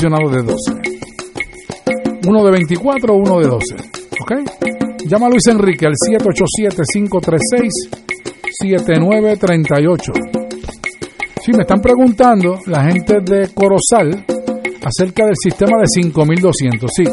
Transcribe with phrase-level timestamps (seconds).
[0.00, 0.56] de 12.
[2.26, 3.74] Uno de 24, uno de 12.
[4.20, 4.32] ¿Ok?
[5.06, 5.94] Llama a Luis Enrique al
[8.62, 10.12] 787-536-7938.
[11.44, 14.24] Si me están preguntando la gente de Corozal
[14.84, 16.90] acerca del sistema de 5200.
[16.94, 17.04] Sí,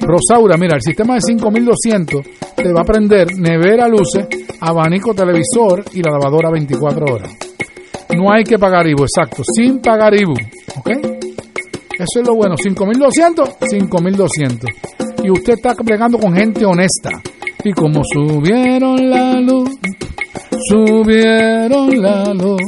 [0.00, 2.20] Rosaura, mira, el sistema de 5200
[2.56, 4.26] te va a prender nevera, luces,
[4.60, 7.36] abanico, televisor y la lavadora 24 horas.
[8.16, 10.34] No hay que pagar IBU, exacto, sin pagar IBU,
[10.78, 10.90] ¿ok?
[11.98, 14.70] Eso es lo bueno, 5200, 5200.
[15.22, 17.10] Y usted está plegando con gente honesta.
[17.64, 19.70] Y como subieron la luz,
[20.68, 22.60] subieron la luz.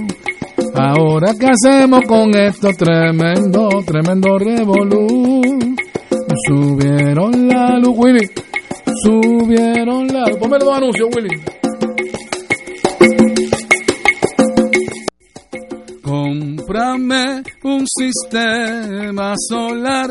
[0.75, 5.41] Ahora qué hacemos con esto tremendo, tremendo revolú.
[6.47, 8.31] Subieron la luz, Willy.
[9.03, 10.39] Subieron la luz.
[10.39, 11.56] Ponme dos anuncios, Willy.
[16.39, 20.11] Cómprame un sistema solar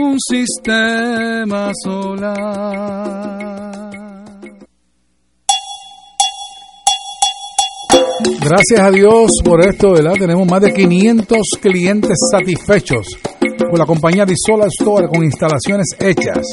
[0.00, 3.48] un sistema solar.
[8.40, 10.12] Gracias a Dios por esto, ¿verdad?
[10.18, 13.06] Tenemos más de 500 clientes satisfechos
[13.58, 16.46] con la compañía de Solar Store con instalaciones hechas.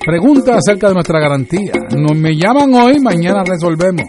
[0.00, 1.72] Pregunta acerca de nuestra garantía.
[1.96, 4.06] Nos me llaman hoy, mañana resolvemos.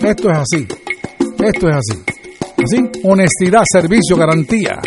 [0.00, 0.66] Esto es así.
[1.42, 2.02] Esto es así.
[2.62, 4.80] Así, honestidad, servicio, garantía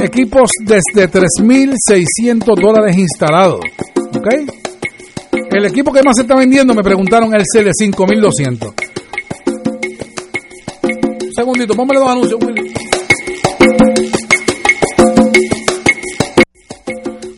[0.01, 3.61] Equipos desde 3.600 dólares instalados.
[4.17, 4.29] ¿Ok?
[5.51, 8.73] El equipo que más se está vendiendo, me preguntaron, el C de 5.200.
[11.35, 12.41] segundito, póngale los anuncios.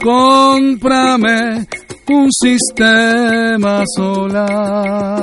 [0.00, 1.66] Cómprame
[2.08, 5.22] un sistema solar.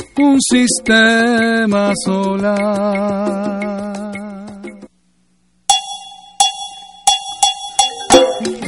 [0.21, 3.71] un sistema solar.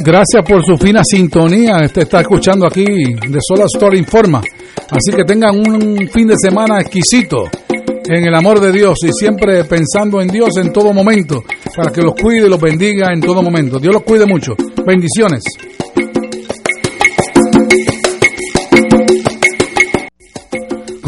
[0.06, 1.80] Gracias por su fina sintonía.
[1.84, 4.42] Este está escuchando aquí de Solar Store Informa.
[4.92, 7.50] Así que tengan un fin de semana exquisito
[8.06, 11.44] en el amor de Dios y siempre pensando en Dios en todo momento
[11.76, 13.80] para que los cuide y los bendiga en todo momento.
[13.80, 14.56] Dios los cuide mucho.
[14.86, 15.44] Bendiciones.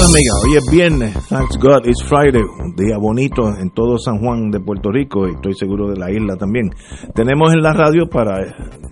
[0.00, 4.18] Amigos amigas, hoy es viernes, thanks God, it's Friday, un día bonito en todo San
[4.18, 6.70] Juan de Puerto Rico y estoy seguro de la isla también.
[7.14, 8.38] Tenemos en la radio para,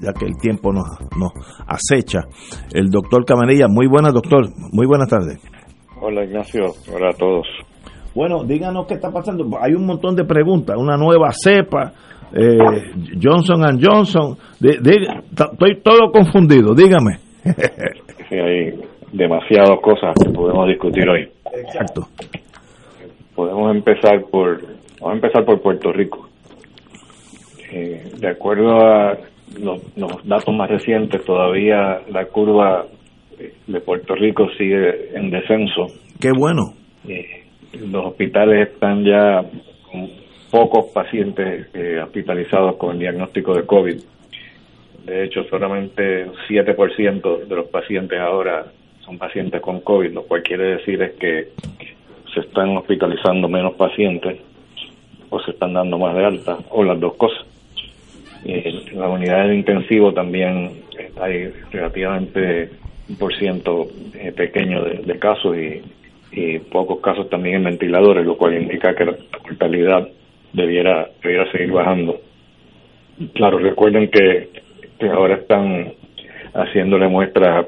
[0.03, 0.85] ya que el tiempo nos,
[1.19, 1.33] nos
[1.67, 2.21] acecha,
[2.75, 3.69] el doctor Camarilla.
[3.69, 5.41] Muy buenas, doctor, muy buenas tardes.
[5.99, 7.47] Hola Ignacio, hola a todos.
[8.15, 9.49] Bueno, díganos qué está pasando.
[9.63, 11.93] Hay un montón de preguntas, una nueva cepa,
[12.35, 12.59] eh,
[13.23, 14.37] Johnson and Johnson.
[14.61, 17.19] De- de- estoy todo confundido, dígame.
[18.29, 18.78] Sí, hay
[19.19, 21.29] demasiadas cosas que podemos discutir hoy.
[21.53, 22.07] Exacto.
[23.35, 24.63] Podemos empezar por,
[25.01, 26.29] vamos a empezar por Puerto Rico.
[27.71, 29.19] Eh, de acuerdo a
[29.61, 32.87] los, los datos más recientes, todavía la curva
[33.67, 35.89] de Puerto Rico sigue en descenso.
[36.21, 36.75] Qué bueno.
[37.07, 39.43] Eh, los hospitales están ya
[39.91, 40.11] con
[40.51, 43.99] pocos pacientes eh, hospitalizados con diagnóstico de COVID.
[45.05, 48.67] De hecho, solamente un 7% de los pacientes ahora
[49.09, 51.49] son pacientes con COVID, lo cual quiere decir es que
[52.35, 54.39] se están hospitalizando menos pacientes
[55.31, 57.43] o se están dando más de alta, o las dos cosas.
[58.45, 60.83] Eh, en las unidades de intensivo también
[61.21, 62.71] hay relativamente
[63.09, 65.81] un por ciento eh, pequeño de, de casos y,
[66.31, 70.07] y pocos casos también en ventiladores, lo cual indica que la mortalidad
[70.53, 72.21] debiera, debiera seguir bajando.
[73.33, 74.51] Claro, recuerden que,
[74.99, 75.95] que ahora están
[76.53, 77.67] haciéndole muestras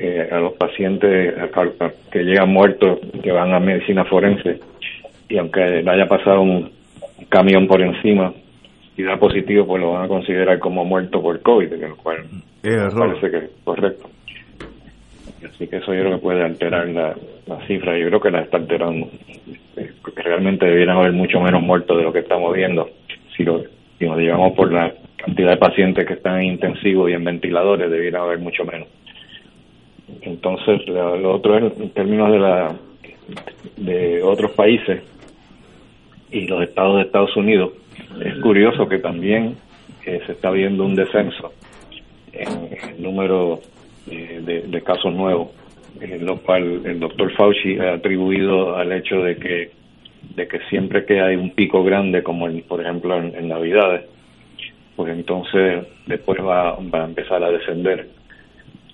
[0.00, 1.34] eh, a los pacientes
[2.10, 4.60] que llegan muertos, que van a medicina forense,
[5.28, 6.70] y aunque le haya pasado un
[7.28, 8.32] camión por encima
[8.96, 12.24] y da positivo, pues lo van a considerar como muerto por COVID, lo cual
[12.62, 14.08] parece que es correcto.
[15.44, 17.14] Así que eso yo creo que puede alterar la,
[17.46, 19.08] la cifra, yo creo que la está alterando,
[19.76, 22.88] eh, porque realmente debieran haber mucho menos muertos de lo que estamos viendo.
[23.36, 23.62] Si lo,
[23.98, 27.90] si nos llevamos por la cantidad de pacientes que están en intensivos y en ventiladores,
[27.90, 28.88] debiera haber mucho menos.
[30.22, 32.76] Entonces, lo, lo otro es en términos de la
[33.76, 35.02] de otros países
[36.30, 37.72] y los estados de Estados Unidos,
[38.24, 39.56] es curioso que también
[40.04, 41.52] eh, se está viendo un descenso
[42.32, 43.60] en el número
[44.10, 45.48] eh, de, de casos nuevos,
[46.00, 49.70] eh, lo cual el doctor Fauci ha atribuido al hecho de que
[50.34, 54.02] de que siempre que hay un pico grande, como en- por ejemplo en, en Navidades,
[54.96, 58.08] pues entonces después va, va a empezar a descender.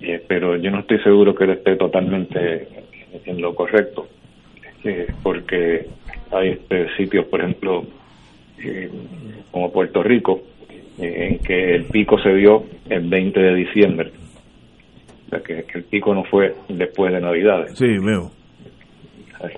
[0.01, 2.67] Eh, pero yo no estoy seguro que él esté totalmente
[3.25, 4.07] en lo correcto,
[4.83, 5.87] eh, porque
[6.31, 7.85] hay este, sitios, por ejemplo,
[8.63, 8.89] eh,
[9.51, 10.41] como Puerto Rico,
[10.99, 14.11] eh, en que el pico se dio el 20 de diciembre.
[15.25, 18.31] O sea, que, que el pico no fue después de Navidades, Sí, veo.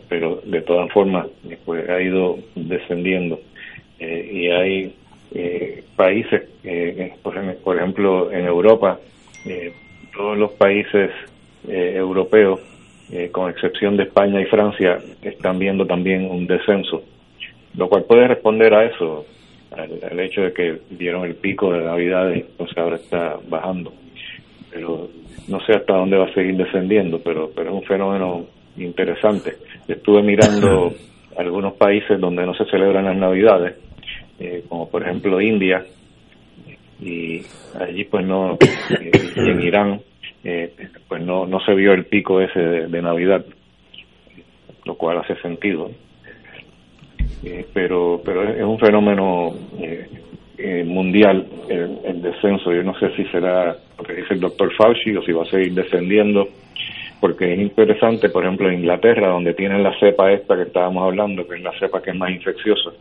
[0.07, 1.27] pero de todas formas
[1.65, 3.39] pues, ha ido descendiendo.
[3.99, 4.93] Y hay
[5.33, 6.43] eh, países,
[7.23, 8.99] por ejemplo, en Europa,
[9.45, 9.73] eh,
[10.17, 11.11] todos los países
[11.67, 12.59] eh, europeos,
[13.11, 17.03] eh, con excepción de España y Francia, están viendo también un descenso,
[17.75, 19.25] lo cual puede responder a eso,
[19.71, 23.93] al, al hecho de que dieron el pico de Navidad y entonces ahora está bajando.
[24.71, 25.09] Pero
[25.47, 28.45] no sé hasta dónde va a seguir descendiendo, pero, pero es un fenómeno
[28.77, 29.55] interesante.
[29.87, 30.93] Estuve mirando
[31.37, 33.75] algunos países donde no se celebran las Navidades,
[34.39, 35.85] eh, como por ejemplo India,
[36.99, 37.41] y
[37.79, 38.57] allí pues no,
[39.35, 40.01] en Irán,
[40.43, 40.73] eh,
[41.07, 43.45] pues no, no se vio el pico ese de, Navidad,
[44.85, 45.91] lo cual hace sentido.
[47.43, 50.07] Eh, pero pero es es un fenómeno eh,
[50.57, 52.73] eh, mundial el, el descenso.
[52.73, 55.49] Yo no sé si será lo que dice el doctor Fauci o si va a
[55.49, 56.47] seguir descendiendo,
[57.19, 61.47] porque es interesante, por ejemplo, en Inglaterra, donde tienen la cepa esta que estábamos hablando,
[61.47, 62.91] que es la cepa que es más infecciosa.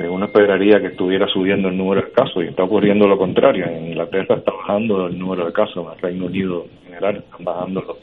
[0.00, 3.66] Eh, Uno esperaría que estuviera subiendo el número de casos y está ocurriendo lo contrario.
[3.66, 7.44] En Inglaterra está bajando el número de casos, en el Reino Unido en general están
[7.44, 7.98] bajando los-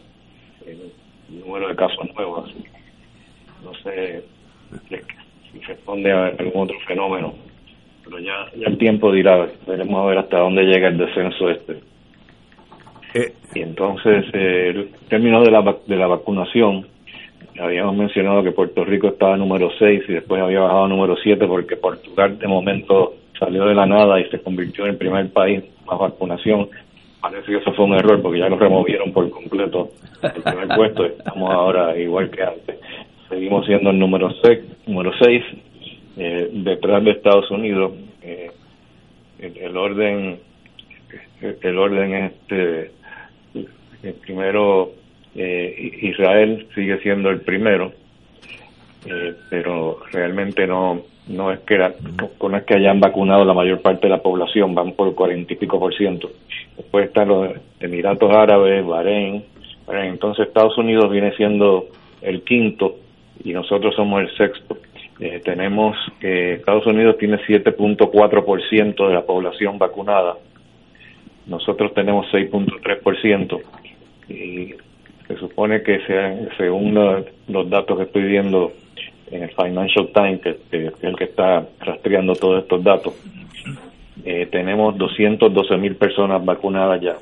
[0.68, 2.50] el número de casos nuevos.
[2.50, 2.64] Así
[3.66, 4.24] No sé
[5.52, 7.34] si responde a algún otro fenómeno,
[8.04, 11.80] pero ya, ya el tiempo dirá, veremos a ver hasta dónde llega el descenso este.
[13.16, 14.70] Eh, Y entonces, eh,
[15.02, 16.86] en términos de la, de la vacunación,
[17.60, 21.48] habíamos mencionado que Puerto Rico estaba número 6 y después había bajado a número 7
[21.48, 25.64] porque Portugal de momento salió de la nada y se convirtió en el primer país
[25.86, 26.70] más vacunación.
[27.22, 29.90] Parece que eso fue un error porque ya lo removieron por completo
[30.22, 31.06] el primer puesto.
[31.06, 32.78] Estamos ahora igual que antes.
[33.30, 35.44] Seguimos siendo el número 6, número 6
[36.18, 37.94] eh, detrás de Estados Unidos.
[38.22, 38.52] Eh,
[39.40, 40.40] el, orden
[41.42, 42.92] el orden es este
[44.22, 44.92] primero
[45.38, 47.94] Israel sigue siendo el primero
[49.50, 54.12] pero realmente no no es que no es que hayan vacunado la mayor parte de
[54.12, 56.32] la población van por cuarenta y pico por ciento.
[56.78, 57.52] Después están los
[57.82, 59.44] Emiratos Árabes Bahrein.
[59.90, 61.88] Entonces Estados Unidos viene siendo
[62.22, 62.96] el quinto
[63.44, 64.78] y nosotros somos el sexto.
[65.20, 70.36] Eh, tenemos, que Estados Unidos tiene 7.4% de la población vacunada,
[71.48, 73.62] nosotros tenemos 6.3%
[74.30, 74.76] y
[75.28, 76.00] se supone que
[76.58, 76.94] según
[77.48, 78.72] los datos que estoy viendo
[79.30, 83.14] en el Financial Times, que, es el que está rastreando todos estos datos,
[84.24, 87.18] eh, tenemos 212 mil personas vacunadas ya.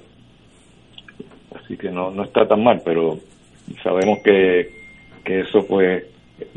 [1.55, 3.17] Así que no, no está tan mal, pero
[3.81, 4.69] sabemos que,
[5.23, 6.03] que eso pues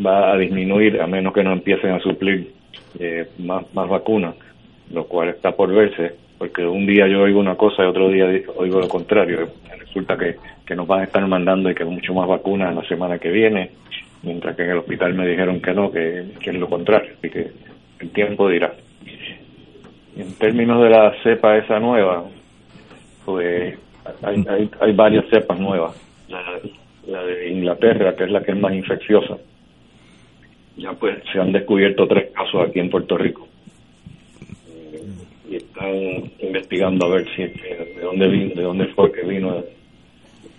[0.04, 2.52] va a disminuir a menos que no empiecen a suplir
[2.98, 4.34] eh, más, más vacunas,
[4.92, 8.26] lo cual está por verse, porque un día yo oigo una cosa y otro día
[8.56, 9.48] oigo lo contrario.
[9.78, 13.18] Resulta que, que nos van a estar mandando y que mucho más vacunas la semana
[13.18, 13.70] que viene,
[14.22, 17.30] mientras que en el hospital me dijeron que no, que, que es lo contrario, así
[17.30, 17.48] que
[18.00, 18.72] el tiempo dirá.
[20.16, 22.24] En términos de la cepa esa nueva,
[23.24, 23.78] pues
[24.22, 25.94] hay, hay, hay varias cepas nuevas.
[27.06, 29.38] La de Inglaterra, que es la que es más infecciosa,
[30.78, 33.48] ya pues se han descubierto tres casos aquí en Puerto Rico
[34.70, 35.02] eh,
[35.50, 36.30] y están
[36.68, 39.64] investigando a ver si de dónde vino, de dónde fue que vino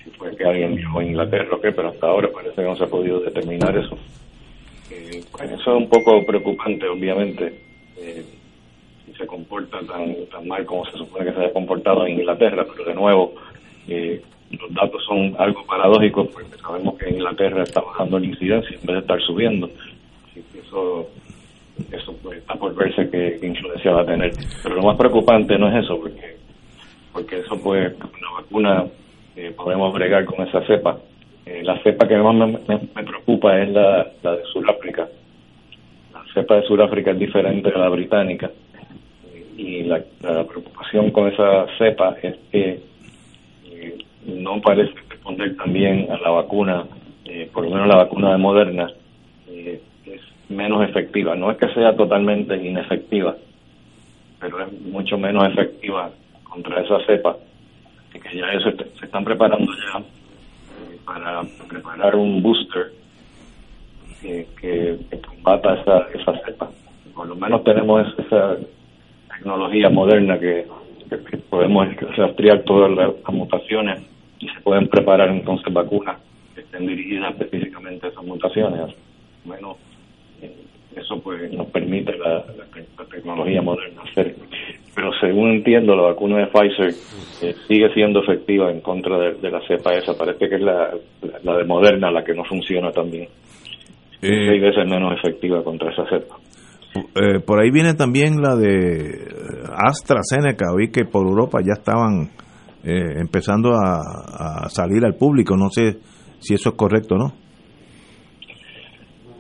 [0.03, 2.75] si fue que alguien viajó a Inglaterra o qué pero hasta ahora parece que no
[2.75, 3.97] se ha podido determinar eso.
[4.91, 7.53] Eh, pues eso es un poco preocupante obviamente
[7.97, 8.25] eh,
[9.05, 12.65] si se comporta tan tan mal como se supone que se ha comportado en Inglaterra
[12.71, 13.35] pero de nuevo
[13.87, 18.95] los datos son algo paradójicos porque sabemos que Inglaterra está bajando la incidencia en vez
[18.95, 19.69] de estar subiendo.
[20.35, 21.07] Eso
[21.91, 24.31] eso pues, está por verse qué, influencia va a tener.
[24.63, 26.37] Pero lo más preocupante no es eso, porque
[27.11, 28.85] porque eso pues una vacuna
[29.35, 30.97] eh, podemos bregar con esa cepa.
[31.45, 35.07] Eh, la cepa que más me, preocupa es la, la de Sudáfrica.
[36.13, 38.51] La cepa de Sudáfrica es diferente a la británica
[39.57, 42.79] y la, preocupación con esa cepa es que
[43.71, 46.85] eh, no parece responder también a la vacuna,
[47.53, 48.91] por lo menos la vacuna de Moderna,
[50.49, 51.35] menos efectiva.
[51.35, 53.35] No es que sea totalmente inefectiva,
[54.39, 56.11] pero es mucho menos efectiva
[56.43, 57.37] contra esa cepa.
[58.13, 62.91] Y que ya eso se están preparando ya eh, para preparar un booster
[64.21, 66.69] que, que, combata esa, esa cepa.
[67.13, 68.57] Por lo menos tenemos esa
[69.29, 70.65] tecnología moderna que,
[71.49, 73.99] podemos rastrear todas las, mutaciones
[74.39, 76.17] y se pueden preparar entonces vacunas
[76.53, 78.95] que estén dirigidas específicamente a esas mutaciones.
[79.43, 79.77] Menos
[80.95, 82.43] eso pues nos permite la,
[83.09, 84.35] tecnología moderna hacer.
[84.95, 86.93] Pero según entiendo, la vacuna de Pfizer
[87.41, 90.17] eh, sigue siendo efectiva en contra de, la cepa esa.
[90.17, 90.91] Parece que es la,
[91.43, 93.27] la, de Moderna la que no funciona también.
[94.21, 96.35] Eh, seis veces menos efectiva contra esa cepa.
[97.15, 99.27] Eh, por ahí viene también la de
[99.73, 100.73] AstraZeneca.
[100.75, 102.29] Oí que por Europa ya estaban
[102.81, 105.55] empezando a, a salir al público.
[105.55, 105.97] No sé
[106.39, 107.48] si eso es correcto o no.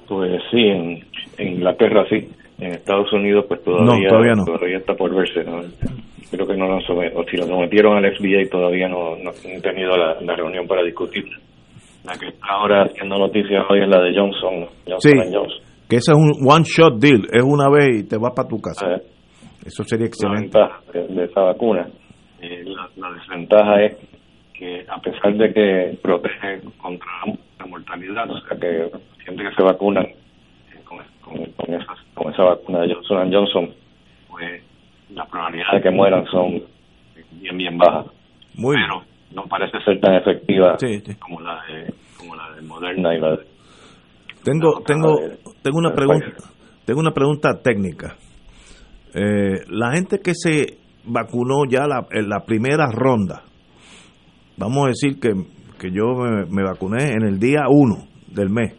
[0.09, 0.99] Pues sí, en,
[1.37, 5.45] Inglaterra sí, en Estados Unidos pues todavía, todavía, está por verse.
[6.31, 9.91] Creo que no lo o si lo sometieron al FBI todavía no, no han tenido
[9.95, 11.25] la, reunión para discutir.
[12.03, 16.13] La que está ahora haciendo noticias hoy es la de Johnson, Johnson sí, que esa
[16.13, 18.95] es un one shot deal, es una vez y te vas para tu casa.
[18.95, 19.01] Eh,
[19.65, 20.57] Eso sería excelente.
[20.57, 21.87] La ventaja de, esa vacuna.
[22.41, 22.63] Eh,
[22.95, 23.97] la, desventaja es
[24.53, 27.07] que a pesar de que protege contra
[27.59, 28.89] la mortalidad, o sea que
[29.29, 30.15] gente que se vacunan eh,
[30.83, 33.69] con, con, esa, con esa vacuna de Johnson Johnson,
[34.29, 34.63] pues
[35.13, 36.63] las probabilidades de que mueran son
[37.33, 38.07] bien, bien bajas.
[38.55, 40.75] Muy Pero no parece ser tan efectiva
[41.19, 43.15] como la de como la de Moderna.
[43.15, 43.45] Y la de
[44.43, 45.15] tengo tengo
[45.61, 46.25] tengo una pregunta
[46.85, 48.15] tengo una pregunta técnica.
[49.13, 53.41] Eh, la gente que se vacunó ya la, en la primera ronda
[54.57, 55.31] vamos a decir que,
[55.79, 57.95] que yo me, me vacuné en el día 1
[58.27, 58.75] del mes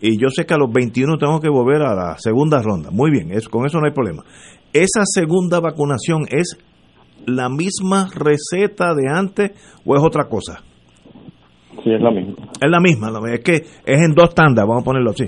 [0.00, 2.90] y yo sé que a los 21 tengo que volver a la segunda ronda.
[2.90, 4.22] Muy bien, es, con eso no hay problema.
[4.72, 6.58] ¿Esa segunda vacunación es
[7.26, 9.52] la misma receta de antes
[9.84, 10.62] o es otra cosa?
[11.82, 12.34] Sí, es la misma.
[12.60, 15.24] Es la misma, es que es en dos tandas, vamos a ponerlo así.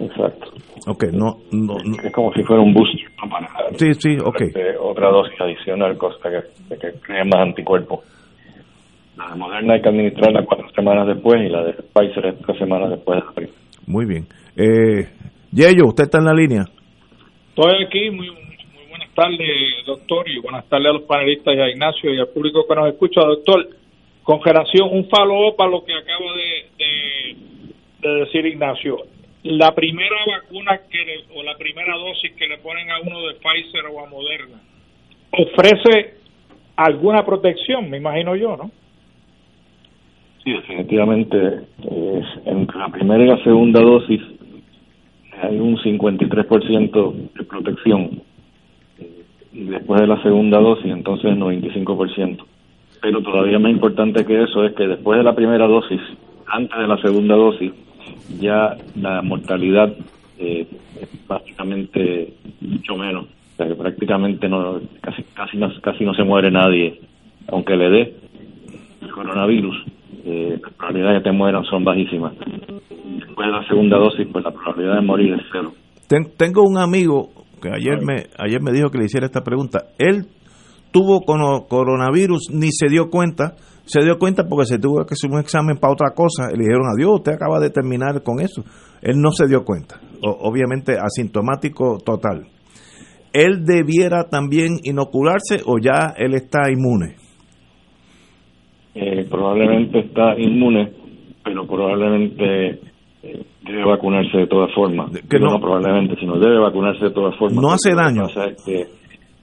[0.00, 0.54] Exacto.
[0.86, 3.00] Ok, no, no, Es como si fuera un booster,
[3.76, 4.42] sí, sí, ok.
[4.82, 8.00] otra dosis adicional, cosa que, que cree más anticuerpos.
[9.16, 12.58] La de Moderna hay que administrarla cuatro semanas después y la de Pfizer es tres
[12.58, 13.22] semanas después
[13.86, 14.26] Muy bien.
[14.56, 15.08] Eh,
[15.52, 16.64] Yello, usted está en la línea.
[17.50, 21.68] Estoy aquí, muy, muy buenas tardes, doctor, y buenas tardes a los panelistas y a
[21.68, 23.68] Ignacio y al público que nos escucha, doctor.
[24.24, 27.36] Con relación, un follow para lo que acaba de,
[28.00, 28.96] de, decir Ignacio.
[29.44, 33.34] La primera vacuna que le, o la primera dosis que le ponen a uno de
[33.34, 34.60] Pfizer o a Moderna
[35.30, 36.14] ofrece
[36.76, 38.70] alguna protección, me imagino yo, ¿no?
[40.44, 41.60] Sí, definitivamente.
[41.90, 44.20] Eh, entre la primera y la segunda dosis
[45.42, 48.22] hay un 53% de protección.
[49.52, 52.44] Y después de la segunda dosis, entonces 95%.
[53.00, 56.00] Pero todavía más importante que eso es que después de la primera dosis,
[56.46, 57.72] antes de la segunda dosis,
[58.40, 59.94] ya la mortalidad
[60.38, 60.66] eh,
[61.00, 63.24] es básicamente mucho menos.
[63.24, 67.00] O sea que prácticamente no, casi, casi, no, casi no se muere nadie,
[67.48, 68.14] aunque le dé
[69.02, 69.76] el coronavirus.
[70.26, 72.32] Eh, las probabilidades de que te mueran son bajísimas.
[72.38, 75.72] Después de la segunda dosis, pues la probabilidad de morir es cero.
[76.38, 77.28] tengo un amigo
[77.60, 79.80] que ayer me ayer me dijo que le hiciera esta pregunta.
[79.98, 80.26] Él
[80.92, 81.20] tuvo
[81.68, 83.56] coronavirus ni se dio cuenta.
[83.84, 86.48] Se dio cuenta porque se tuvo que hacer un examen para otra cosa.
[86.50, 88.64] Le dijeron, adiós, usted acaba de terminar con eso.
[89.02, 90.00] Él no se dio cuenta.
[90.22, 92.46] obviamente asintomático total.
[93.34, 97.16] ¿Él debiera también inocularse o ya él está inmune?
[98.94, 100.90] Eh, probablemente está inmune,
[101.42, 102.78] pero probablemente
[103.22, 105.10] eh, debe vacunarse de todas formas.
[105.28, 107.60] Que no, probablemente, sino debe vacunarse de todas formas.
[107.60, 108.26] No hace daño.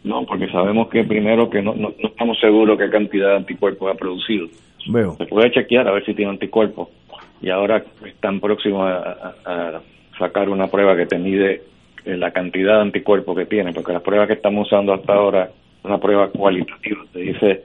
[0.03, 3.97] no, porque sabemos que primero que no, no, estamos seguros qué cantidad de anticuerpos ha
[3.97, 4.47] producido.
[4.87, 5.15] Veo.
[5.17, 6.89] Se puede chequear a ver si tiene anticuerpos.
[7.41, 9.81] Y ahora están próximos a,
[10.17, 11.63] sacar una prueba que te mide
[12.05, 15.45] eh, la cantidad de anticuerpos que tiene, porque la prueba que estamos usando hasta ahora
[15.45, 17.01] es una prueba cualitativa.
[17.11, 17.63] Te dice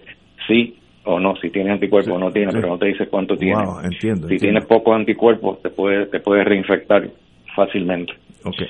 [0.48, 0.74] sí
[1.06, 3.68] o no, si tienes anticuerpos o no tienes, pero no te dice cuánto tienes.
[4.00, 7.08] si tienes pocos anticuerpos, te puede, te puede reinfectar
[7.54, 8.12] fácilmente.
[8.44, 8.66] Okay.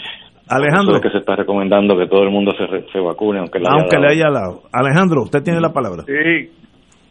[0.49, 0.97] Alejandro.
[0.97, 3.97] Es que se está recomendando que todo el mundo se, se vacune, aunque, le, aunque
[3.97, 4.63] haya le haya dado.
[4.73, 6.05] Alejandro, usted tiene la palabra.
[6.05, 6.51] Sí,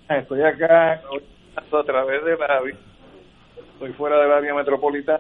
[0.09, 2.61] estoy acá a través de la.
[3.73, 5.19] Estoy fuera del área metropolitana.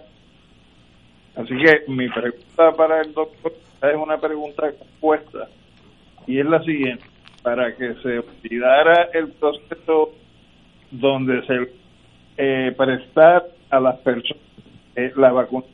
[1.35, 5.49] Así que mi pregunta para el doctor es una pregunta compuesta
[6.25, 7.03] y es la siguiente
[7.45, 10.15] para que se olvidara el proceso
[10.89, 11.71] donde se
[12.37, 14.41] eh, prestar a las personas
[14.95, 15.67] eh, la vacuna,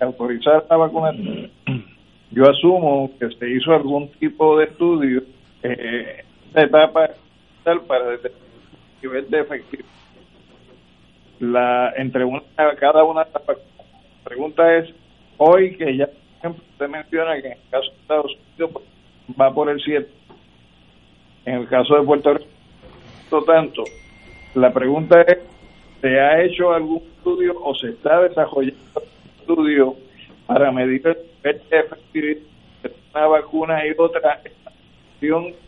[0.00, 1.52] autorizar la vacunación.
[2.32, 5.22] Yo asumo que se hizo algún tipo de estudio
[5.62, 7.10] eh, etapa
[7.86, 8.42] para determinar
[9.00, 9.88] el nivel de efectividad.
[11.38, 12.42] La, entre una,
[12.80, 13.68] cada una de las vacunas.
[13.78, 14.92] La pregunta es,
[15.36, 18.84] hoy que ya, por ejemplo, usted menciona que en el caso de Estados Unidos pues,
[19.40, 20.10] va por el 7,
[21.44, 23.84] en el caso de Puerto Rico, tanto,
[24.54, 25.38] la pregunta es,
[26.00, 29.94] ¿se ha hecho algún estudio o se está desarrollando un estudio
[30.46, 31.16] para medir el
[31.70, 32.42] efectividad
[32.82, 34.40] de una vacuna y otra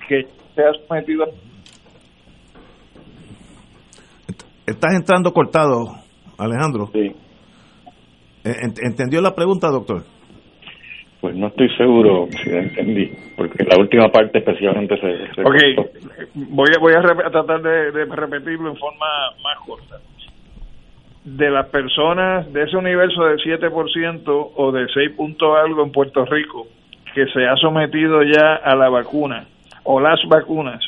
[0.09, 1.29] que se ha sometido a...
[4.67, 5.97] Estás entrando cortado,
[6.39, 6.91] Alejandro.
[6.93, 7.15] Sí.
[8.45, 10.05] ¿Entendió la pregunta, doctor?
[11.25, 15.41] Pues no estoy seguro si la entendí, porque la última parte especialmente se...
[15.41, 15.89] ok,
[16.35, 19.07] voy a, voy a, tratar de, repetirlo en forma
[19.43, 20.01] más corta.
[21.25, 26.27] De las personas de ese universo del 7% o de 6 punto algo en Puerto
[26.27, 26.67] Rico
[27.15, 29.47] que se ha sometido ya a la vacuna
[29.85, 30.85] o las vacunas,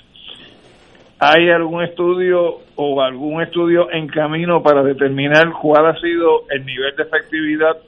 [1.18, 6.94] ¿hay algún estudio o algún estudio en camino para determinar cuál ha sido el nivel
[6.94, 7.78] de efectividad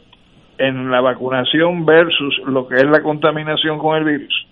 [0.59, 4.47] en la vacunación versus lo que es la contaminación con el virus?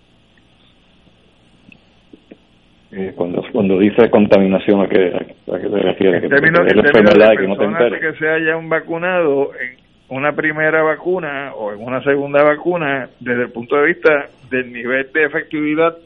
[2.93, 6.19] Eh, cuando cuando dice contaminación, ¿a qué, a qué se refiere?
[6.19, 9.77] En términos, de que, no te que se hayan vacunado en
[10.09, 15.13] una primera vacuna o en una segunda vacuna desde el punto de vista del nivel
[15.13, 15.97] de efectividad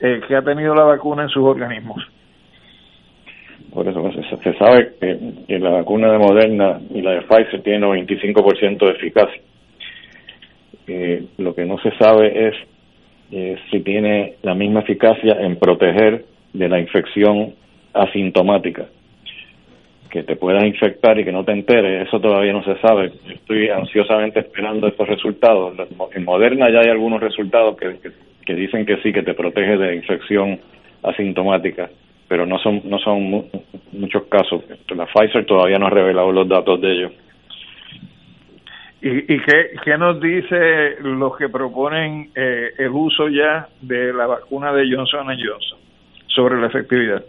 [0.00, 2.04] eh, que ha tenido la vacuna en sus organismos.
[3.74, 8.78] Por eso se, sabe que, la vacuna de Moderna y la de Pfizer tienen 95%
[8.78, 9.42] de eficacia.
[10.86, 12.54] Eh, lo que no se sabe es
[13.32, 17.54] eh, si tiene la misma eficacia en proteger de la infección
[17.92, 18.86] asintomática.
[20.08, 23.10] Que te puedas infectar y que no te enteres, eso todavía no se sabe.
[23.28, 25.74] Estoy ansiosamente esperando estos resultados.
[26.14, 27.96] En Moderna ya hay algunos resultados que,
[28.46, 30.60] que dicen que sí, que te protege de infección
[31.02, 31.90] asintomática
[32.28, 33.46] pero no son no son
[33.92, 34.62] muchos casos.
[34.94, 37.12] La Pfizer todavía no ha revelado los datos de ellos.
[39.02, 44.26] ¿Y, y qué, qué, nos dice los que proponen eh, el uso ya de la
[44.26, 45.78] vacuna de Johnson Johnson
[46.28, 47.22] sobre la efectividad?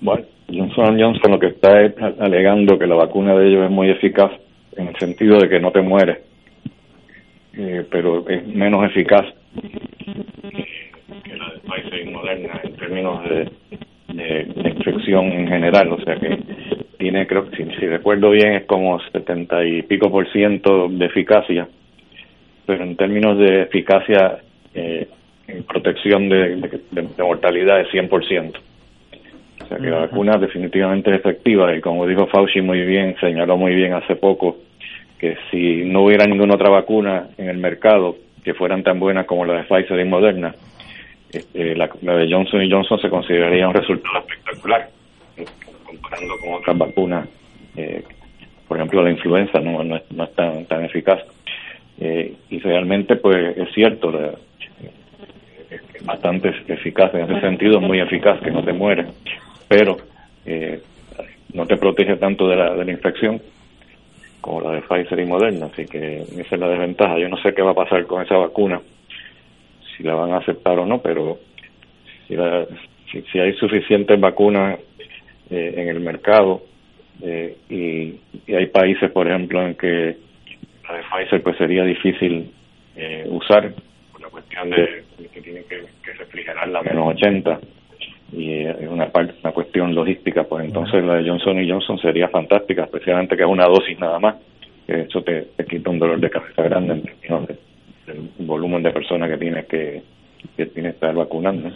[0.00, 3.90] Bueno, Johnson Johnson lo que está es alegando que la vacuna de ellos es muy
[3.90, 4.30] eficaz
[4.76, 6.18] en el sentido de que no te mueres.
[7.54, 9.26] eh, pero es menos eficaz
[11.24, 13.50] que la de Pfizer y Moderna términos de,
[14.14, 15.92] de, de infección en general.
[15.92, 16.38] O sea que
[16.98, 21.06] tiene, creo que si, si recuerdo bien, es como 70 y pico por ciento de
[21.06, 21.68] eficacia,
[22.66, 24.38] pero en términos de eficacia
[24.74, 25.08] eh,
[25.46, 26.80] en protección de, de,
[27.16, 28.52] de mortalidad es 100%.
[29.60, 33.56] O sea que la vacuna definitivamente es efectiva y como dijo Fauci muy bien, señaló
[33.58, 34.56] muy bien hace poco,
[35.18, 39.44] que si no hubiera ninguna otra vacuna en el mercado que fueran tan buenas como
[39.44, 40.54] la de Pfizer y Moderna,
[41.32, 44.88] este, la, la de Johnson y Johnson se consideraría un resultado espectacular
[45.36, 45.44] eh,
[45.84, 47.28] comparando con otras vacunas.
[47.76, 48.02] Eh,
[48.66, 51.20] por ejemplo, la influenza no, no, es, no es tan, tan eficaz.
[52.00, 54.32] Eh, y realmente, pues es cierto, la,
[55.70, 59.06] es bastante eficaz en ese sentido, es muy eficaz que no te muere,
[59.68, 59.96] pero
[60.46, 60.80] eh,
[61.52, 63.40] no te protege tanto de la, de la infección
[64.40, 67.18] como la de Pfizer y Moderna, así que esa es la desventaja.
[67.18, 68.80] Yo no sé qué va a pasar con esa vacuna,
[69.98, 71.38] si la van a aceptar o no, pero
[72.26, 72.66] si, la,
[73.10, 74.78] si, hay suficientes vacunas
[75.50, 76.62] eh, en el mercado
[77.20, 80.16] eh, y, hay países, por ejemplo, en que
[80.88, 82.50] la de Pfizer pues sería difícil
[82.96, 83.74] eh, usar
[84.12, 87.60] por la cuestión de, que tienen que, que refrigerarla a menos 80
[88.32, 92.28] y es una parte una cuestión logística pues entonces la de Johnson y Johnson sería
[92.28, 94.36] fantástica especialmente que es una dosis nada más
[94.86, 97.02] que eso te, te quita un dolor de cabeza grande en
[98.08, 100.02] del volumen de personas que tienes que
[100.56, 101.70] que tienes que estar vacunando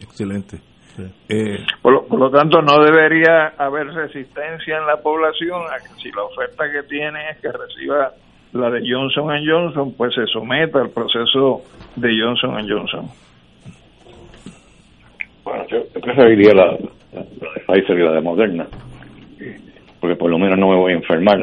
[0.00, 0.58] excelente
[0.96, 1.02] sí.
[1.28, 6.02] eh, por, lo, por lo tanto no debería haber resistencia en la población a que
[6.02, 8.12] si la oferta que tiene es que reciba
[8.52, 11.62] la de Johnson Johnson pues se someta al proceso
[11.96, 13.08] de Johnson Johnson
[15.44, 16.76] bueno, yo, yo preferiría la, la,
[17.12, 18.66] la, de Pfizer y la de Moderna,
[20.00, 21.38] porque por lo menos no me voy a enfermar.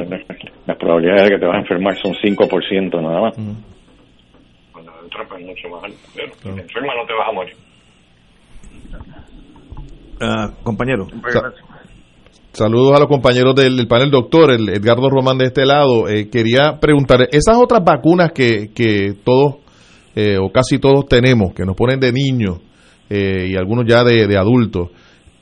[0.66, 3.38] Las probabilidades de que te vas a enfermar son 5% nada más.
[3.38, 3.77] Mm.
[5.18, 5.98] Cuando la otra es mucho más alta.
[6.16, 7.56] Pero si te enfermas no te vas a morir.
[10.20, 11.08] Uh, compañero.
[11.30, 11.54] Sa
[12.54, 16.08] saludos a los compañeros del, del, panel, doctor, el Edgardo Román de este lado.
[16.10, 19.58] Eh, quería preguntar, esas otras vacunas que, que todos
[20.16, 22.58] eh, o casi todos tenemos, que nos ponen de niños,
[23.08, 24.90] eh, y algunos ya de, de, adultos,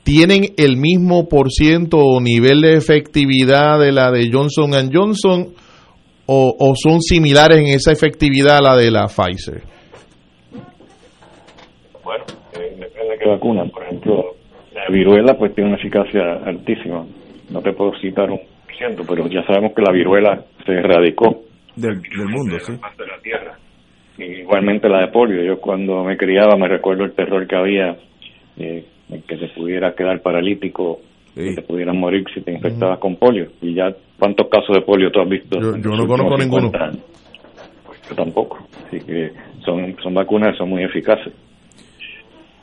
[0.02, 5.54] ¿tienen el mismo por ciento o nivel de efectividad de la de Johnson Johnson
[6.26, 9.62] o, o, son similares en esa efectividad a la de la Pfizer?
[12.02, 13.64] Bueno, eh, depende de qué vacuna.
[13.66, 14.34] Por ejemplo,
[14.74, 17.06] la viruela pues tiene una eficacia altísima.
[17.50, 21.44] No te puedo citar un por ciento, pero ya sabemos que la viruela se erradicó
[21.76, 22.72] del, del mundo, sí.
[22.72, 23.58] De la tierra
[24.18, 25.42] igualmente la de polio.
[25.42, 27.96] Yo cuando me criaba me recuerdo el terror que había
[28.56, 31.00] eh, en que se pudiera quedar paralítico,
[31.36, 31.50] sí.
[31.50, 33.00] que te pudieran morir si te infectabas mm.
[33.00, 33.48] con polio.
[33.60, 35.60] Y ya, ¿cuántos casos de polio tú has visto?
[35.60, 36.70] Yo, yo no conozco ninguno.
[36.70, 38.66] Pues yo tampoco.
[38.86, 39.30] Así que
[39.64, 41.32] son, son vacunas que son muy eficaces.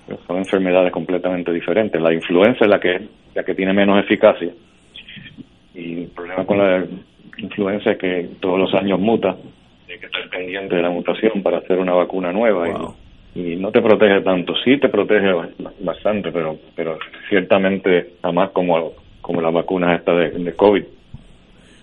[0.07, 2.01] Pero son enfermedades completamente diferentes.
[2.01, 4.51] La influenza es la que, la que tiene menos eficacia.
[5.73, 6.85] Y el problema con la
[7.37, 9.35] influenza es que todos los años muta
[9.89, 12.89] hay que estar pendiente de la mutación para hacer una vacuna nueva wow.
[12.89, 13.02] y,
[13.35, 15.31] y, no te protege tanto, sí te protege
[15.81, 16.97] bastante, pero pero
[17.29, 20.83] ciertamente jamás como como las vacunas esta de, de COVID.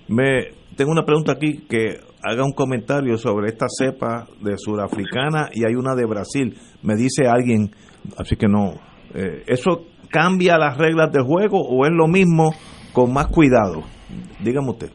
[0.08, 5.64] Me tengo una pregunta aquí que haga un comentario sobre esta cepa de surafricana y
[5.64, 6.54] hay una de Brasil.
[6.82, 7.70] Me dice alguien,
[8.18, 8.74] así que no,
[9.14, 12.52] eh, ¿eso cambia las reglas del juego o es lo mismo
[12.92, 13.82] con más cuidado?
[14.42, 14.90] Dígame usted.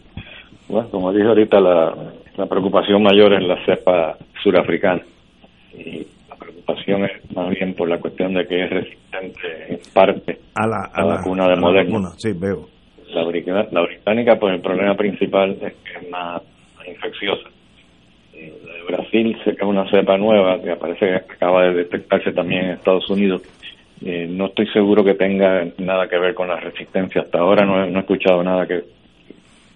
[0.68, 5.02] Bueno, como dije ahorita, la, la preocupación mayor es la cepa surafricana.
[5.74, 6.08] Y
[6.66, 10.90] preocupación es más bien por la cuestión de que es resistente en parte a la,
[10.94, 11.92] a la vacuna de Moderna.
[11.92, 12.10] Vacuna.
[12.18, 12.70] Sí, veo.
[13.10, 13.24] La,
[13.72, 16.42] la, británica, pues el problema principal es que es más,
[16.76, 17.50] más infecciosa.
[18.34, 22.72] La de Brasil es una cepa nueva que parece que acaba de detectarse también en
[22.72, 23.42] Estados Unidos.
[24.04, 27.22] Eh, no estoy seguro que tenga nada que ver con la resistencia.
[27.22, 28.84] Hasta ahora no he, no he escuchado nada que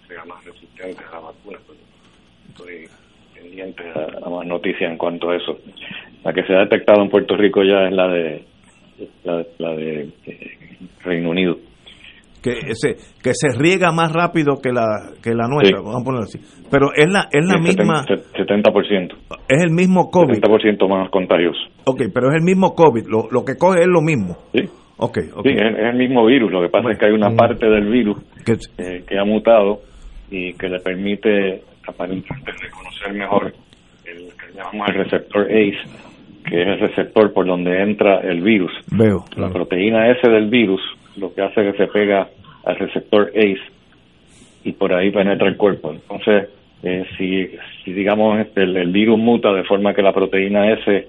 [0.08, 1.60] sea más resistente a la vacuna
[2.50, 2.90] estoy
[3.34, 5.58] pendiente a, a, más noticias en cuanto a eso.
[6.24, 8.44] La que se ha detectado en Puerto Rico ya es la de
[9.24, 10.58] la, la de eh,
[11.04, 11.56] Reino Unido.
[12.42, 14.86] Que se, que se riega más rápido que la
[15.22, 15.84] que la nuestra, sí.
[15.84, 16.40] vamos a ponerlo así.
[16.72, 19.14] Pero es la es la misma 70%.
[19.48, 20.40] Es el mismo COVID.
[20.40, 21.60] 70% más contagioso.
[21.86, 24.38] Ok, pero es el mismo COVID, lo, lo que coge es lo mismo.
[24.54, 24.62] Sí.
[25.02, 25.54] Okay, okay.
[25.54, 27.36] Sí, es, es, el mismo virus, lo que pasa bueno, es que hay una mm,
[27.38, 29.80] parte del virus que, eh, que ha mutado
[30.30, 33.54] y que le permite aparentemente reconocer mejor
[34.06, 36.09] el que llamamos el receptor ACE,
[36.46, 38.72] que es el receptor por donde entra el virus.
[38.92, 39.26] Veo.
[39.36, 40.82] La proteína S del virus
[41.18, 42.30] lo que hace es que se pega
[42.66, 43.60] al receptor ACE
[44.64, 45.92] y por ahí penetra el cuerpo.
[45.92, 46.50] Entonces,
[46.84, 47.50] eh, si,
[47.84, 51.08] si digamos este, el, el virus muta de forma que la proteína S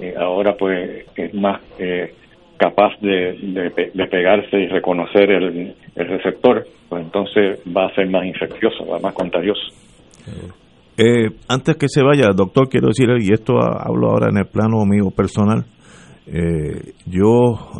[0.00, 2.14] eh, ahora pues es más eh,
[2.56, 8.24] capaz de, de pegarse y reconocer el, el receptor, pues entonces va a ser más
[8.24, 9.72] infeccioso, va más contagioso.
[11.00, 14.46] Eh, antes que se vaya, doctor, quiero decir, y esto ha- hablo ahora en el
[14.46, 15.64] plano mío personal,
[16.26, 17.30] eh, yo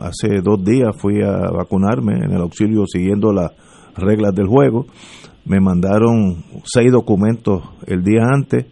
[0.01, 3.51] hace dos días fui a vacunarme en el auxilio siguiendo las
[3.97, 4.87] reglas del juego,
[5.45, 8.67] me mandaron seis documentos el día antes,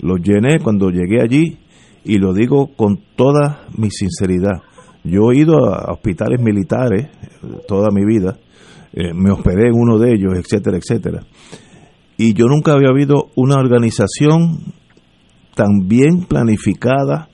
[0.00, 1.58] los llené cuando llegué allí
[2.04, 4.62] y lo digo con toda mi sinceridad.
[5.04, 8.38] Yo he ido a hospitales militares eh, toda mi vida,
[8.94, 11.20] eh, me hospedé en uno de ellos, etcétera, etcétera
[12.16, 14.58] y yo nunca había habido una organización
[15.54, 17.28] tan bien planificada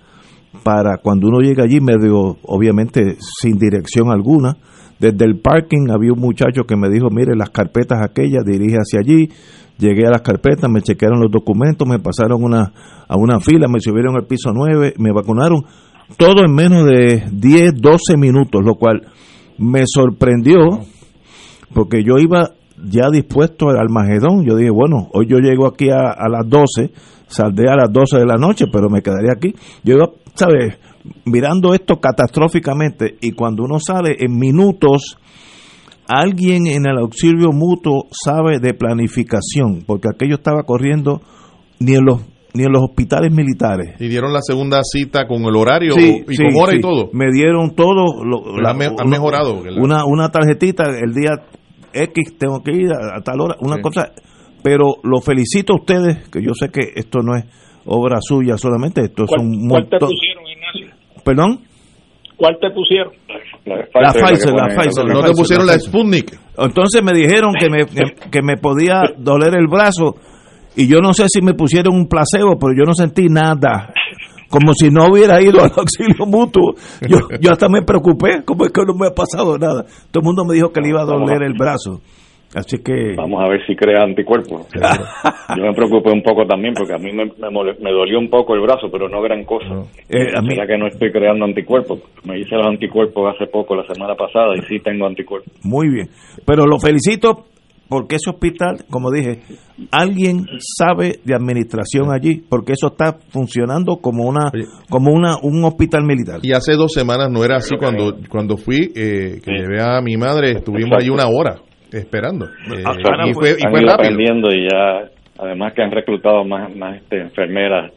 [0.62, 4.56] para cuando uno llega allí medio obviamente sin dirección alguna.
[4.98, 9.00] Desde el parking había un muchacho que me dijo mire las carpetas aquellas dirige hacia
[9.00, 9.30] allí.
[9.78, 12.72] Llegué a las carpetas me chequearon los documentos me pasaron una
[13.08, 15.64] a una fila me subieron al piso 9 me vacunaron
[16.18, 19.06] todo en menos de 10 12 minutos lo cual
[19.56, 20.80] me sorprendió
[21.72, 22.50] porque yo iba
[22.84, 24.44] ya dispuesto al Almagedón.
[24.44, 26.90] Yo dije, bueno, hoy yo llego aquí a, a las 12,
[27.28, 29.54] saldré a las 12 de la noche, pero me quedaré aquí.
[29.84, 30.78] Yo iba, ¿sabes?
[31.24, 35.16] Mirando esto catastróficamente y cuando uno sale en minutos,
[36.06, 41.20] alguien en el auxilio mutuo sabe de planificación, porque aquello estaba corriendo
[41.78, 42.20] ni en los
[42.52, 43.94] ni en los hospitales militares.
[44.00, 46.78] Y dieron la segunda cita con el horario Sí, y sí, con hora sí.
[46.78, 47.08] y todo.
[47.12, 48.24] Me dieron todo.
[48.24, 49.62] lo- han me- han mejorado.
[49.78, 51.30] Una, una tarjetita, el día
[51.92, 53.82] X tengo que ir a, a tal hora, una Sí.
[53.82, 54.12] cosa.
[54.62, 57.44] Pero lo felicito a ustedes, que yo sé que esto no es
[57.86, 60.10] obra suya solamente, esto es ¿Cuál, un cuál te montón.
[60.10, 60.96] pusieron, Ignacio?
[61.24, 61.60] ¿Perdón?
[62.36, 63.12] ¿Cuál te pusieron?
[63.64, 65.78] La, La Pfizer la Pfizer, No te pusieron la.
[65.78, 66.38] Sputnik.
[66.58, 67.86] Entonces me dijeron que me,
[68.30, 70.16] que me podía doler el brazo
[70.76, 73.92] y yo no sé si me pusieron un placebo, pero yo no sentí nada.
[74.50, 76.74] Como si no hubiera ido al auxilio mutuo.
[77.08, 79.84] Yo, yo hasta me preocupé, como es que no me ha pasado nada.
[80.10, 82.00] Todo el mundo me dijo que le iba a doler el brazo.
[82.52, 83.14] Así que...
[83.16, 84.66] Vamos a ver si crea anticuerpos.
[84.74, 88.60] Yo me preocupé un poco también porque a mí me, me, dolió un poco el
[88.62, 89.84] brazo, pero no gran cosa.
[90.08, 92.00] Eh, a mí- ¿Será que no estoy creando anticuerpos?
[92.24, 95.52] Me hice los anticuerpos hace poco, la semana pasada, y sí tengo anticuerpos.
[95.62, 96.08] Muy bien.
[96.44, 97.44] Pero lo felicito
[97.90, 99.40] porque ese hospital, como dije,
[99.90, 100.46] alguien
[100.78, 104.50] sabe de administración allí, porque eso está funcionando como una
[104.88, 106.38] como una un hospital militar.
[106.42, 109.52] Y hace dos semanas no era así cuando cuando fui, eh, que Sí.
[109.52, 111.56] llevé a mi madre, estuvimos allí una hora
[111.92, 112.46] esperando.
[112.46, 112.84] Eh,
[113.28, 113.92] y fue, y fue ido rápido.
[113.94, 117.92] aprendiendo y ya, además que han reclutado más, más este, enfermeras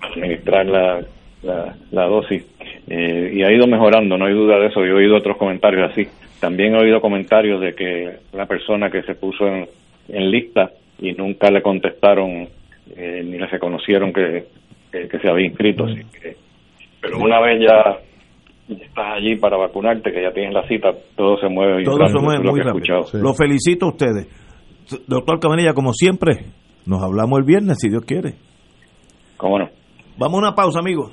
[0.00, 1.00] para administrar la,
[1.42, 2.42] la, la dosis.
[2.92, 4.80] Eh, y ha ido mejorando, no hay duda de eso.
[4.80, 6.08] Yo he oído otros comentarios así.
[6.40, 9.66] También he oído comentarios de que la persona que se puso en,
[10.08, 12.48] en lista y nunca le contestaron
[12.96, 14.44] eh, ni le reconocieron que,
[14.90, 15.84] que, que se había inscrito.
[15.84, 16.34] Así que,
[17.00, 18.00] pero una vez ya
[18.74, 22.42] estás allí para vacunarte, que ya tienes la cita, todo se mueve Todo se mueve
[22.44, 22.98] lo muy he rápido.
[22.98, 23.22] escuchado.
[23.22, 24.26] Lo felicito a ustedes.
[25.06, 26.46] Doctor Cabanilla, como siempre,
[26.86, 28.34] nos hablamos el viernes, si Dios quiere.
[29.36, 29.68] ¿Cómo no?
[30.18, 31.12] Vamos a una pausa, amigos.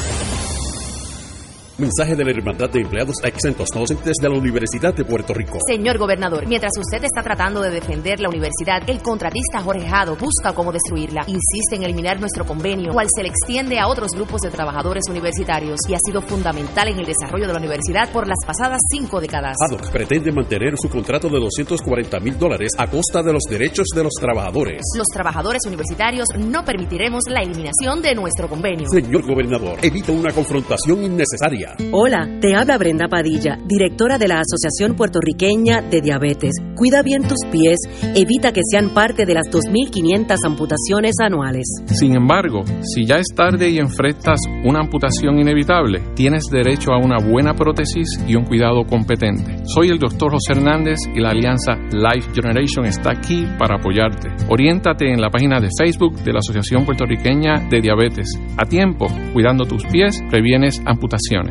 [1.77, 5.57] Mensaje de la Hermandad de Empleados Exentos Docentes de la Universidad de Puerto Rico.
[5.65, 10.53] Señor gobernador, mientras usted está tratando de defender la universidad, el contratista Jorge Jado busca
[10.53, 11.21] cómo destruirla.
[11.27, 15.79] Insiste en eliminar nuestro convenio, cual se le extiende a otros grupos de trabajadores universitarios
[15.87, 19.55] y ha sido fundamental en el desarrollo de la universidad por las pasadas cinco décadas.
[19.59, 24.03] Haddock pretende mantener su contrato de 240 mil dólares a costa de los derechos de
[24.03, 24.81] los trabajadores.
[24.97, 28.87] Los trabajadores universitarios no permitiremos la eliminación de nuestro convenio.
[28.89, 31.70] Señor gobernador, evita una confrontación innecesaria.
[31.91, 36.51] Hola, te habla Brenda Padilla, directora de la Asociación Puertorriqueña de Diabetes.
[36.75, 37.77] Cuida bien tus pies,
[38.15, 41.65] evita que sean parte de las 2.500 amputaciones anuales.
[41.87, 47.17] Sin embargo, si ya es tarde y enfrentas una amputación inevitable, tienes derecho a una
[47.17, 49.57] buena prótesis y un cuidado competente.
[49.65, 54.29] Soy el doctor José Hernández y la alianza Life Generation está aquí para apoyarte.
[54.49, 58.27] Oriéntate en la página de Facebook de la Asociación Puertorriqueña de Diabetes.
[58.57, 61.50] A tiempo, cuidando tus pies, previenes amputaciones.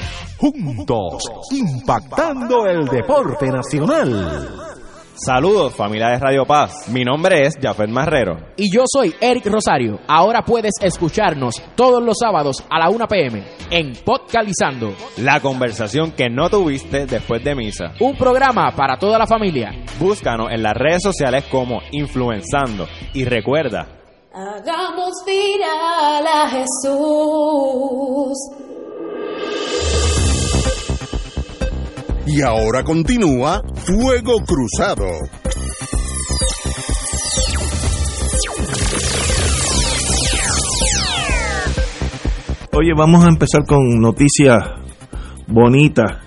[0.41, 4.49] juntos, impactando el deporte nacional.
[5.13, 8.37] Saludos familia de Radio Paz, mi nombre es Jafet Marrero.
[8.57, 9.99] Y yo soy Eric Rosario.
[10.07, 14.95] Ahora puedes escucharnos todos los sábados a la 1 pm en Podcalizando.
[15.17, 17.93] La conversación que no tuviste después de misa.
[17.99, 19.71] Un programa para toda la familia.
[19.99, 22.87] Búscanos en las redes sociales como Influenzando.
[23.13, 23.87] Y recuerda,
[24.33, 28.39] Hagamos viral a Jesús.
[32.25, 35.07] Y ahora continúa Fuego Cruzado.
[42.73, 44.57] Oye, vamos a empezar con noticias
[45.47, 46.19] bonitas.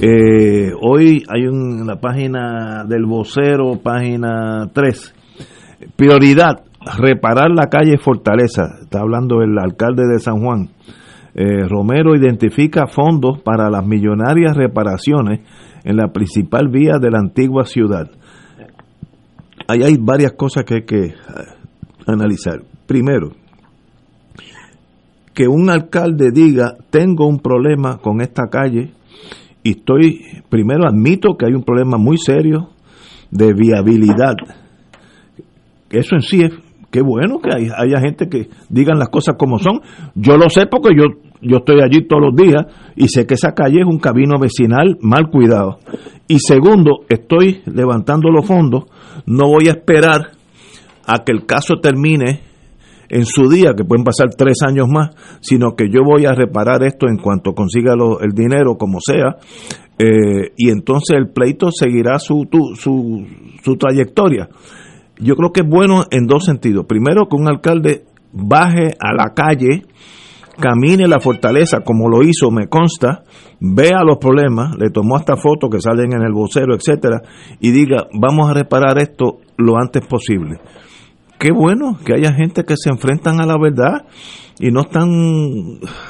[0.00, 5.14] Eh, hoy hay en la página del vocero, página 3,
[5.96, 6.64] prioridad,
[6.98, 8.78] reparar la calle Fortaleza.
[8.82, 10.70] Está hablando el alcalde de San Juan.
[11.38, 15.40] Eh, Romero identifica fondos para las millonarias reparaciones
[15.84, 18.10] en la principal vía de la antigua ciudad.
[19.68, 21.12] Ahí hay varias cosas que hay que eh,
[22.06, 22.62] analizar.
[22.86, 23.32] Primero,
[25.34, 28.92] que un alcalde diga, tengo un problema con esta calle
[29.62, 32.70] y estoy, primero admito que hay un problema muy serio
[33.30, 34.36] de viabilidad.
[35.90, 36.52] Eso en sí es,
[36.90, 39.80] qué bueno que hay- haya gente que digan las cosas como son.
[40.14, 41.04] Yo lo sé porque yo,
[41.40, 42.66] yo estoy allí todos los días
[42.96, 45.78] y sé que esa calle es un camino vecinal mal cuidado.
[46.28, 48.84] Y segundo, estoy levantando los fondos,
[49.26, 50.32] no voy a esperar
[51.06, 52.40] a que el caso termine
[53.08, 55.10] en su día, que pueden pasar tres años más,
[55.40, 59.36] sino que yo voy a reparar esto en cuanto consiga el dinero, como sea,
[59.98, 63.24] eh, y entonces el pleito seguirá su, su,
[63.62, 64.48] su trayectoria.
[65.18, 66.84] Yo creo que es bueno en dos sentidos.
[66.86, 69.84] Primero, que un alcalde baje a la calle,
[70.58, 73.22] camine la fortaleza como lo hizo, me consta,
[73.60, 77.22] vea los problemas, le tomó hasta fotos que salen en el vocero, etcétera,
[77.60, 80.58] y diga, vamos a reparar esto lo antes posible
[81.38, 84.06] qué bueno que haya gente que se enfrentan a la verdad
[84.58, 85.10] y no están,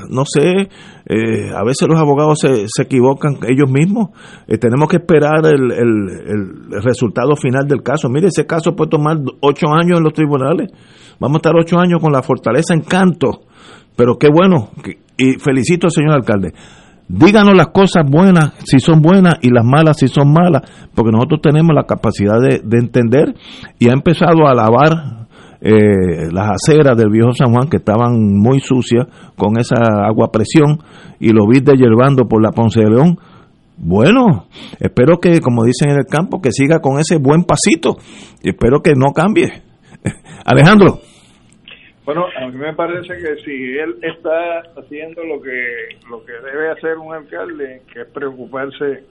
[0.08, 0.68] no sé,
[1.06, 4.10] eh, a veces los abogados se, se equivocan ellos mismos.
[4.46, 8.08] Eh, tenemos que esperar el, el- el resultado final del caso.
[8.08, 10.70] Mire, ese caso puede tomar ocho años en los tribunales.
[11.18, 13.46] Vamos a estar ocho años con la fortaleza en canto.
[13.96, 14.70] Pero qué bueno,
[15.16, 16.52] y felicito al señor alcalde.
[17.08, 20.62] Díganos las cosas buenas si son buenas y las malas si son malas,
[20.94, 23.34] porque nosotros tenemos la capacidad de, de entender
[23.78, 25.26] y ha empezado a lavar
[25.60, 29.76] eh, las aceras del viejo San Juan que estaban muy sucias con esa
[30.06, 30.78] agua presión
[31.18, 33.18] y lo vi yervando por la Ponce de León.
[33.78, 34.46] Bueno,
[34.78, 37.96] espero que, como dicen en el campo, que siga con ese buen pasito
[38.42, 39.62] espero que no cambie.
[40.44, 41.00] Alejandro.
[42.06, 46.70] Bueno, a mí me parece que si él está haciendo lo que lo que debe
[46.70, 49.02] hacer un alcalde, que es preocuparse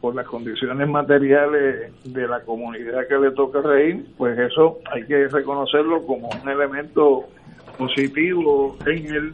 [0.00, 5.26] por las condiciones materiales de la comunidad que le toca reír, pues eso hay que
[5.26, 7.28] reconocerlo como un elemento
[7.76, 9.32] positivo en él.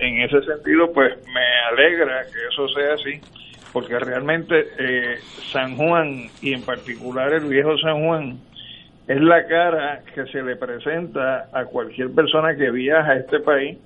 [0.00, 3.20] En ese sentido, pues me alegra que eso sea así,
[3.72, 5.18] porque realmente eh,
[5.52, 8.40] San Juan y en particular el viejo San Juan
[9.06, 13.78] es la cara que se le presenta a cualquier persona que viaja a este país.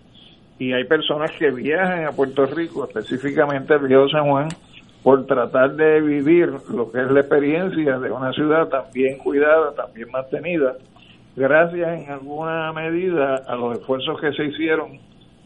[0.58, 4.48] Y hay personas que viajan a Puerto Rico, específicamente al Río San Juan,
[5.02, 9.74] por tratar de vivir lo que es la experiencia de una ciudad tan bien cuidada,
[9.74, 10.74] tan bien mantenida,
[11.36, 14.98] gracias en alguna medida a los esfuerzos que se hicieron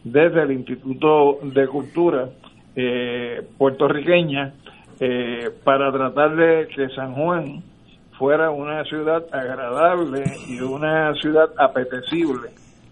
[0.03, 2.29] desde el Instituto de Cultura
[2.75, 4.53] eh, puertorriqueña
[4.99, 7.63] eh, para tratar de que San Juan
[8.17, 12.49] fuera una ciudad agradable y una ciudad apetecible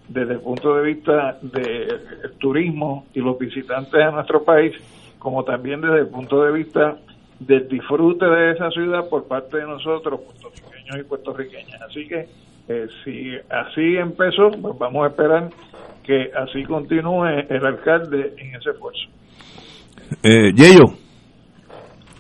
[0.07, 4.73] desde el punto de vista del turismo y los visitantes a nuestro país,
[5.17, 6.97] como también desde el punto de vista
[7.39, 11.81] del disfrute de esa ciudad por parte de nosotros, puertorriqueños y puertorriqueñas.
[11.81, 12.27] Así que
[12.67, 15.49] eh, si así empezó, pues vamos a esperar
[16.03, 19.07] que así continúe el alcalde en ese esfuerzo.
[20.21, 21.02] Eh, Yeyo.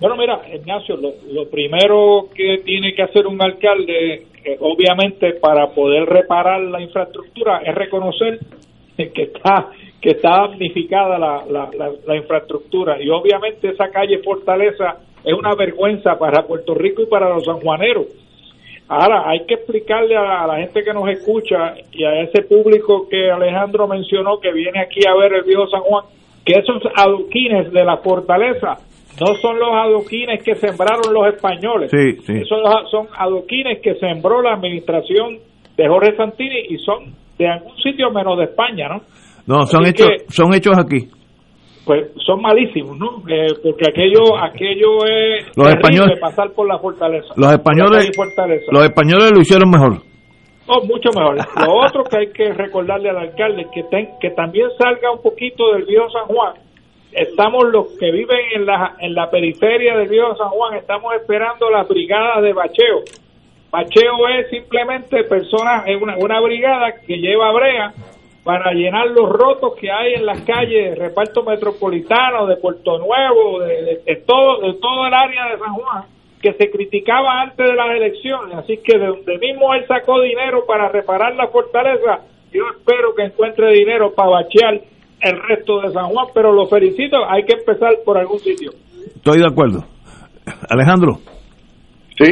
[0.03, 5.67] Bueno, mira, Ignacio, lo, lo primero que tiene que hacer un alcalde, eh, obviamente, para
[5.67, 8.37] poder reparar la infraestructura, es reconocer
[8.97, 9.69] que está
[10.01, 15.55] que está damnificada la, la, la, la infraestructura y obviamente esa calle Fortaleza es una
[15.55, 18.07] vergüenza para Puerto Rico y para los sanjuaneros.
[18.89, 23.07] Ahora, hay que explicarle a, a la gente que nos escucha y a ese público
[23.07, 26.03] que Alejandro mencionó que viene aquí a ver el viejo San Juan,
[26.43, 28.79] que esos adoquines de la fortaleza
[29.19, 31.91] no son los adoquines que sembraron los españoles.
[31.91, 32.33] Sí, sí.
[32.41, 32.59] Esos
[32.91, 35.39] son adoquines que sembró la administración
[35.77, 39.01] de Jorge Santini y son de algún sitio menos de España, ¿no?
[39.45, 41.09] No, son Así hechos, que- son hechos aquí.
[41.85, 43.23] pues son malísimos, ¿no?
[43.27, 47.33] Eh, porque aquello aquello es Los españoles- pasar por la fortaleza.
[47.35, 48.65] Los españoles, Fortaleza.
[48.71, 49.97] los españoles lo hicieron mejor.
[50.65, 51.35] Oh, mucho mejor.
[51.67, 55.21] Lo otro que hay que recordarle al alcalde es que, ten- que también salga un
[55.21, 56.53] poquito del viejo San Juan.
[57.15, 61.69] Estamos los que viven en la, en la periferia del viejo San Juan, estamos esperando
[61.69, 63.01] la brigada de bacheo.
[63.71, 67.93] Bacheo es simplemente personas, una, una brigada que lleva brea
[68.43, 73.59] para llenar los rotos que hay en las calles de reparto metropolitano, de Puerto Nuevo,
[73.59, 76.03] de, de- de todo, de todo el área de San Juan,
[76.41, 78.55] que se criticaba antes de las elecciones.
[78.57, 82.19] Así que de donde mismo él sacó dinero para reparar la fortaleza,
[82.51, 84.81] yo espero que encuentre dinero para bachear
[85.23, 88.71] el resto de San Juan, pero lo felicito, hay que empezar por algún sitio.
[89.15, 89.85] Estoy de acuerdo.
[90.69, 91.19] Alejandro.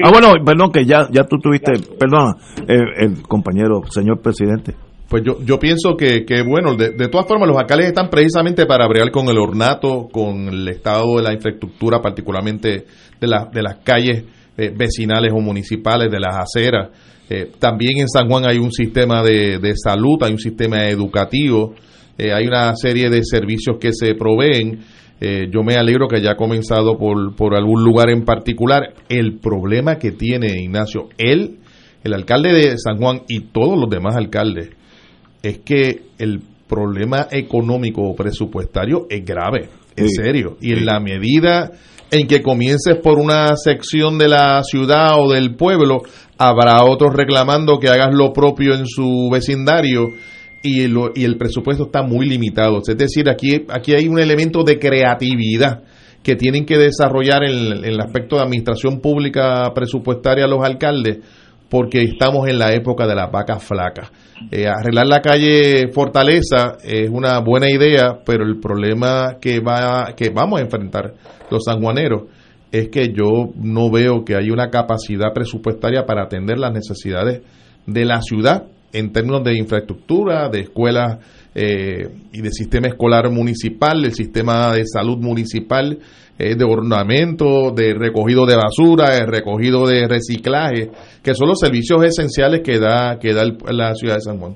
[0.03, 2.35] Ah, bueno, perdón, que ya, ya tú tuviste, perdona,
[2.67, 4.75] eh, el compañero, señor presidente.
[5.09, 8.65] Pues yo, yo pienso que, que bueno, de, de todas formas, los alcaldes están precisamente
[8.65, 12.85] para bregar con el ornato, con el estado de la infraestructura, particularmente
[13.19, 14.23] de, la- de las calles
[14.57, 16.89] eh, vecinales o municipales, de las aceras.
[17.29, 21.73] Eh, también en San Juan hay un sistema de, de salud, hay un sistema educativo,
[22.21, 24.79] eh, hay una serie de servicios que se proveen.
[25.19, 28.93] Eh, yo me alegro que haya comenzado por, por algún lugar en particular.
[29.09, 31.57] El problema que tiene Ignacio, él,
[32.03, 34.69] el alcalde de San Juan y todos los demás alcaldes,
[35.43, 40.15] es que el problema económico o presupuestario es grave, en Sí.
[40.23, 40.57] serio.
[40.61, 41.71] Y en la medida
[42.11, 46.01] en que comiences por una sección de la ciudad o del pueblo,
[46.37, 50.07] habrá otros reclamando que hagas lo propio en su vecindario
[50.63, 52.79] y, lo- y el presupuesto está muy limitado.
[52.85, 55.83] Es decir, aquí, aquí hay un elemento de creatividad
[56.23, 61.19] que tienen que desarrollar en, en el aspecto de administración pública presupuestaria los alcaldes
[61.69, 64.11] porque estamos en la época de las vacas flacas.
[64.51, 70.29] Eh, arreglar la calle Fortaleza es una buena idea, pero el problema que va que
[70.29, 71.13] vamos a enfrentar
[71.49, 72.23] los sanjuaneros
[72.71, 77.41] es que yo no veo que hay una capacidad presupuestaria para atender las necesidades
[77.87, 81.19] de la ciudad en términos de infraestructura, de escuelas
[81.55, 85.99] eh, y de sistema escolar municipal, del sistema de salud municipal,
[86.39, 90.89] eh, de ornamento, de recogido de basura, de recogido de reciclaje,
[91.21, 94.55] que son los servicios esenciales que da, que da el- la ciudad de San Juan.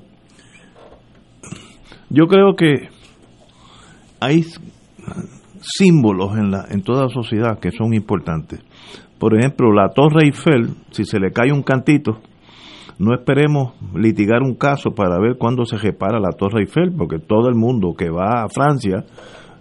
[2.08, 2.88] Yo creo que
[4.20, 4.44] hay
[5.60, 8.60] símbolos en, la, en toda sociedad que son importantes.
[9.18, 12.20] Por ejemplo, la Torre Eiffel, si se le cae un cantito,
[12.98, 17.48] no esperemos litigar un caso para ver cuándo se repara la Torre Eiffel, porque todo
[17.48, 19.04] el mundo que va a Francia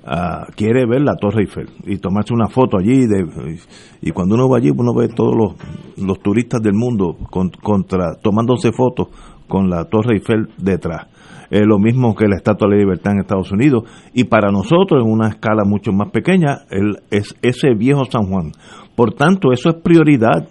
[0.05, 3.05] ah, quiere ver la Torre Eiffel y tomarse una foto allí.
[3.07, 3.57] De,
[4.01, 8.15] y cuando uno va allí, uno ve todos los, los turistas del mundo con- contra,
[8.21, 9.07] tomándose fotos
[9.47, 11.07] con la Torre Eiffel detrás.
[11.51, 13.83] Es lo mismo que la Estatua de la Libertad en Estados Unidos.
[14.13, 18.51] Y para nosotros, en una escala mucho más pequeña, el, es ese viejo San Juan.
[18.95, 20.47] Por tanto, eso es prioridad.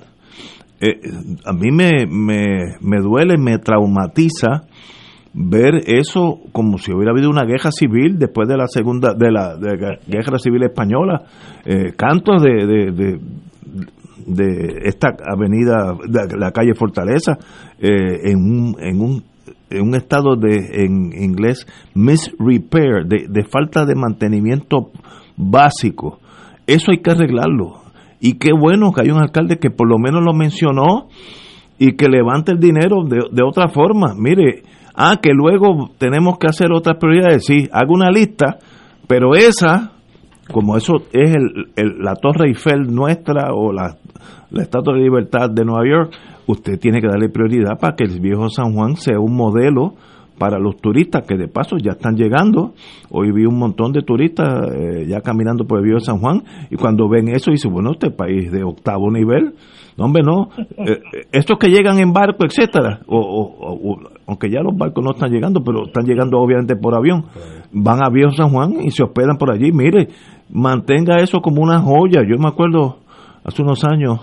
[0.81, 1.01] Eh,
[1.45, 4.65] a mí me, me, me duele, me traumatiza
[5.35, 9.57] ver eso como si hubiera habido una guerra civil después de la segunda de la,
[9.57, 11.23] de la guerra civil española.
[11.65, 13.21] Eh, cantos de, de,
[14.27, 17.37] de, esta avenida de la calle Fortaleza
[17.79, 19.25] eh, en un, en un
[19.71, 24.91] en un estado de en inglés misrepair de, de falta de mantenimiento
[25.37, 26.21] básico.
[26.67, 27.84] Eso hay que arreglarlo
[28.27, 31.09] y qué bueno que hay un alcalde que por lo menos lo mencionó
[31.79, 34.15] y que levante el dinero de, de otra forma.
[34.17, 34.63] Mire,
[34.95, 37.45] ah, que luego tenemos que hacer otras prioridades.
[37.45, 38.59] Sí, hago una lista,
[39.07, 39.93] pero esa,
[40.53, 43.97] como eso es el, el- la Torre Eiffel nuestra o la,
[44.51, 46.13] la Estatua de Libertad de Nueva York,
[46.47, 49.95] usted tiene que darle prioridad para que el viejo San Juan sea un modelo
[50.39, 52.75] para los turistas que de paso ya están llegando.
[53.11, 56.77] Hoy vi un montón de turistas eh, ya caminando por el viejo San Juan y
[56.77, 59.55] cuando ven eso dicen, bueno, este país de octavo nivel,
[59.97, 60.49] no hombre, no.
[60.87, 65.03] Eh, eh, estos que llegan en barco, etcétera, o, o- o- aunque ya los barcos
[65.05, 67.25] no están llegando, pero están llegando obviamente por avión,
[67.73, 69.71] van a Viejo San Juan y se hospedan por allí.
[69.73, 70.09] Mire,
[70.51, 72.23] mantenga eso como una joya.
[72.29, 72.99] Yo me acuerdo
[73.45, 74.21] hace unos años,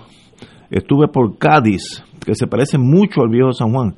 [0.70, 3.94] estuve por Cádiz, que se parece mucho al Viejo San Juan.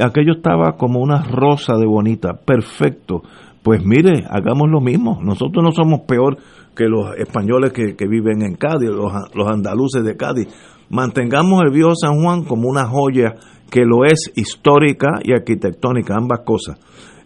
[0.00, 3.22] Aquello estaba como una rosa de bonita, perfecto.
[3.62, 5.20] Pues mire, hagamos lo mismo.
[5.22, 6.38] Nosotros no somos peor
[6.74, 10.48] que los españoles que, que viven en Cádiz, los, los andaluces de Cádiz.
[10.88, 13.34] Mantengamos el viejo San Juan como una joya
[13.70, 16.78] que lo es histórica y arquitectónica, ambas cosas.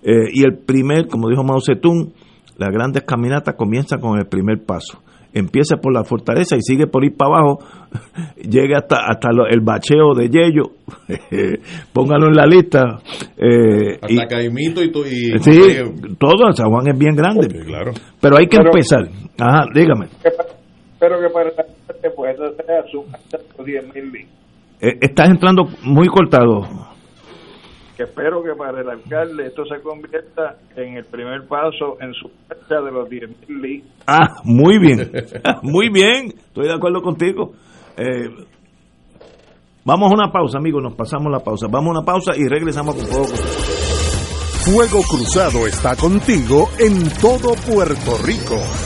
[0.02, 2.12] Eh, y el primer, como dijo Mao Zedong,
[2.56, 5.02] las grandes caminatas comienzan con el primer paso.
[5.38, 7.58] Empiece por la fortaleza y sigue por ir para abajo,
[8.36, 10.70] llegue hasta hasta lo- el bacheo de Yello,
[11.92, 12.98] póngalo en la lista.
[13.36, 15.60] Eh, Hasta y- Caimito y, tu- y sí,
[16.18, 17.92] todo San Juan es bien grande, claro.
[18.20, 19.08] pero hay que Pero- empezar.
[19.38, 20.06] Ajá, dígame.
[20.24, 21.50] Espero que para
[22.14, 22.36] pues
[22.90, 24.26] su hasta los 10 mil.
[24.80, 26.62] Eh, estás entrando muy cortado.
[27.96, 32.30] Que espero que para el alcalde esto se convierta en el primer paso en su
[32.48, 33.90] marcha de los 10 mil libras.
[34.06, 35.10] Ah, muy bien,
[35.62, 37.52] muy bien, estoy de acuerdo contigo.
[37.96, 38.28] Eh,
[39.84, 41.68] vamos a una pausa, amigos, nos pasamos la pausa.
[41.70, 43.76] Vamos a una pausa y regresamos con Fuego Cruzado.
[44.66, 48.85] Fuego Cruzado está contigo en todo Puerto Rico.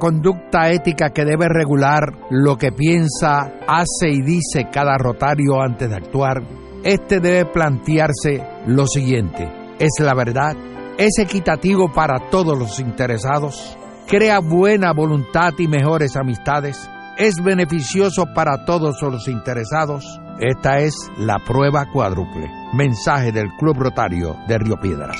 [0.01, 5.95] conducta ética que debe regular lo que piensa, hace y dice cada rotario antes de
[5.95, 6.41] actuar,
[6.83, 9.47] este debe plantearse lo siguiente.
[9.77, 10.55] ¿Es la verdad?
[10.97, 13.77] ¿Es equitativo para todos los interesados?
[14.07, 16.89] ¿Crea buena voluntad y mejores amistades?
[17.19, 20.19] ¿Es beneficioso para todos los interesados?
[20.39, 22.49] Esta es la prueba cuádruple.
[22.73, 25.19] Mensaje del Club Rotario de Río Piedras.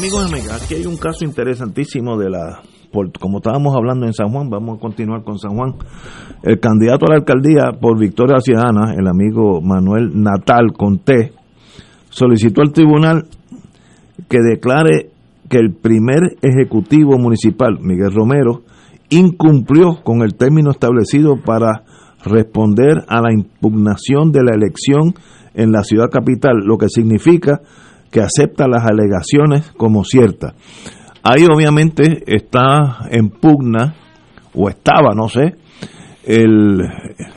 [0.00, 4.14] Amigos y amigas, aquí hay un caso interesantísimo de la, por- como estábamos hablando en
[4.14, 5.74] San Juan, vamos a continuar con San Juan.
[6.42, 11.32] El candidato a la alcaldía por Victoria Ciudadana, el amigo Manuel Natal Conté,
[12.08, 13.26] solicitó al tribunal
[14.30, 15.10] que declare
[15.50, 18.62] que el primer ejecutivo municipal, Miguel Romero,
[19.10, 21.82] incumplió con el término establecido para
[22.24, 25.12] responder a la impugnación de la elección
[25.52, 27.60] en la ciudad capital, lo que significa
[28.10, 30.54] que acepta las alegaciones como ciertas.
[31.22, 33.94] Ahí obviamente está en pugna,
[34.54, 35.54] o estaba, no sé,
[36.24, 36.80] el,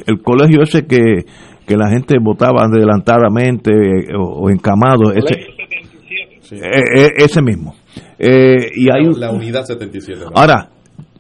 [0.08, 1.26] el colegio ese que,
[1.66, 5.36] que la gente votaba adelantadamente eh, o, o encamado, ese,
[6.52, 7.76] eh, eh, ese mismo.
[8.18, 10.22] Eh, y hay, la, la unidad 77.
[10.26, 10.32] ¿no?
[10.36, 10.70] Ahora,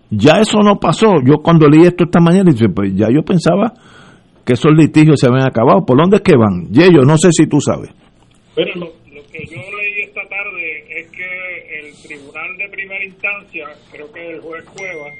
[0.09, 1.15] ya eso no pasó.
[1.25, 3.73] Yo cuando leí esto esta mañana, dije, pues ya yo pensaba
[4.45, 5.85] que esos litigios se habían acabado.
[5.85, 6.67] ¿Por dónde es que van?
[6.71, 7.89] Yello, no sé si tú sabes.
[8.55, 8.87] Pero lo
[9.33, 14.39] que yo leí esta tarde es que el tribunal de primera instancia, creo que el
[14.41, 15.11] juez Cueva,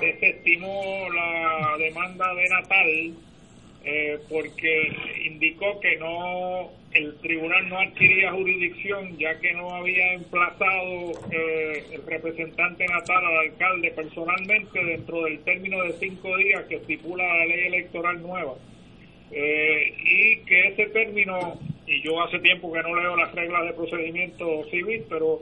[0.00, 3.14] desestimó la demanda de Natal
[3.84, 4.92] eh, porque
[5.24, 12.04] indicó que no el tribunal no adquiría jurisdicción ya que no había emplazado eh, el
[12.04, 17.66] representante natal al alcalde personalmente dentro del término de cinco días que estipula la ley
[17.66, 18.54] electoral nueva.
[19.32, 21.58] Eh, y que ese término,
[21.90, 25.40] y yo hace tiempo que no leo las reglas de procedimiento civil, pero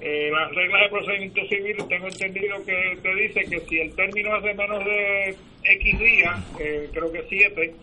[0.00, 4.40] eh, las reglas de procedimiento civil tengo entendido que te dice que si el término
[4.40, 7.74] de menos de X días, eh, creo que siete,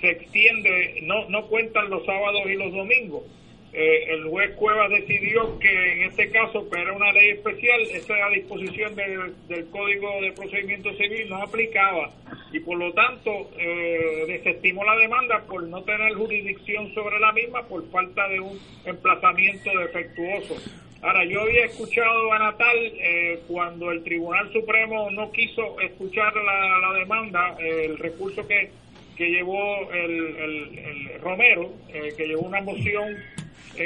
[0.00, 3.24] se extiende, no, no cuentan los sábados y los domingos.
[3.72, 8.28] Eh, el juez Cuevas decidió que en este caso, que era una ley especial, esa
[8.34, 12.10] disposición del, del Código de Procedimiento Civil no aplicaba
[12.52, 17.62] y por lo tanto eh, desestimó la demanda por no tener jurisdicción sobre la misma
[17.62, 20.56] por falta de un emplazamiento defectuoso.
[21.02, 26.98] Ahora, yo había escuchado a Natal eh, cuando el Tribunal Supremo no quiso escuchar la,
[26.98, 28.70] demanda, eh, el recurso que,
[29.16, 33.16] que llevó el Romero, eh, que llevó una moción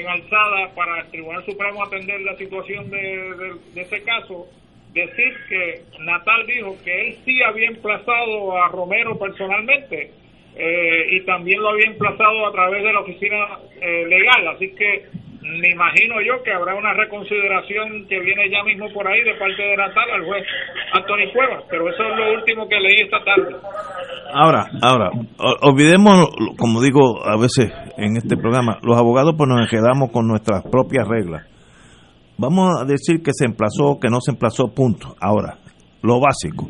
[0.01, 2.99] en alzada para el Tribunal Supremo atender la situación de,
[3.75, 4.47] de- ese caso,
[4.93, 10.11] decir que Natal dijo que él sí había emplazado a Romero personalmente
[10.57, 15.05] eh, y también lo había emplazado a través de la oficina eh, legal, así que
[15.45, 19.63] me imagino yo que habrá una reconsideración que viene ya mismo por ahí de parte
[19.63, 20.43] de Natal al juez
[20.95, 23.55] Anthony Cuevas, pero eso es lo último que leí esta tarde.
[24.33, 25.11] Ahora, ahora,
[25.63, 26.29] olvidemos,
[26.59, 31.07] como digo a veces en este programa, los abogados pues nos quedamos con nuestras propias
[31.07, 31.47] reglas.
[32.37, 35.15] Vamos a decir que se emplazó, que no se emplazó, punto.
[35.21, 35.59] Ahora,
[36.03, 36.67] lo básico.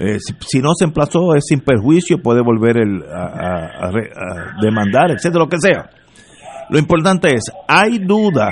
[0.00, 5.10] Eh, si, no se emplazó es sin perjuicio, puede volver el, a, a- a demandar,
[5.12, 5.88] etcétera, lo que sea.
[6.70, 8.50] Lo importante es, hay duda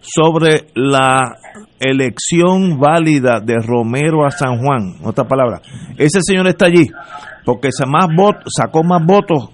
[0.00, 1.36] sobre la
[1.78, 5.62] elección válida de Romero a San Juan, en otras palabras.
[5.96, 6.86] Ese señor está allí
[7.44, 8.06] porque más
[8.46, 9.50] sacó más votos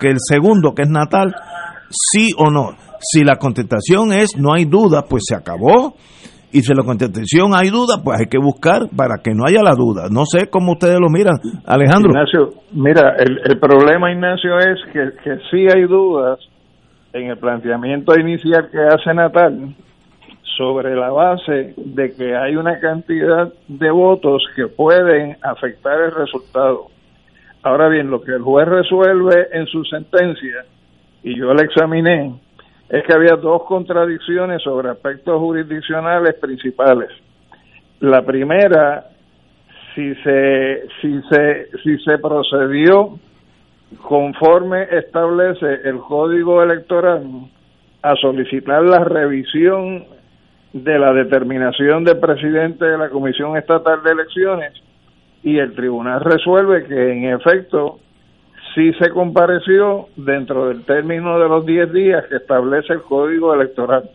[0.00, 1.34] que el segundo, que es Natal,
[1.90, 2.76] sí o no.
[3.00, 5.96] Si la contestación es no hay duda, pues se acabó.
[6.52, 9.74] Y si la contestación hay duda, pues hay que buscar para que no haya la
[9.74, 10.08] duda.
[10.10, 11.34] No sé cómo ustedes lo miran,
[11.66, 12.10] Alejandro.
[12.10, 16.38] Ignacio, mira, el, el problema, Ignacio, es que, que sí hay dudas
[17.16, 19.74] en el planteamiento inicial que hace Natal
[20.56, 26.86] sobre la base de que hay una cantidad de votos que pueden afectar el resultado.
[27.62, 30.64] Ahora bien, lo que el juez resuelve en su sentencia,
[31.22, 32.34] y yo la examiné,
[32.88, 37.10] es que había dos contradicciones sobre aspectos jurisdiccionales principales.
[38.00, 39.06] La primera,
[39.94, 43.18] si se, si se, si se procedió
[44.02, 47.22] conforme establece el código electoral
[48.02, 50.04] a solicitar la revisión
[50.72, 54.72] de la determinación del presidente de la Comisión Estatal de Elecciones
[55.42, 58.00] y el tribunal resuelve que en efecto
[58.74, 64.10] sí se compareció dentro del término de los 10 días que establece el código electoral.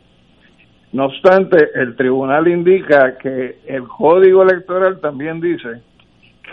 [0.92, 5.82] No obstante, el tribunal indica que el código electoral también dice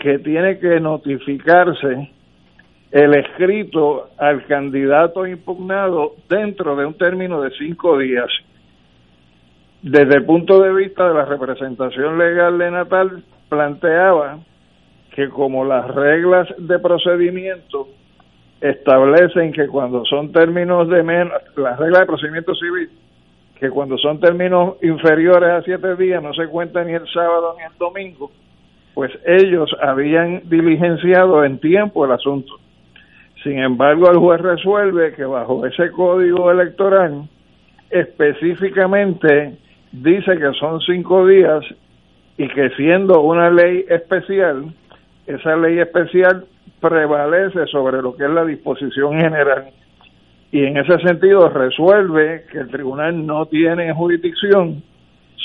[0.01, 2.09] que tiene que notificarse
[2.91, 8.29] el escrito al candidato impugnado dentro de un término de cinco días.
[9.81, 14.39] Desde el punto de vista de la representación legal de Natal, planteaba
[15.15, 17.87] que como las reglas de procedimiento
[18.59, 22.89] establecen que cuando son términos de menos, las reglas de procedimiento civil,
[23.59, 27.63] que cuando son términos inferiores a siete días no se cuenta ni el sábado ni
[27.63, 28.31] el domingo,
[28.93, 32.59] pues ellos habían diligenciado en tiempo el asunto.
[33.43, 37.29] Sin embargo, el juez resuelve que bajo ese código electoral
[37.89, 39.57] específicamente
[39.91, 41.63] dice que son cinco días
[42.37, 44.73] y que siendo una ley especial,
[45.25, 46.45] esa ley especial
[46.79, 49.69] prevalece sobre lo que es la disposición general.
[50.51, 54.83] Y en ese sentido resuelve que el tribunal no tiene jurisdicción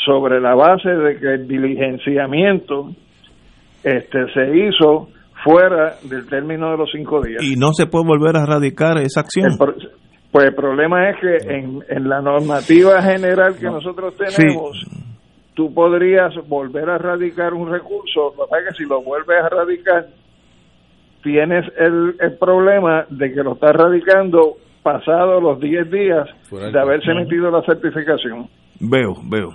[0.05, 2.90] sobre la base de que el diligenciamiento
[3.82, 5.11] este se hizo
[5.45, 7.42] fuera del término de los cinco días.
[7.42, 9.53] Y no se puede volver a radicar esa acción.
[9.53, 9.74] El pro-
[10.32, 14.84] pues el problema es que en, en la normativa general que nosotros tenemos,
[15.55, 19.36] tú podrías volver a radicar un recurso, lo que pasa es que si lo vuelves
[19.45, 20.07] a radicar,
[21.22, 27.11] tienes el, el problema de que lo estás radicando pasado los 10 días de haberse
[27.12, 27.20] Ujú.
[27.20, 28.49] emitido la certificación.
[28.80, 29.51] Veo, veo.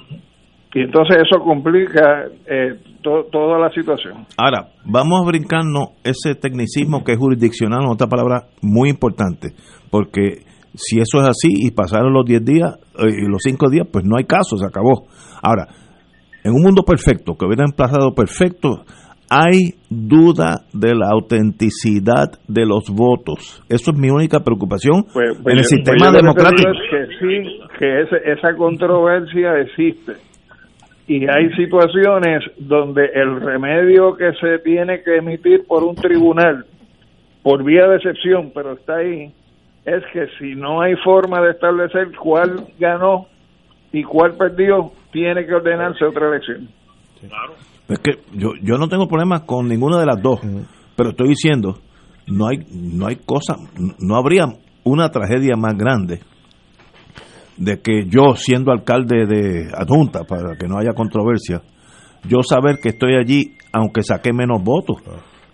[0.73, 4.25] Y entonces eso complica eh, to- toda la situación.
[4.37, 9.49] Ahora, vamos a brincarnos ese tecnicismo que es jurisdiccional, otra palabra muy importante,
[9.89, 10.43] porque
[10.75, 14.05] si eso es así y pasaron los 10 días eh, y los 5 días, pues
[14.05, 15.07] no hay caso, se acabó.
[15.41, 15.65] Ahora,
[16.43, 18.83] en un mundo perfecto, que hubiera emplazado perfecto,
[19.31, 23.63] hay duda de la autenticidad de los votos.
[23.69, 26.69] Eso es mi única preocupación Pues, pues en el yo- sistema pues democrático.
[26.69, 30.13] es que sí, que ese- esa controversia existe.
[31.09, 36.67] Y hay situaciones donde el remedio que se tiene que emitir por un tribunal,
[37.41, 39.33] por vía de excepción, pero está ahí,
[39.85, 43.25] es que si no hay forma de establecer cuál ganó
[43.91, 46.69] y cuál perdió, tiene que ordenarse otra elección.
[47.87, 50.41] Es que yo, yo no tengo problemas con ninguna de las dos,
[50.95, 51.79] pero estoy diciendo,
[52.27, 53.55] no hay, no hay cosa,
[53.97, 54.45] no habría
[54.83, 56.19] una tragedia más grande
[57.59, 61.61] de que yo, siendo alcalde de adjunta, para que no haya controversia,
[62.27, 64.97] yo saber que estoy allí, aunque saqué menos votos.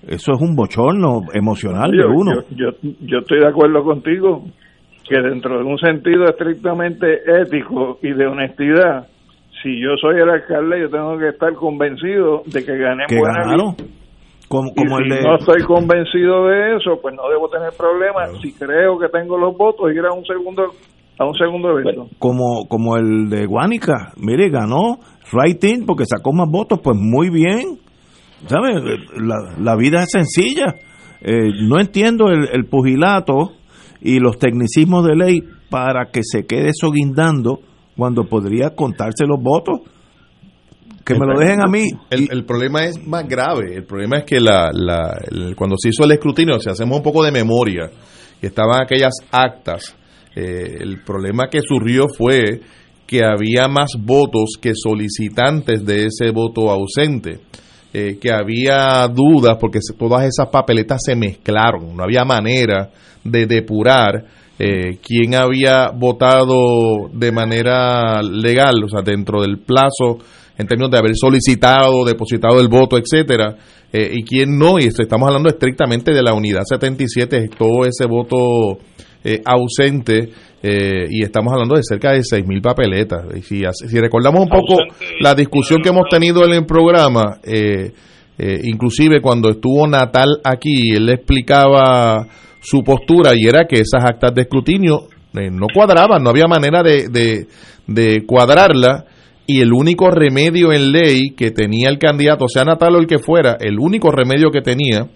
[0.08, 2.32] Eso es un bochorno emocional de Yo, uno.
[2.52, 4.44] yo, yo, yo estoy de acuerdo contigo
[5.08, 7.08] que dentro de un sentido estrictamente
[7.42, 9.08] ético y de honestidad,
[9.64, 13.40] si yo soy el alcalde, yo tengo que estar convencido de que gané que buena
[13.42, 13.68] ganaron.
[13.78, 13.84] lista.
[14.48, 18.30] Como, Y como si de, no estoy convencido de eso, pues no debo tener problemas.
[18.44, 20.70] Si creo que tengo los votos, ir a un segundo
[21.18, 22.10] a un segundo evento.
[22.20, 24.14] como, como el de Guánica.
[24.18, 25.00] Mire, ganó
[25.32, 27.80] right in porque sacó más votos, pues muy bien.
[28.48, 28.76] ¿Sabes?
[29.18, 30.76] La, la vida es sencilla.
[31.22, 33.52] Eh, no entiendo el, el pugilato
[34.02, 35.40] y los tecnicismos de ley
[35.70, 37.60] para que se quede eso guindando
[37.98, 39.80] cuando podría contarse los votos.
[41.06, 41.86] Que me lo dejen a mí.
[42.10, 43.76] El, el problema es más grave.
[43.76, 47.04] El problema es que la, la- el- cuando se hizo el escrutinio, si hacemos un
[47.04, 47.90] poco de memoria,
[48.42, 49.96] y estaban aquellas actas,
[50.36, 52.62] eh, el problema que surgió fue
[53.08, 57.40] que había más votos que solicitantes de ese voto ausente.
[57.98, 62.90] eh, que había dudas porque todas esas papeletas se mezclaron, no había manera
[63.24, 64.26] de depurar
[64.60, 70.20] eh, quién había votado de manera legal, o sea, dentro del plazo
[70.58, 73.56] en términos de haber solicitado, depositado el voto, etcétera,
[73.92, 78.78] eh, y quién no, y estamos hablando estrictamente de la unidad 77, todo ese voto
[79.26, 80.30] eh, ausente,
[80.64, 83.26] eh, y estamos hablando de cerca de 6.000 papeletas.
[83.36, 84.78] Y si, hace- si recordamos un poco
[85.20, 87.92] la discusión que hemos tenido en el programa, eh,
[88.38, 92.28] eh, inclusive cuando estuvo Natal aquí, él le explicaba
[92.62, 96.82] su postura y era que esas actas de escrutinio eh, no cuadraban, no había manera
[96.84, 97.48] de, de,
[97.88, 99.06] de cuadrarla
[99.48, 103.20] y el único remedio en ley que tenía el candidato, sea Natal o el que
[103.20, 105.08] fuera, el único remedio que tenía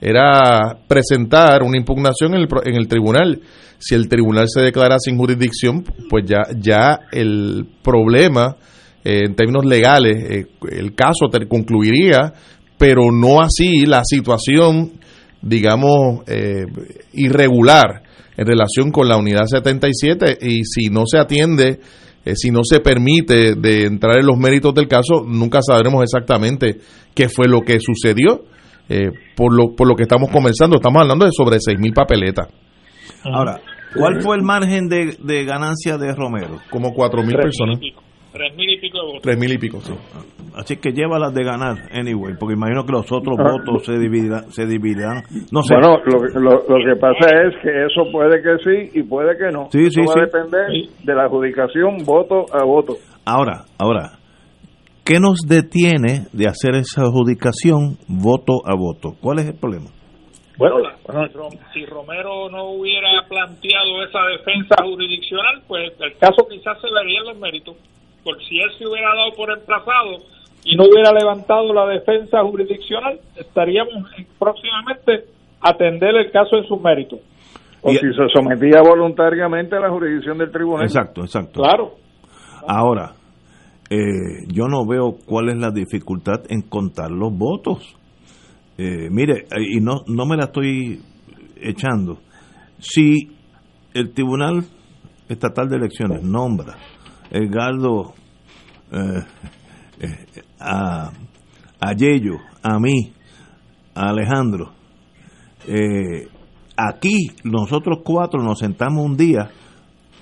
[0.00, 3.40] era presentar una impugnación en el, en el tribunal.
[3.78, 8.56] Si el tribunal se declara sin jurisdicción, pues ya, ya el problema
[9.04, 12.32] eh, en términos legales, eh, el caso concluiría,
[12.76, 14.92] pero no así la situación,
[15.42, 16.66] digamos, eh,
[17.12, 18.02] irregular
[18.36, 21.80] en relación con la unidad 77 y si no se atiende,
[22.24, 26.78] eh, si no se permite de entrar en los méritos del caso, nunca sabremos exactamente
[27.14, 28.44] qué fue lo que sucedió.
[28.88, 32.48] Eh, por, lo, por lo que estamos comenzando, estamos hablando de sobre 6.000 papeletas.
[33.24, 33.60] Ahora,
[33.96, 36.58] ¿cuál fue el margen de, de ganancia de Romero?
[36.70, 37.80] Como 4.000 personas.
[38.30, 39.22] Tres mil y pico de votos.
[39.24, 39.94] 3.000 y pico, sí.
[40.54, 43.52] Así que llévalas de ganar, anyway, porque imagino que los otros Ah.
[43.52, 45.22] votos se dividirán, se dividirán.
[45.50, 45.74] No sé.
[45.74, 49.36] Bueno, lo, que- lo, lo que pasa es que eso puede que sí y puede
[49.38, 49.68] que no.
[49.72, 50.20] Sí, eso sí, va sí.
[50.20, 50.66] a depender
[51.04, 52.96] de la adjudicación voto a voto.
[53.24, 54.17] Ahora, ahora,
[55.08, 59.14] ¿qué nos detiene de hacer esa adjudicación voto a voto?
[59.20, 59.86] ¿Cuál es el problema?
[60.58, 66.46] Bueno, la- si Rom- si Romero no hubiera planteado esa defensa jurisdiccional, pues el caso
[66.50, 67.76] quizás se vería en los méritos.
[68.24, 70.18] Por si él se hubiera dado por emplazado
[70.64, 75.24] y no hubiera levantado la defensa jurisdiccional, estaríamos en- próximamente
[75.60, 77.20] a atender el caso en sus méritos.
[77.80, 80.84] O si se sometía voluntariamente a la jurisdicción del tribunal.
[80.84, 81.62] Exacto, exacto.
[81.62, 81.92] Claro.
[82.66, 83.12] Ahora,
[83.90, 87.96] eh, yo no veo cuál es la dificultad en contar los votos.
[88.76, 91.00] Eh, mire, eh, y no, no me la estoy
[91.56, 92.18] echando.
[92.78, 93.30] Si
[93.94, 94.64] el Tribunal
[95.28, 96.76] Estatal de Elecciones nombra
[97.30, 98.14] Edgardo
[98.92, 99.22] eh,
[100.00, 101.10] eh, a,
[101.80, 103.12] a Yello, a mí,
[103.94, 104.72] a Alejandro,
[105.66, 106.28] eh,
[106.76, 109.50] aquí nosotros cuatro nos sentamos un día,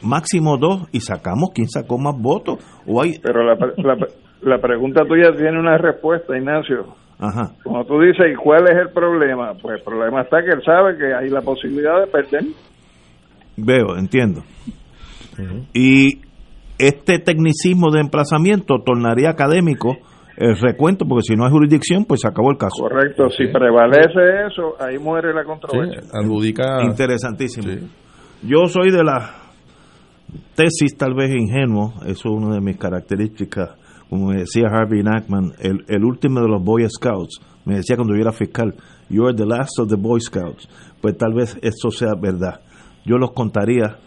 [0.06, 2.58] máximo dos, y sacamos quién sacó más votos.
[2.86, 3.96] O hay, Pero la, la,
[4.42, 6.94] la pregunta tuya tiene una respuesta, Ignacio.
[7.18, 7.52] Ajá.
[7.64, 9.54] Cuando tú dices, ¿y cuál es el problema?
[9.60, 12.42] Pues el problema está que él sabe que hay la posibilidad de perder.
[13.56, 14.42] Veo, entiendo.
[15.72, 16.20] Y
[16.78, 19.96] este tecnicismo de emplazamiento tornaría académico
[20.36, 22.82] el recuento, porque si no hay jurisdicción, pues se acabó el caso.
[22.82, 26.02] Correcto, si prevalece eso, ahí muere la controversia.
[26.12, 26.82] adjudica.
[26.82, 27.88] Interesantísimo.
[28.42, 29.45] Yo soy de la
[30.54, 33.70] tesis, tal vez ingenuo, eso es una de mis características.
[34.08, 38.14] Como me decía Harvey Nachman, el, el último de los Boy Scouts, me decía cuando
[38.14, 38.74] yo era fiscal,
[39.08, 40.68] You are the last of the Boy Scouts.
[41.00, 42.60] Pues tal vez eso sea verdad.
[43.04, 43.98] Yo los contaría,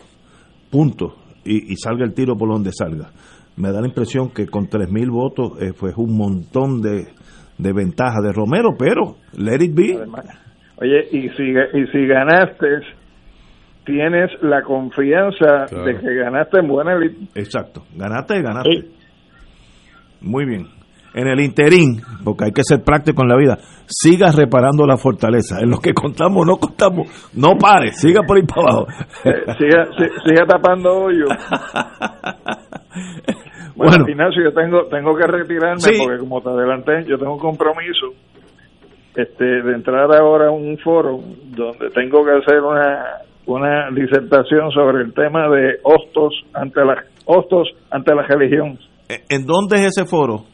[0.69, 1.15] punto,
[1.45, 3.11] y, y salga el tiro por donde salga.
[3.55, 7.07] Me da la impresión que con 3.000 votos eh, fue un montón de,
[7.57, 9.99] de ventaja de Romero, pero let it be.
[10.81, 12.67] Oye, y si, y si ganaste,
[13.91, 15.85] tienes la confianza Claro.
[15.85, 17.11] de que ganaste en buena lid.
[17.35, 18.85] Exacto, ganaste, ganaste.
[20.21, 20.67] Muy bien.
[21.15, 25.59] en el interín, porque hay que ser práctico en la vida, siga reparando la fortaleza.
[25.59, 28.87] En lo que contamos, no contamos, no pare, siga por ahí para abajo.
[29.57, 31.29] siga, si- siga tapando hoyos.
[33.75, 34.05] Bueno, Bueno.
[34.09, 35.97] Ignacio, yo tengo, tengo que retirarme Sí.
[36.03, 38.07] porque como te adelanté, yo tengo un compromiso
[39.15, 41.19] este, de entrar ahora a un foro
[41.55, 43.05] donde tengo que hacer una,
[43.57, 48.77] una disertación sobre el tema de hostos ante la, hostos ante la religión.
[49.29, 50.45] ¿En dónde es ese foro?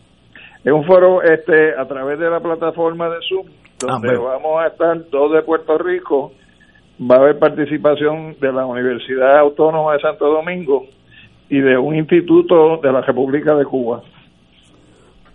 [0.64, 3.46] Es un foro este a través de la plataforma de Zoom,
[3.80, 6.32] donde Ah, vamos a estar dos de Puerto Rico,
[7.00, 10.86] va a haber participación de la Universidad Autónoma de Santo Domingo
[11.50, 14.02] y de un instituto de la República de Cuba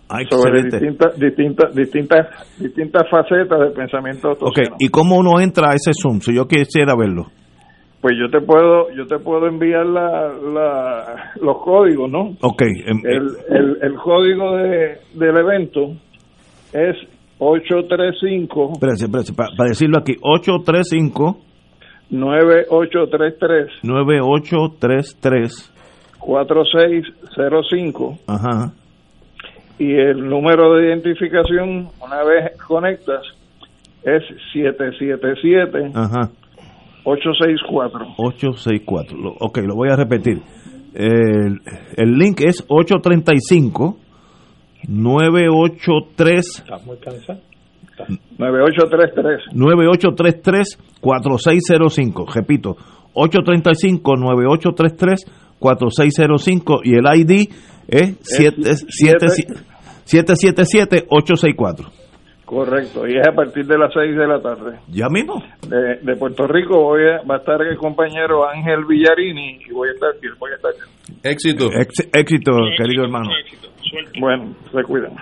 [0.09, 4.75] Ah, sobre distintas distintas distintas distintas facetas del pensamiento Ok, autogeno.
[4.79, 6.19] ¿y cómo uno entra a ese Zoom?
[6.19, 7.27] Si yo quisiera verlo.
[8.01, 12.35] Pues yo te puedo yo te puedo enviar la, la- los códigos, ¿no?
[12.41, 15.91] Ok, em, El, el, el código de, del evento
[16.73, 16.95] es
[17.37, 21.37] 835 espérese, espérese, pa- para decirlo aquí, 835
[22.09, 25.71] 9833 9833
[26.19, 28.73] 4605 Ajá.
[29.79, 33.21] y el número de identificación una vez conectas
[34.03, 34.23] es
[34.53, 36.29] 777 Ajá.
[37.03, 39.17] 864 864.
[39.17, 40.41] Lo- ok, lo voy a repetir.
[40.93, 41.61] El,
[41.97, 43.97] el link es 835
[44.87, 47.39] 983 Estás muy cansado.
[48.37, 52.25] 9833 9833 4605.
[52.33, 52.75] Repito,
[53.13, 55.25] 835 9833
[55.59, 57.47] 4605 y el ID
[57.87, 58.17] es
[60.05, 61.89] 777 864.
[62.51, 65.41] Correcto y es a partir de las 6 de la tarde Ya mismo.
[65.67, 69.87] de, de Puerto Rico voy a, va a estar el compañero Ángel Villarini y voy
[69.87, 70.71] a estar y voy a estar
[71.23, 71.65] Éxito.
[71.73, 73.29] Ex- éxito, querido hermano.
[74.19, 75.13] bueno se cuidan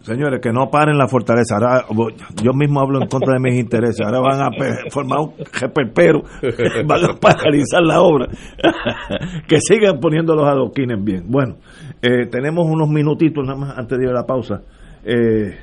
[0.00, 1.54] Señores, que no paren la fortaleza.
[1.54, 2.12] Ahora voy-
[2.42, 4.02] yo mismo hablo en contra de mis intereses.
[4.04, 4.50] Ahora van a
[4.90, 6.20] formar un reperpero.
[6.86, 8.26] Van a paralizar la obra.
[9.48, 11.22] que sigan poniendo los adoquines bien.
[11.26, 11.54] Bueno,
[12.02, 14.60] eh, tenemos unos minutitos nada más antes de ir a la pausa.
[15.06, 15.56] Eh,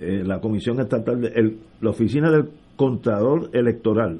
[0.00, 4.18] eh, la Comisión Estatal, de, el- la Oficina del Contralor Electoral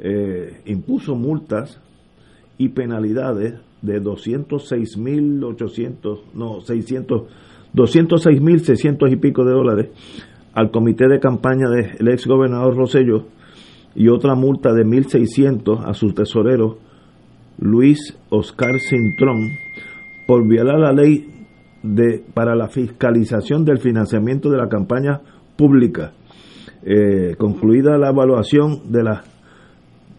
[0.00, 1.80] eh, impuso multas
[2.58, 7.22] y penalidades de 206.800, no, 600,
[7.74, 9.88] 206.600 y pico de dólares
[10.54, 13.26] al comité de campaña del ex gobernador Rosello
[13.94, 16.78] y otra multa de 1.600 a su tesorero
[17.58, 19.50] Luis Oscar Cintrón
[20.26, 21.26] por violar la ley
[21.94, 25.20] de, para la fiscalización del financiamiento de la campaña
[25.56, 26.12] pública.
[26.82, 29.24] Eh, concluida la evaluación de las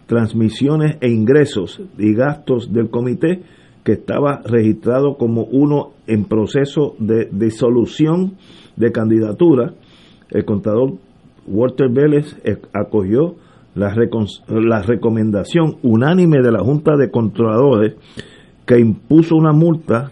[0.07, 3.41] transmisiones e ingresos y gastos del comité
[3.84, 8.34] que estaba registrado como uno en proceso de disolución
[8.76, 9.74] de candidatura,
[10.30, 10.95] el contador
[11.47, 13.36] Walter Vélez eh, acogió
[13.76, 13.95] la,
[14.49, 17.95] la recomendación unánime de la Junta de Controladores
[18.65, 20.11] que impuso una multa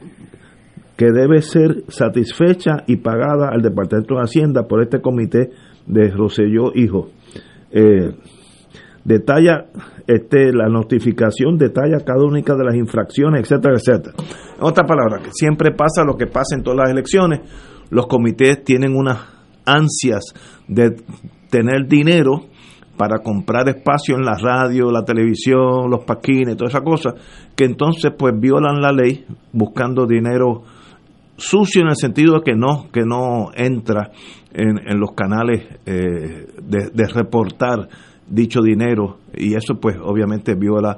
[0.95, 5.49] que debe ser satisfecha y pagada al Departamento de Hacienda por este comité
[5.85, 7.09] de Roselló Hijo.
[7.71, 8.11] Eh,
[9.03, 9.65] detalla
[10.07, 14.15] este la notificación detalla cada una de las infracciones etcétera etcétera
[14.57, 17.41] en otras palabras que siempre pasa lo que pasa en todas las elecciones
[17.91, 19.19] los comités tienen unas
[19.65, 20.23] ansias
[20.67, 20.95] de
[21.49, 22.45] tener dinero
[22.97, 27.13] para comprar espacio en la radio, la televisión, los paquines, toda esa cosa,
[27.55, 30.63] que entonces pues violan la ley buscando dinero
[31.37, 34.11] sucio en el sentido de que no, que no entra
[34.53, 37.89] en, en los canales eh, de, de reportar
[38.27, 40.97] dicho dinero y eso pues obviamente viola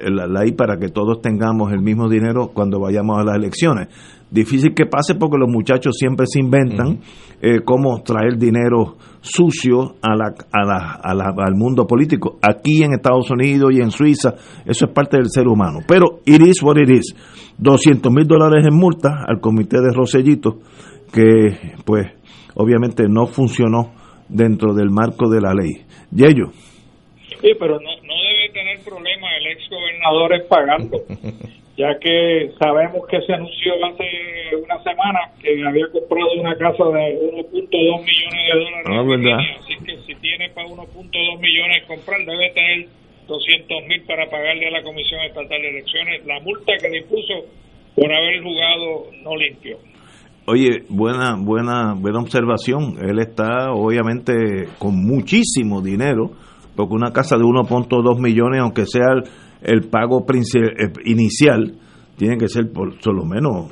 [0.00, 3.88] la, la ley para que todos tengamos el mismo dinero cuando vayamos a las elecciones.
[4.30, 7.00] Difícil que pase porque los muchachos siempre se inventan
[7.42, 12.38] eh, cómo traer dinero sucio a la, a la, a la- al mundo político.
[12.40, 15.80] Aquí en Estados Unidos y en Suiza, eso es parte del ser humano.
[15.86, 17.14] Pero it is what it is.
[17.62, 20.58] 200 mil dólares en multa al comité de Rosellito,
[21.14, 22.10] que pues
[22.56, 23.94] obviamente no funcionó
[24.28, 25.86] dentro del marco de la ley.
[26.10, 26.50] Yello.
[27.40, 30.98] Sí, pero no, no debe tener problema el ex gobernador en pagarlo,
[31.78, 37.14] ya que sabemos que se anunció hace una semana que había comprado una casa de
[37.14, 38.86] 1.2 millones de dólares.
[38.90, 39.38] Ah, verdad.
[39.60, 44.70] Así que si tiene para 1.2 millones comprar, debe tener 200 mil para pagarle a
[44.70, 47.46] la Comisión Estatal de Elecciones la multa que le impuso
[47.94, 49.78] por haber jugado no limpio.
[50.46, 52.96] Oye, buena, buena, buena observación.
[53.00, 54.34] Él está obviamente
[54.78, 56.32] con muchísimo dinero,
[56.74, 59.22] porque una casa de 1.2 millones, aunque sea el,
[59.62, 61.74] el pago eh, inicial,
[62.16, 63.70] tiene que ser por, por lo menos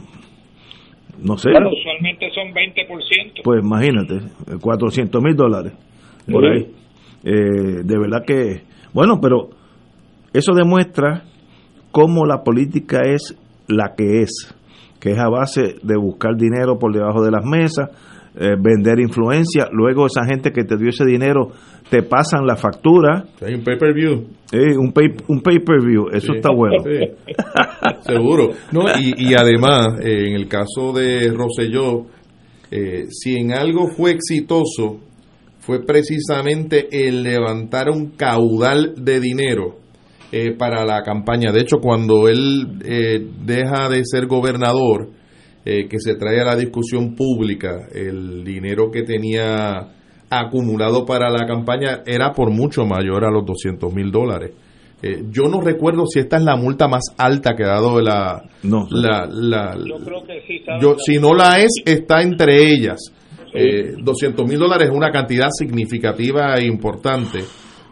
[1.23, 1.51] no sé.
[1.51, 3.43] Bueno, usualmente son 20%.
[3.45, 4.21] Pues imagínate,
[4.61, 5.73] 400 mil dólares
[6.31, 6.67] por ahí.
[7.25, 8.63] Eh, de verdad que,
[8.93, 9.51] bueno, pero
[10.33, 11.25] eso demuestra
[11.93, 13.37] cómo la política es
[13.69, 14.55] la que es,
[15.01, 17.91] que es a base de buscar dinero por debajo de las mesas,
[18.37, 21.49] eh, vender influencia, luego esa gente que te dio ese dinero
[21.91, 23.25] te pasan la factura.
[23.45, 24.25] Hay un pay-per-view.
[24.53, 26.77] Eh, un pay, un pay-per-view, eso Sí, está bueno.
[26.85, 27.33] sí.
[28.13, 28.51] Seguro.
[28.71, 32.07] No, y, y además, eh, en el caso de Rosselló,
[32.71, 35.01] eh, si en algo fue exitoso,
[35.61, 39.77] fue precisamente el levantar un caudal de dinero
[40.33, 41.53] eh, para la campaña.
[41.53, 45.11] De hecho, cuando él eh, deja de ser gobernador,
[45.65, 49.89] eh, que se trae a la discusión pública el dinero que tenía
[50.31, 54.53] acumulado para la campaña era por mucho mayor a los 200 mil dólares.
[55.03, 58.43] Eh, yo no recuerdo si esta es la multa más alta que ha dado la...
[58.91, 62.99] la, la- Yo creo que sí, yo, si no la es, está entre ellas.
[63.53, 67.41] Eh, 200 mil dólares es una cantidad significativa e importante.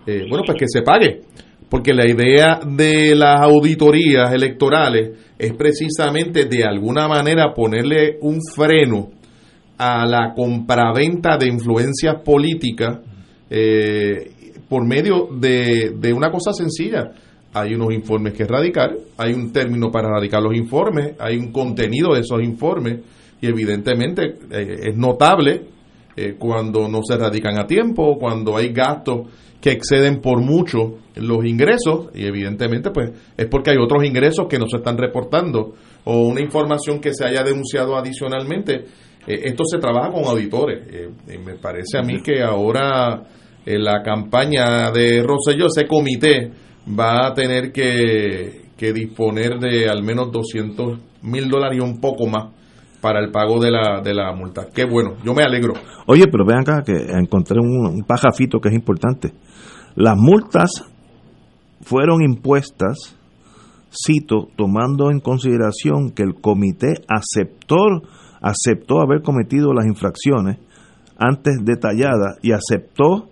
[0.06, 1.22] Eh, bueno, pues que se pague.
[1.68, 9.10] Porque la idea de las auditorías electorales es precisamente de alguna manera ponerle un freno
[9.76, 13.00] a la compraventa de influencias políticas
[13.50, 14.30] eh,
[14.68, 17.12] por medio de, de una cosa sencilla.
[17.52, 22.14] Hay unos informes que radicar, hay un término para radicar los informes, hay un contenido
[22.14, 23.00] de esos informes
[23.40, 25.62] y evidentemente eh, es notable
[26.20, 29.28] eh, cuando no se radican a tiempo, cuando hay gastos
[29.60, 34.58] que exceden por mucho los ingresos y evidentemente pues es porque hay otros ingresos que
[34.58, 38.84] no se están reportando o una información que se haya denunciado adicionalmente.
[39.28, 40.88] Eh, esto se trabaja con auditores.
[40.92, 43.22] Eh, me parece a mí que ahora
[43.64, 46.50] la campaña de Rosselló, ese comité
[46.98, 52.26] va a tener que, que disponer de al menos 200 mil dólares y un poco
[52.26, 52.57] más
[53.00, 54.66] para el pago de la, de la multa.
[54.74, 55.74] Qué bueno, yo me alegro.
[56.06, 59.32] Oye, pero vean acá que encontré un, un pajafito que es importante.
[59.94, 60.84] Las multas
[61.82, 63.16] fueron impuestas,
[63.90, 67.76] cito, tomando en consideración que el comité aceptó,
[68.40, 70.58] aceptó haber cometido las infracciones
[71.18, 73.28] antes detalladas y aceptó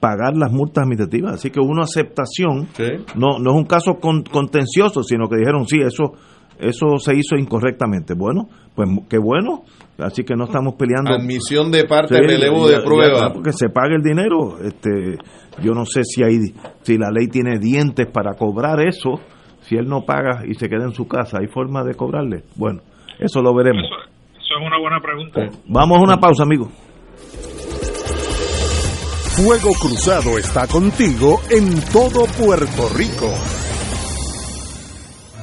[0.00, 1.34] pagar las multas administrativas.
[1.34, 2.68] Así que hubo una aceptación,
[3.16, 6.12] no, no es un caso con- contencioso, sino que dijeron, sí, eso,
[6.58, 8.14] eso se hizo incorrectamente.
[8.14, 9.62] Bueno, pues qué bueno,
[9.98, 11.10] así que no estamos peleando.
[11.12, 13.32] Admisión de parte, Sí, relevo de prueba.
[13.32, 14.58] porque se pague el dinero.
[14.62, 15.16] Este,
[15.62, 16.38] yo no sé si hay,
[16.82, 19.20] si la ley tiene dientes para cobrar eso.
[19.62, 22.42] Si él no paga y se queda en su casa, ¿hay forma de cobrarle?
[22.56, 22.80] Bueno,
[23.18, 23.84] eso lo veremos.
[24.32, 25.58] Eso es una buena pregunta.
[25.66, 26.68] Vamos a una pausa, amigos.
[29.36, 33.32] Fuego Cruzado está contigo en todo Puerto Rico.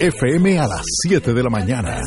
[0.00, 2.00] FM a las 7 de la mañana.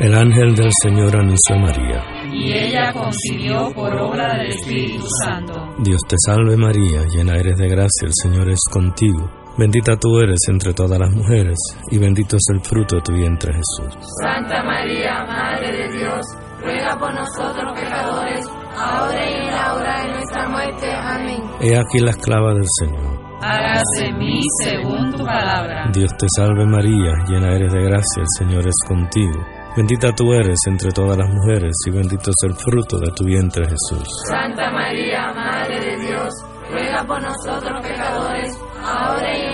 [0.00, 2.04] El ángel del Señor anunció a María.
[2.32, 5.74] Y ella concibió por obra del Espíritu Santo.
[5.82, 9.28] Dios te salve María, llena eres de gracia, el Señor es contigo.
[9.58, 11.58] Bendita tú eres entre todas las mujeres,
[11.90, 13.92] y bendito es el fruto de tu vientre Jesús.
[14.22, 16.24] Santa María, Madre de Dios,
[16.62, 18.46] ruega por nosotros pecadores,
[18.76, 20.92] ahora y en la hora de nuestra muerte.
[20.92, 21.42] Amén.
[21.60, 23.18] He aquí la esclava del Señor.
[23.42, 25.90] Hágase en mí según tu palabra.
[25.92, 29.44] Dios te salve María, llena eres de gracia, el Señor es contigo.
[29.76, 33.64] Bendita tú eres entre todas las mujeres, y bendito es el fruto de tu vientre
[33.64, 34.08] Jesús.
[34.28, 36.34] Santa María, Madre de Dios,
[36.70, 39.47] ruega por nosotros pecadores, ahora y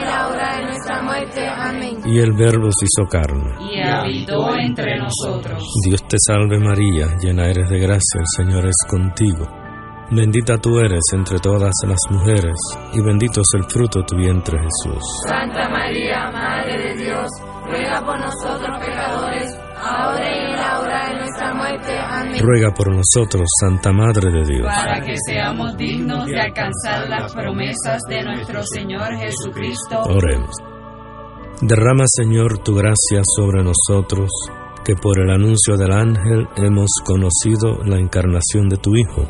[2.05, 3.55] Y el Verbo se hizo carne.
[3.61, 5.63] Y habitó entre nosotros.
[5.87, 9.47] Dios te salve María, llena eres de gracia, el Señor es contigo.
[10.11, 12.55] Bendita tú eres entre todas las mujeres,
[12.93, 15.03] y bendito es el fruto de tu vientre Jesús.
[15.27, 17.27] Santa María, Madre de Dios,
[17.67, 21.99] ruega por nosotros pecadores, ahora y en la hora de nuestra muerte.
[21.99, 22.39] Amén.
[22.39, 24.67] Ruega por nosotros, Santa Madre de Dios.
[24.67, 30.03] Para que seamos dignos de alcanzar las promesas de nuestro Señor Jesucristo.
[30.03, 30.55] Oremos.
[31.67, 34.29] Derrama, Señor, tu gracia sobre nosotros,
[34.85, 39.27] que por el anuncio del ángel hemos conocido la encarnación de tu Hijo,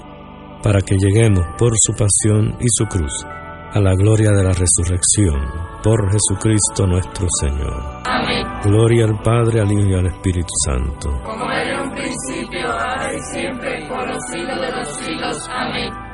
[0.61, 3.24] para que lleguemos por su pasión y su cruz
[3.73, 5.47] a la gloria de la resurrección,
[5.85, 8.02] por Jesucristo nuestro Señor.
[8.05, 8.44] Amén.
[8.65, 11.11] Gloria al Padre, al Hijo y al Espíritu Santo.
[11.23, 15.48] Como era en un principio, ahora y siempre, por los siglos de los siglos.
[15.52, 16.14] Amén.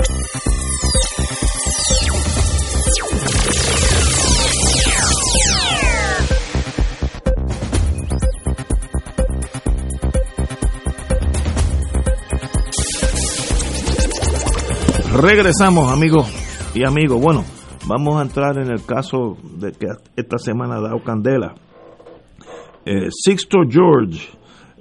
[15.13, 16.25] Regresamos, amigos
[16.73, 17.21] y amigos.
[17.21, 17.43] Bueno,
[17.85, 21.53] vamos a entrar en el caso de que esta semana ha dado candela.
[22.85, 24.29] Eh, Sixto George,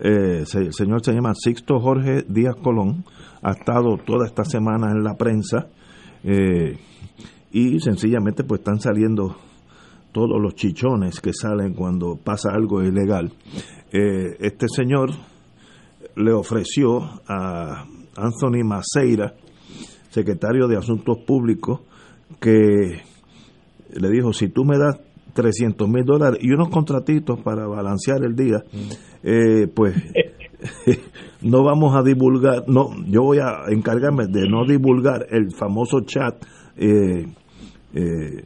[0.01, 3.05] eh, el señor se llama Sixto Jorge Díaz Colón,
[3.43, 5.67] ha estado toda esta semana en la prensa
[6.23, 6.79] eh,
[7.51, 9.37] y sencillamente pues están saliendo
[10.13, 13.33] todos los chichones que salen cuando pasa algo ilegal.
[13.91, 15.11] Este señor
[16.15, 17.85] le ofreció a
[18.17, 19.35] Anthony Maceira,
[20.11, 21.81] secretario de Asuntos Públicos,
[22.41, 23.03] que
[23.93, 25.01] le dijo, si tú me das
[25.35, 28.63] 300 mil dólares y unos contratitos para balancear el día,
[29.23, 29.95] eh, pues
[31.43, 36.45] no vamos a divulgar, no, yo voy a encargarme de no divulgar el famoso chat,
[36.77, 37.27] eh,
[37.95, 38.45] eh,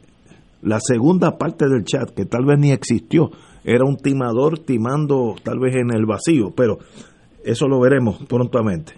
[0.61, 3.31] la segunda parte del chat, que tal vez ni existió,
[3.63, 6.79] era un timador timando tal vez en el vacío, pero
[7.43, 8.93] eso lo veremos prontamente.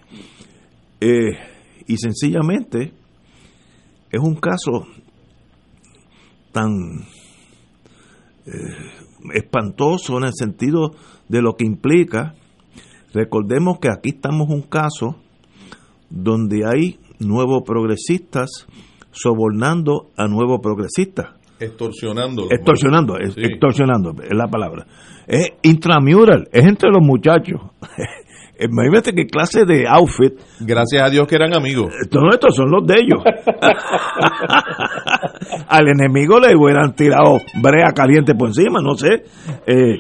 [1.00, 1.32] Eh,
[1.88, 2.94] y sencillamente
[4.12, 4.88] es un caso
[6.52, 6.72] tan
[8.46, 8.52] eh,
[9.34, 10.92] espantoso en el sentido
[11.28, 12.36] de lo que implica.
[13.14, 15.16] Recordemos que aquí estamos un caso
[16.10, 18.68] donde hay nuevos progresistas
[19.12, 21.28] sobornando a nuevos progresistas.
[21.60, 22.48] Extorsionando.
[22.52, 23.42] Extorsionando, Sí.
[23.42, 24.86] extorsionando, es la palabra.
[25.26, 27.60] Es intramural, es entre los muchachos.
[28.60, 30.34] Imagínate qué clase de outfit.
[30.60, 31.94] Gracias a Dios que eran amigos.
[32.10, 33.22] Todos estos son los de ellos.
[35.68, 39.24] Al enemigo le hubieran tirado brea caliente por encima, no sé.
[39.66, 39.98] Eh,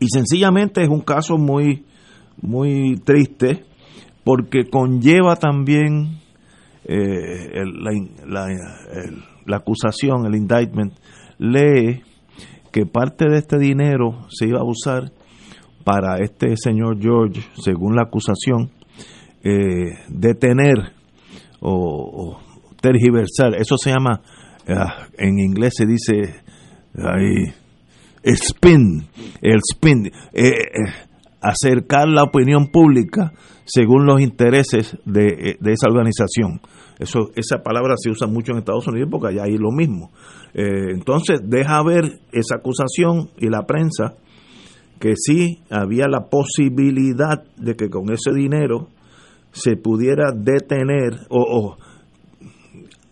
[0.00, 1.84] y sencillamente es un caso muy,
[2.40, 3.64] muy triste
[4.24, 6.18] porque conlleva también
[6.84, 10.94] eh, el- la, in- la- el- la acusación, el indictment,
[11.38, 12.02] lee
[12.72, 15.10] que parte de este dinero se iba a usar
[15.84, 18.70] para este señor George, según la acusación,
[19.42, 20.92] eh, detener
[21.60, 22.38] o,
[22.80, 23.54] tergiversar.
[23.56, 24.22] Eso se llama,
[24.68, 26.42] ah, en inglés se dice,
[26.96, 27.52] ahí,
[28.22, 29.06] spin,
[29.40, 30.52] el spin, eh, eh,
[31.40, 33.32] acercar la opinión pública
[33.64, 36.60] según los intereses de, eh, de esa organización.
[36.98, 40.10] Eso, esa palabra se usa mucho en Estados Unidos porque allá hay lo mismo.
[40.52, 44.16] Eh, entonces, deja ver esa acusación y la prensa
[45.00, 48.88] que sí había la posibilidad de que con ese dinero
[49.52, 51.76] se pudiera detener o, o,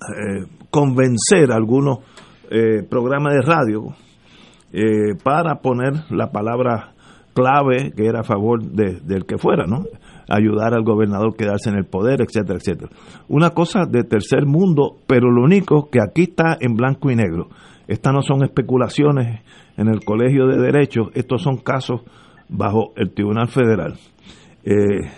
[0.01, 1.99] eh, convencer a algunos
[2.51, 3.95] eh, programas de radio
[4.73, 6.93] eh, para poner la palabra
[7.35, 9.85] clave que era a favor de- del que fuera, ¿no?
[10.29, 12.91] Ayudar al gobernador a quedarse en el poder, etcétera, etcétera.
[13.29, 17.49] Una cosa de tercer mundo, pero lo único que aquí está en blanco y negro.
[17.89, 19.41] Estas no son especulaciones
[19.77, 22.03] en el Colegio de Derecho, estos son casos
[22.49, 23.95] bajo el Tribunal Federal.
[24.63, 25.11] Eh,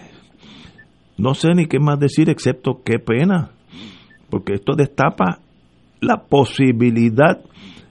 [1.18, 3.50] no sé ni qué más decir excepto qué pena,
[4.30, 5.40] porque esto destapa
[6.00, 7.40] la posibilidad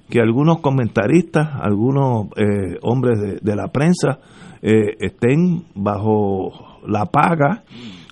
[0.10, 4.20] que algunos comentaristas, algunos eh, hombres de, de la prensa
[4.62, 7.64] eh, estén bajo la paga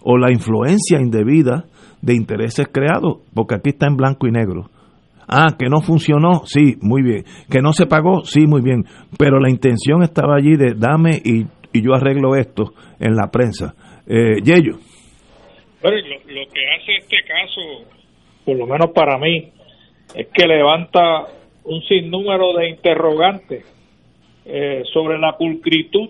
[0.04, 1.66] o la influencia indebida
[2.02, 4.70] de intereses creados, porque aquí está en blanco y negro.
[5.28, 7.26] Ah, que no funcionó, sí, muy bien.
[7.52, 8.86] Que no se pagó, sí, muy bien.
[9.18, 13.76] Pero la intención estaba allí de dame y, y yo arreglo esto en la prensa.
[14.08, 14.78] Eh, Yello.
[15.82, 17.62] Bueno, lo que hace este caso,
[18.46, 19.52] por lo menos para mí,
[20.16, 21.26] es que levanta
[21.66, 23.66] un sinnúmero de interrogantes
[24.46, 26.10] eh, sobre la pulcritud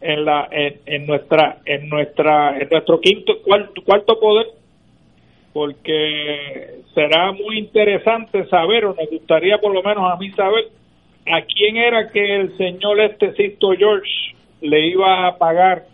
[0.00, 4.46] en la en, en nuestra en nuestra en nuestro quinto cuarto, cuarto poder
[5.52, 10.68] porque será muy interesante saber o nos gustaría por lo menos a mí saber
[11.26, 14.10] a quién era que el señor este Sisto George
[14.60, 15.84] le iba a pagar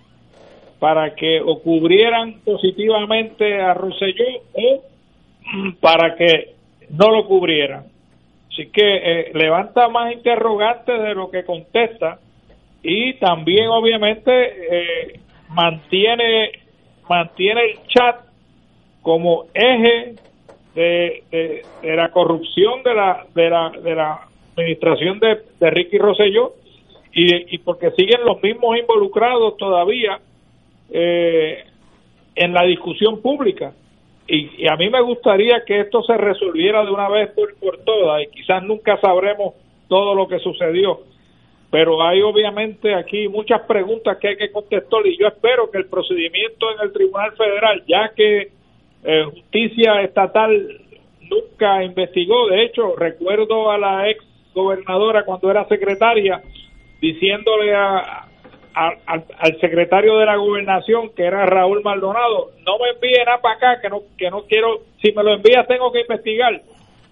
[0.78, 4.82] para que o cubrieran positivamente a Rosselló o
[5.80, 6.54] para que
[6.90, 7.86] no lo cubrieran.
[8.50, 12.18] Así que eh, levanta más interrogantes de lo que contesta
[12.82, 16.52] y también obviamente eh, mantiene
[17.08, 18.23] mantiene el chat
[19.04, 20.14] como eje
[20.74, 24.20] de, de, la corrupción de la de la, de la
[24.56, 26.54] administración de, de Ricky Rosselló
[27.12, 30.18] y, porque siguen los mismos involucrados todavía
[30.90, 31.64] eh,
[32.34, 33.72] en la discusión pública.
[34.26, 38.22] Y, a mí me gustaría que esto se resolviera de una vez por, por todas
[38.22, 39.54] y quizás nunca sabremos
[39.86, 41.02] todo lo que sucedió.
[41.70, 45.86] Pero hay obviamente aquí muchas preguntas que hay que contestar y yo espero que el
[45.86, 48.53] procedimiento en el Tribunal Federal, ya que
[49.04, 50.80] eh, Justicia Estatal
[51.30, 54.24] nunca investigó, de hecho recuerdo a la ex
[54.54, 56.40] gobernadora cuando era secretaria
[57.00, 58.26] diciéndole a,
[58.74, 63.80] al, secretario de la gobernación que era Raúl Maldonado no me envíe nada para acá
[63.80, 66.62] que no que no quiero si me lo envía tengo que investigar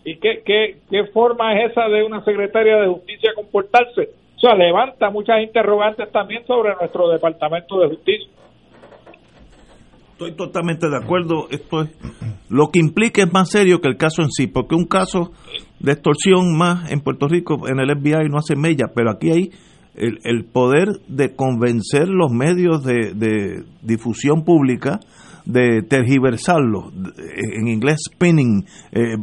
[0.05, 4.55] y qué, qué, qué forma es esa de una secretaria de justicia comportarse o sea
[4.55, 8.31] levanta muchas interrogantes también sobre nuestro departamento de justicia
[10.27, 11.91] estoy totalmente de acuerdo esto es
[12.49, 15.33] lo que implica es más serio que el caso en sí porque un caso
[15.81, 19.51] de extorsión más en Puerto Rico en el FBI no hace mella pero aquí hay
[19.95, 25.01] el, el poder de convencer los medios de, difusión pública
[25.45, 26.93] de tergiversarlos,
[27.57, 29.17] en inglés spinning, eh,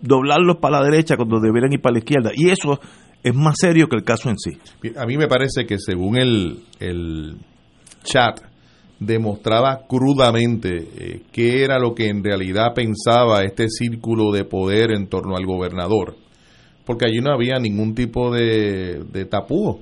[0.00, 2.30] doblarlos para la derecha cuando deberían ir para la izquierda.
[2.34, 2.80] Y eso
[3.22, 4.58] es más serio que el caso en sí.
[4.96, 7.36] A mí me parece que según el, el
[8.02, 8.40] chat
[9.06, 15.08] demostraba crudamente eh, qué era lo que en realidad pensaba este círculo de poder en
[15.08, 16.16] torno al gobernador,
[16.84, 19.80] porque allí no había ningún tipo de, de tapujo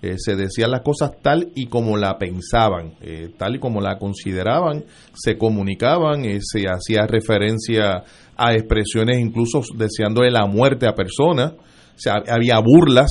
[0.00, 3.98] eh, se decían las cosas tal y como la pensaban, eh, tal y como la
[3.98, 8.04] consideraban, se comunicaban, eh, se hacía referencia
[8.36, 13.10] a expresiones incluso deseándole la muerte a personas, o había burlas,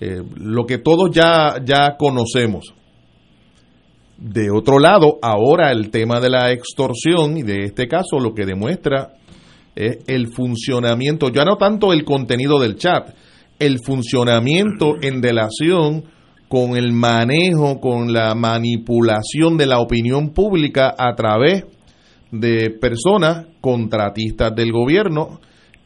[0.00, 2.74] lo que todos ya, ya conocemos.
[4.18, 8.46] De otro lado, ahora el tema de la extorsión y de este caso lo que
[8.46, 9.14] demuestra
[9.74, 13.08] es el funcionamiento, ya no tanto el contenido del chat,
[13.58, 16.04] el funcionamiento en relación
[16.48, 21.64] con el manejo, con la manipulación de la opinión pública a través
[22.30, 25.40] de personas contratistas del gobierno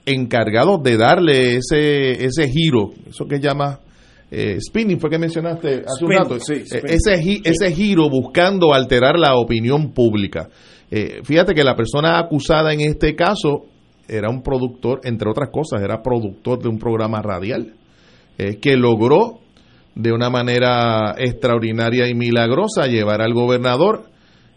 [0.05, 3.81] encargados de darle ese, ese giro, eso que llama
[4.31, 9.37] eh, spinning, fue que mencionaste hace un rato, eh, ese, ese giro buscando alterar la
[9.37, 10.49] opinión pública.
[10.91, 13.67] Eh, fíjate que la persona acusada en este caso
[14.09, 17.75] era un productor, entre otras cosas, era productor de un programa radial,
[18.37, 19.41] que logró
[19.97, 24.05] de una manera extraordinaria y milagrosa llevar al gobernador,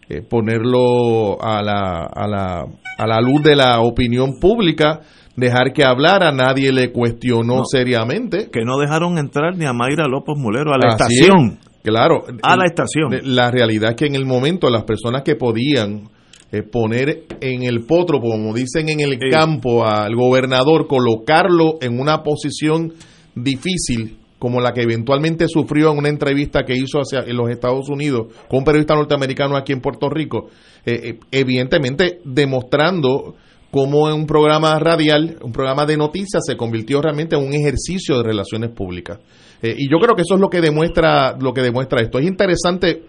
[0.08, 2.66] eh, ponerlo a la, a, la,
[2.98, 5.00] a la luz de la opinión pública,
[5.40, 8.50] dejar que hablara, nadie le cuestionó seriamente.
[8.50, 11.58] Que no dejaron entrar ni a Mayra López Mulero a la estación.
[11.82, 12.24] claro.
[12.42, 13.10] A la estación.
[13.24, 16.08] La realidad es que en el momento las personas que podían
[16.52, 22.22] eh, poner en el potro, como dicen en el campo, al gobernador, colocarlo en una
[22.22, 22.92] posición
[23.36, 27.88] difícil, como la que eventualmente sufrió en una entrevista que hizo hacia en los Estados
[27.88, 30.48] Unidos con un periodista norteamericano aquí en Puerto Rico,
[30.84, 33.36] eh, eh, evidentemente demostrando
[33.70, 38.16] cómo en un programa radial, un programa de noticias, se convirtió realmente en un ejercicio
[38.16, 39.18] de relaciones públicas.
[39.62, 42.18] Eh, y yo creo que eso es lo que demuestra, lo que demuestra esto.
[42.18, 43.02] Es interesante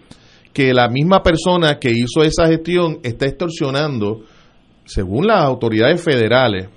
[0.52, 4.22] que la misma persona que hizo esa gestión está extorsionando,
[4.84, 6.68] según las autoridades federales,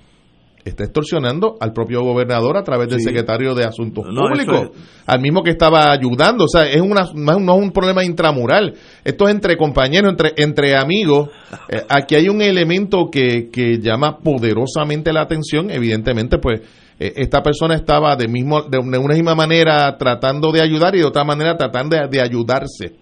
[0.66, 4.72] está extorsionando al propio gobernador a través del secretario de Asuntos Públicos,
[5.06, 6.46] al mismo que estaba ayudando.
[6.46, 8.74] O sea, es una, no es un problema intramural.
[9.04, 11.30] Esto es entre compañeros, entre, entre amigos.
[11.68, 15.72] Eh, aquí hay un elemento que, que llama poderosamente la atención.
[15.72, 16.62] Evidentemente, pues
[17.00, 21.06] eh, esta persona estaba de, mismo, de una misma manera tratando de ayudar y de
[21.06, 22.96] otra manera tratando de, ayudarse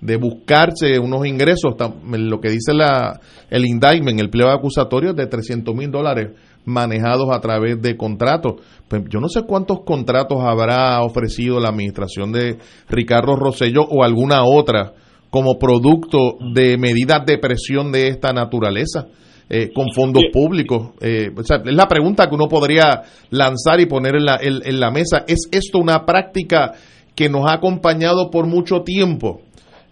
[0.00, 1.76] de buscarse unos ingresos,
[2.10, 6.30] lo que dice la, el indictment, el pliego acusatorio es de 300 mil dólares
[6.64, 8.54] manejados a través de contratos.
[8.88, 12.58] Pues yo no sé cuántos contratos habrá ofrecido la administración de
[12.88, 14.92] Ricardo Rosselló o alguna otra
[15.30, 19.06] como producto de medidas de presión de esta naturaleza.
[19.54, 20.92] Eh, con fondos públicos.
[21.02, 25.24] Eh, es la pregunta que uno podría lanzar y poner en la, en la mesa.
[25.26, 26.72] ¿Es esto una práctica
[27.14, 29.42] que nos ha acompañado por mucho tiempo?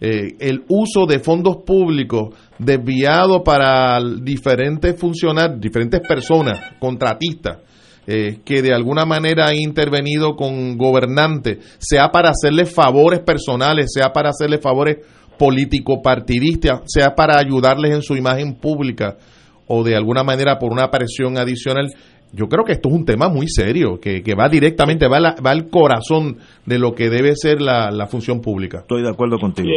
[0.02, 7.58] Eh, el uso de fondos públicos desviados para diferentes funcionarios, diferentes personas, contratistas,
[8.06, 14.10] eh, que de alguna manera ha intervenido con gobernantes, sea para hacerle favores personales, sea
[14.10, 14.98] para hacerle favores
[15.38, 19.18] político-partidistas, sea para ayudarles en su imagen pública
[19.66, 21.92] o de alguna manera por una presión adicional,
[22.32, 25.34] yo creo que esto es un tema muy serio, que, que va directamente, va, la-
[25.44, 26.36] va al corazón
[26.66, 28.78] de lo que debe ser la, la función pública.
[28.80, 29.68] Estoy de acuerdo contigo.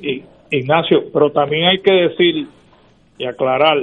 [0.00, 0.22] Y-
[0.54, 2.46] Ignacio, pero también hay que decir
[3.18, 3.78] y aclarar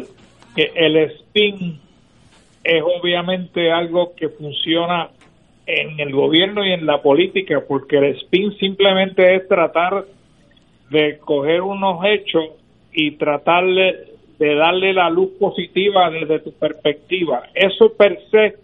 [0.55, 1.79] que el spin
[2.63, 5.09] es obviamente algo que funciona
[5.65, 10.05] en el gobierno y en la política, porque el spin simplemente es tratar
[10.91, 12.43] de coger unos hechos
[12.93, 13.95] y tratarle
[14.39, 17.43] de darle la luz positiva desde tu perspectiva.
[17.53, 18.55] Eso per se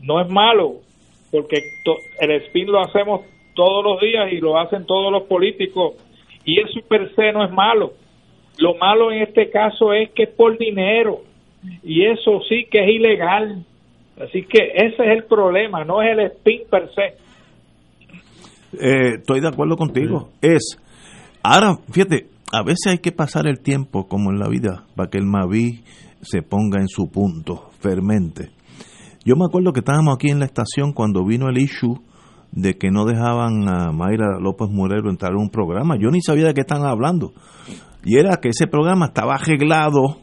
[0.00, 0.76] no es malo,
[1.32, 1.56] porque
[2.20, 3.22] el spin lo hacemos
[3.54, 5.94] todos los días y lo hacen todos los políticos,
[6.44, 7.92] y eso per se no es malo.
[8.58, 11.22] Lo malo en este caso es que es por dinero,
[11.82, 13.64] y eso sí que es ilegal.
[14.20, 17.14] Así que ese es el problema, no es el spin per se.
[18.80, 20.30] Eh, estoy de acuerdo contigo.
[20.40, 20.78] Es,
[21.42, 25.18] ahora, fíjate, a veces hay que pasar el tiempo, como en la vida, para que
[25.18, 25.82] el Maví
[26.22, 28.50] se ponga en su punto, fermente.
[29.24, 32.00] Yo me acuerdo que estábamos aquí en la estación cuando vino el issue
[32.52, 35.96] de que no dejaban a Mayra López Morero entrar a un programa.
[36.00, 37.32] Yo ni sabía de qué estaban hablando.
[38.04, 40.18] Y era que ese programa estaba arreglado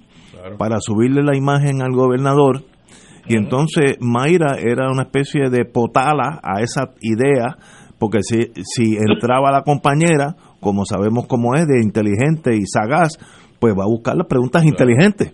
[0.57, 2.63] para subirle la imagen al gobernador.
[3.27, 7.57] Y entonces Mayra era una especie de potala a esa idea,
[7.99, 10.35] porque si, si entraba la compañera,
[10.65, 13.19] como sabemos cómo es, de inteligente y sagaz,
[13.59, 15.33] pues va a buscar las preguntas inteligentes.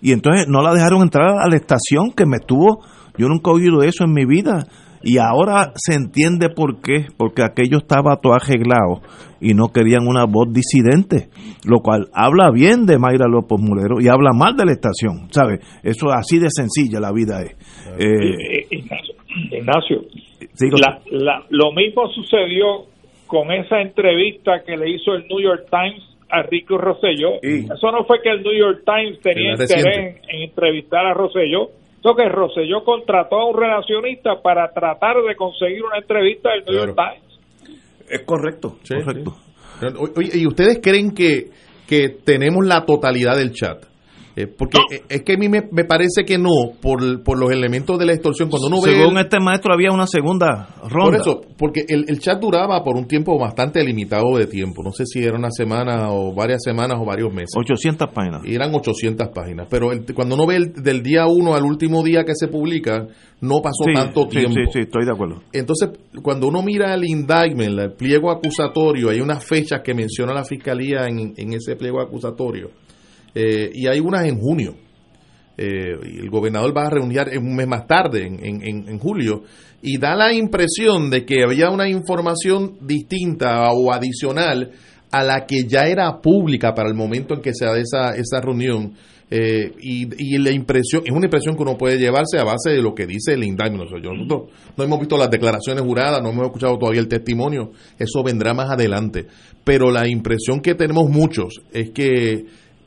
[0.00, 2.80] Y entonces no la dejaron entrar a la estación que me estuvo,
[3.18, 4.66] yo nunca he oído eso en mi vida.
[5.02, 9.00] Y ahora se entiende por qué, porque aquello estaba todo arreglado
[9.40, 11.30] y no querían una voz disidente,
[11.64, 15.60] lo cual habla bien de Mayra López Mulero y habla mal de la estación, ¿sabes?
[15.82, 17.52] Eso así de sencilla la vida es.
[17.98, 19.14] Eh, Eh, Ignacio,
[19.52, 19.96] Ignacio,
[20.54, 22.84] sigo- la- la- lo mismo sucedió
[23.30, 27.38] con esa entrevista que le hizo el New York Times a Rico Rosselló.
[27.72, 29.96] Eso no fue que el New York Times tenía interés
[30.28, 31.70] en, en entrevistar a Rosselló.
[32.00, 36.74] Eso que Rosselló contrató a un relacionista para tratar de conseguir una entrevista del New
[36.86, 37.40] York Times.
[38.08, 39.32] Es correcto, correcto.
[39.98, 41.44] O- Oye, ¿y ustedes creen que,
[41.88, 43.84] que tenemos la totalidad del chat?
[44.42, 46.50] Eh, porque eh, es que a mí me, me parece que no,
[46.80, 48.48] por, por los elementos de la extorsión.
[48.48, 48.92] Cuando uno ve.
[48.92, 51.04] Según el- este maestro había una segunda ronda.
[51.04, 54.82] por eso, porque el, el chat duraba por un tiempo bastante limitado de tiempo.
[54.82, 57.50] No sé si era una semana o varias semanas o varios meses.
[57.56, 58.42] 800 páginas.
[58.44, 59.66] Y eran 800 páginas.
[59.70, 63.06] Pero el- cuando uno ve el- del día 1 al último día que se publica,
[63.40, 64.52] no pasó Sí, tanto sí, tiempo.
[64.54, 65.42] Sí, sí, estoy de acuerdo.
[65.52, 65.90] Entonces,
[66.22, 71.06] cuando uno mira el indictment, el pliego acusatorio, hay unas fechas que menciona la fiscalía
[71.06, 72.70] en, en ese pliego acusatorio,
[73.34, 74.74] eh, y hay unas en junio.
[75.56, 75.92] Eh,
[76.22, 79.42] el gobernador va a reunir un mes más tarde, en, en- julio,
[79.82, 84.70] y da la impresión de que había una información distinta o adicional
[85.10, 88.40] a la que ya era pública para el momento en que se da esa, esa
[88.40, 88.94] reunión.
[89.32, 92.82] Eh, y, y la impresión, es una impresión que uno puede llevarse a base de
[92.82, 93.84] lo que dice el indictment.
[93.84, 97.08] O sea, yo- nosotros no hemos visto las declaraciones juradas, no hemos escuchado todavía el
[97.08, 99.26] testimonio, eso vendrá más adelante.
[99.62, 102.44] Pero la impresión que tenemos muchos es que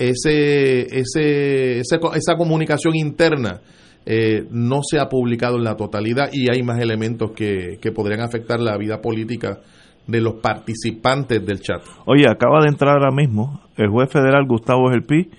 [0.09, 3.61] ese, ese, esa comunicación interna
[4.05, 8.21] eh, no se ha publicado en la totalidad y hay más elementos que, que podrían
[8.21, 9.59] afectar la vida política
[10.07, 11.81] de los participantes del chat.
[12.05, 15.29] Oye, acaba de entrar ahora mismo el juez federal Gustavo Gelpi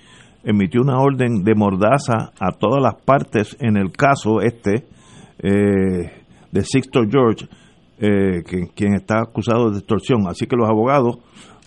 [0.43, 4.85] emitió una orden de mordaza a todas las partes en el caso este
[5.39, 6.11] eh,
[6.51, 7.47] de Sixto George,
[7.99, 8.43] eh,
[8.75, 10.27] quien está acusado de extorsión.
[10.27, 11.17] Así que los abogados,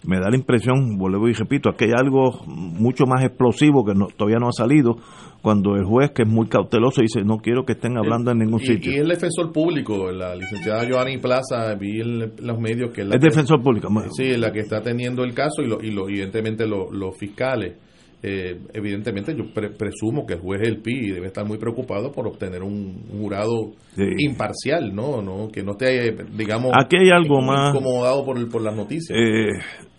[0.06, 4.06] me da la impresión, vuelvo y repito, que hay algo mucho más explosivo que no-
[4.16, 4.96] todavía no ha salido,
[5.42, 8.60] cuando el juez, que es muy cauteloso, dice, no quiero que estén hablando en ningún
[8.60, 8.92] Y, sitio.
[8.92, 13.14] y el defensor público, la licenciada Joanny Plaza, vi en los medios que es la
[13.16, 13.88] Es que- defensor público.
[14.10, 17.76] Sí, la que está atendiendo el caso y, lo, y lo, evidentemente lo- los fiscales.
[18.20, 22.26] Eh, evidentemente yo pre- presumo que el juez El Pi debe estar muy preocupado por
[22.26, 24.02] obtener un jurado Sí.
[24.18, 25.22] imparcial, ¿no?
[25.22, 27.72] no Que no esté, digamos, Aquí hay algo más.
[27.72, 29.16] incomodado por, el- por las noticias.
[29.16, 29.50] Eh,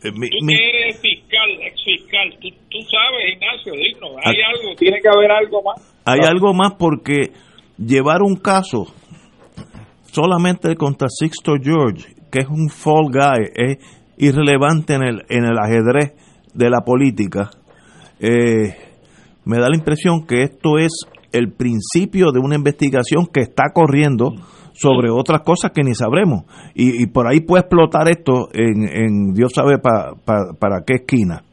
[0.04, 4.36] eh, mi- Tú mi- que eres fiscal, ex fiscal, tú, tú sabes, Ignacio, digno, hay
[4.42, 5.96] algo, tiene que haber algo más.
[6.04, 7.32] Hay algo más porque
[7.78, 8.88] llevar un caso
[10.12, 13.78] solamente contra Sixto George, que es un fall guy, es
[14.18, 16.14] irrelevante en el, en el ajedrez
[16.54, 17.52] de la política,
[18.20, 18.76] eh,
[19.46, 20.92] me da la impresión que esto es
[21.32, 24.32] el principio de una investigación que está corriendo
[24.74, 26.44] sobre otras cosas que ni sabremos.
[26.74, 30.96] Y, y por ahí puede explotar esto en, en Dios sabe pa- pa- para qué
[30.96, 31.44] esquina.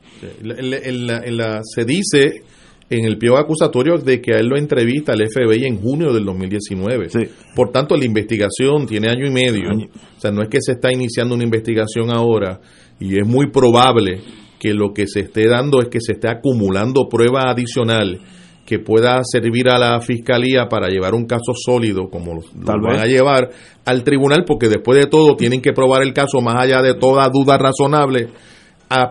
[0.40, 2.42] En la- en la- en la- se dice
[2.88, 6.24] en el pie acusatorio de que a él lo entrevista el FBI en junio del
[6.24, 7.08] 2019.
[7.56, 9.70] Por tanto, la investigación tiene año y medio.
[9.72, 12.60] O sea, no es que se está iniciando una investigación ahora
[13.00, 14.20] y es muy probable
[14.58, 18.20] que lo que se esté dando es que se esté acumulando prueba adicional
[18.66, 23.06] que pueda servir a la fiscalía para llevar un caso sólido como lo, van a
[23.06, 23.48] llevar
[23.84, 27.28] al tribunal porque después de todo tienen que probar el caso más allá de toda
[27.28, 28.28] duda razonable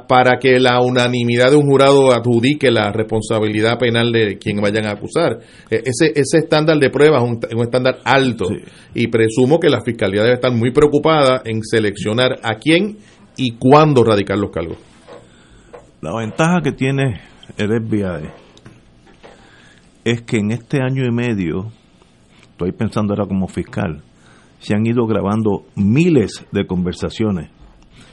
[0.07, 4.91] para que la unanimidad de un jurado adjudique la responsabilidad penal de quien vayan a
[4.91, 5.39] acusar.
[5.69, 8.45] E, ese, ese estándar de pruebas es un, estándar alto
[8.93, 12.97] y presumo que la fiscalía debe estar muy preocupada en seleccionar a quién
[13.38, 14.77] y cuándo radicar los cargos.
[16.06, 17.19] La ventaja que tiene
[17.57, 18.30] el FBI
[20.03, 21.72] es que en este año y medio,
[22.52, 24.03] estoy pensando ahora como fiscal,
[24.60, 27.49] se han ido grabando miles de conversaciones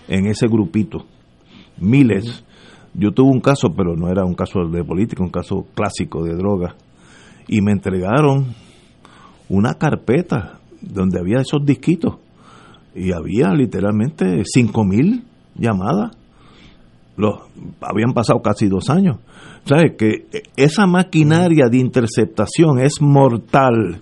[0.09, 1.05] en ese grupito
[1.79, 2.43] miles.
[2.95, 6.35] Yo tuve un caso, pero no era un caso de política, un caso clásico de
[6.35, 6.77] droga.
[7.47, 8.55] Y me entregaron
[9.51, 12.17] una carpeta donde había esos disquitos.
[12.95, 16.22] Y había literalmente cinco mil llamadas.
[17.17, 17.41] Los,
[17.81, 19.19] habían pasado casi dos años.
[19.65, 19.97] ¿Sabes?
[19.97, 20.27] Que
[20.57, 24.01] esa maquinaria de interceptación es mortal.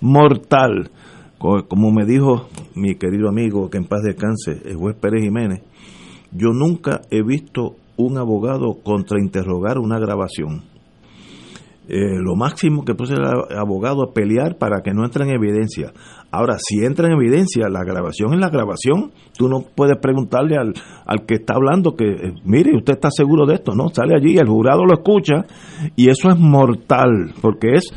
[0.00, 0.90] Mortal.
[1.38, 5.62] Como me dijo mi querido amigo, que en paz descanse, el juez Pérez Jiménez,
[6.32, 10.64] yo nunca he visto un abogado contrainterrogar una grabación.
[11.90, 15.30] Eh, lo máximo que puede ser el abogado es pelear para que no entre en
[15.30, 15.92] evidencia.
[16.30, 19.12] Ahora, si entra en evidencia, la grabación es la grabación.
[19.38, 20.74] Tú no puedes preguntarle al,
[21.06, 23.88] al que está hablando que, eh, mire, usted está seguro de esto, ¿no?
[23.88, 25.46] Sale allí, el jurado lo escucha
[25.96, 27.90] y eso es mortal, porque es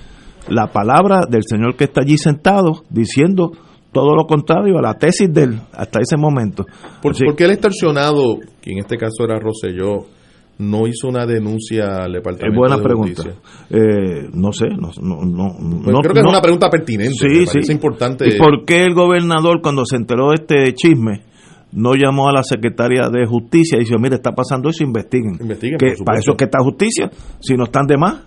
[0.47, 3.51] la palabra del señor que está allí sentado diciendo
[3.91, 6.65] todo lo contrario a la tesis de él hasta ese momento.
[7.01, 10.05] ¿Por, qué el extorsionado, que en este caso era Rosselló,
[10.61, 13.23] no hizo una denuncia al departamento es buena pregunta
[13.69, 17.71] eh, no sé no, no, pues creo que es una pregunta pertinente sí, sí.
[17.71, 21.23] importante y por qué el gobernador cuando se enteró de este chisme
[21.73, 25.77] no llamó a la secretaria de justicia y dijo mire está pasando eso investiguen, investiguen
[25.77, 27.09] que para eso es que está justicia
[27.39, 28.23] si no están de más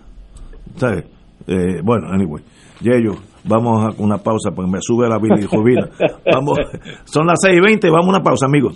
[0.75, 1.05] ¿sabes?
[1.47, 2.43] Eh, bueno anyway
[2.81, 3.15] Yello
[3.47, 5.87] Vamos a una pausa porque me sube la bilirrubina.
[6.33, 6.57] Vamos,
[7.05, 8.75] son las 6 y 20, vamos a una pausa, amigos.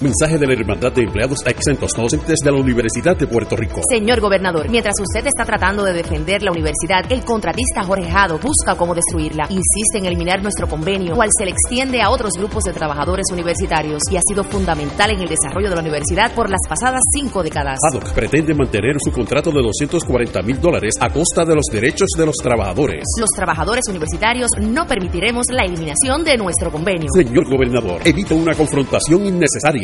[0.00, 3.80] Mensaje de la Hermandad de Empleados Exentos Docentes de la Universidad de Puerto Rico.
[3.88, 8.74] Señor gobernador, mientras usted está tratando de defender la universidad, el contratista Jorge Jado busca
[8.76, 9.44] cómo destruirla.
[9.48, 14.02] Insiste en eliminar nuestro convenio, cual se le extiende a otros grupos de trabajadores universitarios
[14.10, 17.78] y ha sido fundamental en el desarrollo de la universidad por las pasadas cinco décadas.
[17.88, 22.26] Haddock pretende mantener su contrato de 240 mil dólares a costa de los derechos de
[22.26, 23.04] los trabajadores.
[23.20, 27.08] Los trabajadores universitarios no permitiremos la eliminación de nuestro convenio.
[27.14, 29.83] Señor gobernador, evita una confrontación innecesaria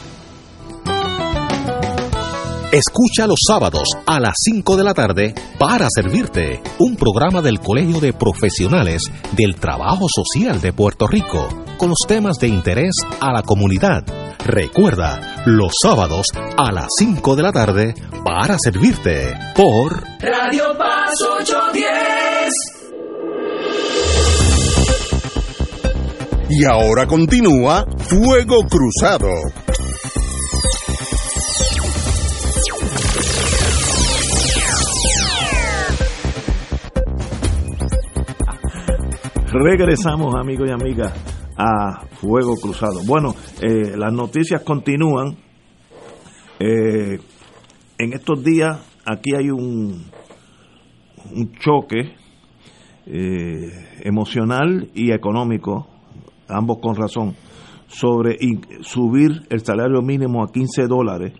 [2.71, 7.99] Escucha los sábados a las 5 de la tarde para servirte un programa del Colegio
[7.99, 9.01] de Profesionales
[9.33, 14.05] del Trabajo Social de Puerto Rico con los temas de interés a la comunidad.
[14.45, 16.27] Recuerda, los sábados
[16.57, 17.93] a las 5 de la tarde
[18.23, 21.11] para servirte por Radio Paz
[21.41, 22.81] 810.
[26.51, 29.29] Y ahora continúa Fuego Cruzado.
[39.53, 41.13] Regresamos, amigos y amigas,
[41.57, 43.01] a Fuego Cruzado.
[43.05, 45.35] Bueno, eh, las noticias continúan.
[46.57, 47.19] Eh,
[47.97, 50.05] en estos días, aquí hay un,
[51.35, 52.15] un choque
[53.07, 55.85] eh, emocional y económico,
[56.47, 57.35] ambos con razón,
[57.87, 58.37] sobre
[58.79, 61.33] subir el salario mínimo a 15 dólares.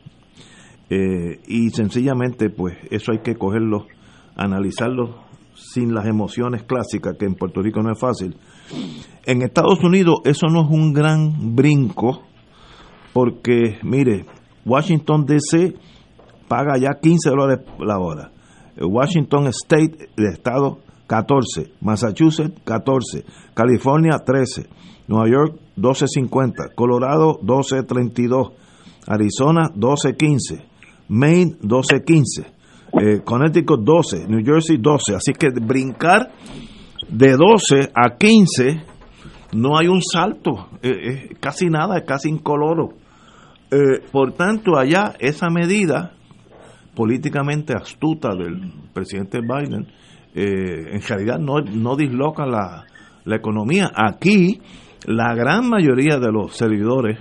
[0.90, 3.88] y sencillamente, pues eso hay que cogerlo,
[4.36, 5.21] analizarlo
[5.74, 8.36] sin las emociones clásicas, que en Puerto Rico no es fácil.
[9.26, 12.24] En Estados Unidos eso no es un gran brinco,
[13.14, 14.26] porque, mire,
[14.66, 15.76] Washington DC
[16.48, 18.32] paga ya 15 dólares la hora.
[18.80, 21.74] Washington State, de estado, 14.
[21.82, 23.26] Massachusetts, 14.
[23.54, 24.68] California, 13.
[25.08, 26.74] Nueva York, 12.50.
[26.76, 28.54] Colorado, 12.32.
[29.08, 30.64] Arizona, 12.15.
[31.10, 32.46] Maine, 12.15.
[32.94, 34.28] Eh, Connecticut, 12.
[34.28, 35.16] New Jersey, 12.
[35.16, 36.32] Así que brincar
[37.10, 38.84] de 12 a 15
[39.54, 40.70] no hay un salto.
[40.82, 42.90] Eh, casi nada, es casi incoloro.
[43.70, 46.14] Eh, por tanto, allá esa medida
[46.96, 49.88] políticamente astuta del presidente Biden
[50.34, 52.86] eh, en realidad no, no disloca la,
[53.26, 53.92] la economía.
[53.94, 54.62] Aquí
[55.06, 57.20] la gran mayoría de los servidores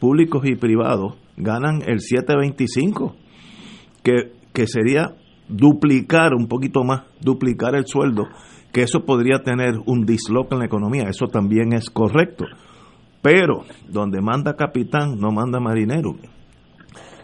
[0.00, 3.14] públicos y privados ganan el 725,
[4.02, 5.14] que, que sería
[5.48, 8.26] duplicar un poquito más, duplicar el sueldo,
[8.72, 12.44] que eso podría tener un disloque en la economía, eso también es correcto.
[13.22, 16.16] Pero donde manda capitán, no manda marinero.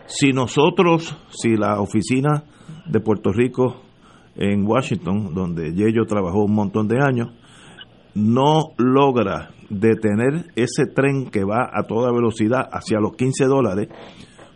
[0.07, 2.45] Si nosotros, si la oficina
[2.87, 3.83] de Puerto Rico
[4.37, 7.33] en Washington, donde Yello trabajó un montón de años,
[8.15, 13.89] no logra detener ese tren que va a toda velocidad hacia los 15 dólares,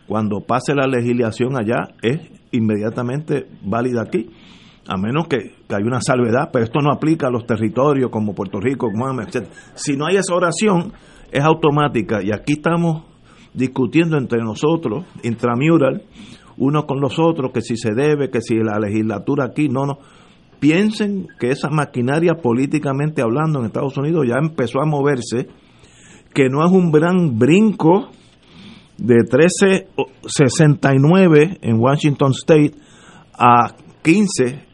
[0.07, 4.29] cuando pase la legislación allá es inmediatamente válida aquí,
[4.87, 8.33] a menos que, que haya una salvedad, pero esto no aplica a los territorios como
[8.33, 9.47] Puerto Rico, Guam, etc.
[9.75, 10.93] Si no hay esa oración,
[11.31, 13.03] es automática y aquí estamos
[13.53, 16.03] discutiendo entre nosotros, intramural,
[16.57, 19.99] unos con los otros, que si se debe, que si la legislatura aquí, no, no.
[20.59, 25.47] Piensen que esa maquinaria políticamente hablando en Estados Unidos ya empezó a moverse,
[26.33, 28.09] que no es un gran brinco
[29.01, 32.73] de 13.69 en Washington State
[33.37, 34.65] a 15,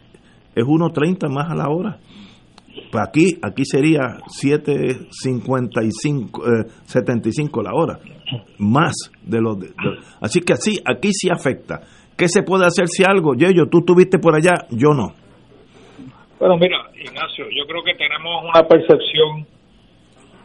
[0.56, 2.00] es 1.30 más a la hora.
[2.92, 8.00] Pues aquí, aquí sería 7.55, eh, 75 la hora,
[8.58, 9.60] más de los...
[9.60, 9.68] De,
[10.22, 11.82] así que así, aquí sí afecta.
[12.18, 13.36] ¿Qué se puede hacer si algo?
[13.36, 15.14] Yo, tú estuviste por allá, yo no.
[16.40, 19.46] Bueno, mira, Ignacio, yo creo que tenemos una percepción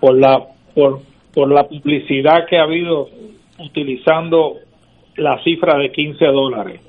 [0.00, 0.38] por la
[0.74, 1.00] por,
[1.34, 3.08] por la publicidad que ha habido
[3.64, 4.56] utilizando
[5.16, 6.80] la cifra de 15 dólares.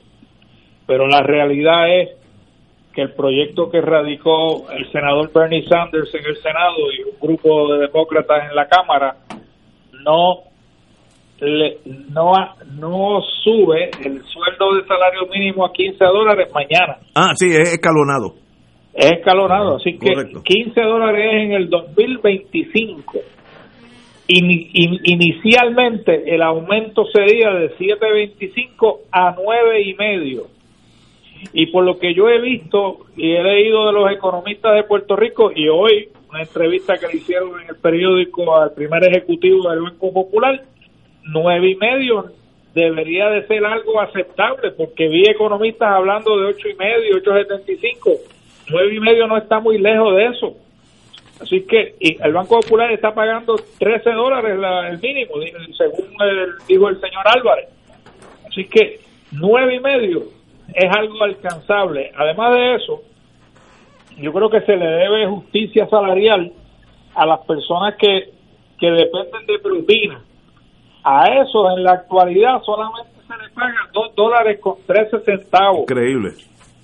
[0.86, 2.10] Pero la realidad es
[2.94, 7.74] que el proyecto que radicó el senador Bernie Sanders en el Senado y un grupo
[7.74, 9.16] de demócratas en la Cámara
[10.04, 10.52] no
[11.40, 11.78] le,
[12.10, 12.34] no
[12.78, 16.98] no sube el sueldo de salario mínimo a 15 dólares mañana.
[17.16, 18.36] Ah, sí, es escalonado.
[18.94, 20.42] Es escalonado, así que Correcto.
[20.44, 23.20] 15 dólares en el 2025.
[24.34, 30.48] In, in, inicialmente el aumento sería de 7.25 a nueve y medio
[31.54, 35.16] y por lo que yo he visto y he leído de los economistas de Puerto
[35.16, 39.82] Rico y hoy una entrevista que le hicieron en el periódico al primer ejecutivo del
[39.82, 40.64] Banco Popular,
[41.24, 42.32] nueve y medio
[42.74, 47.72] debería de ser algo aceptable porque vi economistas hablando de ocho y medio, ocho setenta
[47.72, 48.12] y cinco,
[48.70, 50.56] nueve y medio no está muy lejos de eso.
[51.42, 55.34] Así que y el Banco Popular está pagando 13 dólares la, el mínimo,
[55.76, 57.70] según el, dijo el señor Álvarez.
[58.48, 59.00] Así que
[59.32, 60.24] nueve y medio
[60.74, 62.12] es algo alcanzable.
[62.16, 63.02] Además de eso,
[64.18, 66.52] yo creo que se le debe justicia salarial
[67.16, 68.30] a las personas que,
[68.80, 70.22] que dependen de propina.
[71.04, 75.82] A eso en la actualidad solamente se le paga 2 dólares con 13 centavos.
[75.82, 76.34] Increíble.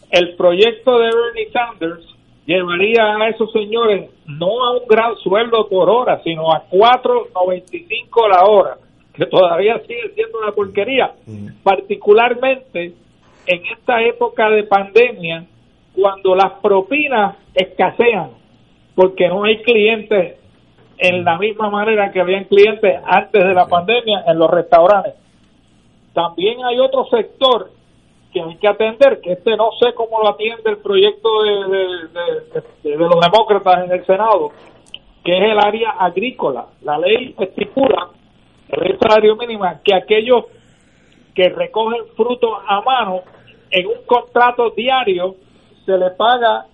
[0.10, 2.17] El proyecto de Bernie Sanders
[2.48, 8.46] llevaría a esos señores no a un gran sueldo por hora, sino a 4.95 la
[8.46, 8.78] hora,
[9.14, 11.12] que todavía sigue siendo una porquería.
[11.26, 11.62] Mm.
[11.62, 12.94] Particularmente
[13.46, 15.46] en esta época de pandemia,
[15.94, 18.30] cuando las propinas escasean,
[18.96, 20.38] porque no hay clientes
[21.00, 25.14] en la misma manera que habían clientes antes de la pandemia en los restaurantes.
[26.14, 27.72] También hay otro sector
[28.42, 33.86] hay que atender, que este no sé cómo lo atiende el proyecto de, los demócratas
[33.86, 34.52] en el Senado,
[35.24, 36.68] que es el área agrícola.
[36.82, 38.10] La ley estipula,
[38.70, 40.46] el ley salario mínimo, que aquellos
[41.36, 43.22] que recogen frutos a mano
[43.70, 45.36] en un contrato diario
[45.86, 46.66] se le paga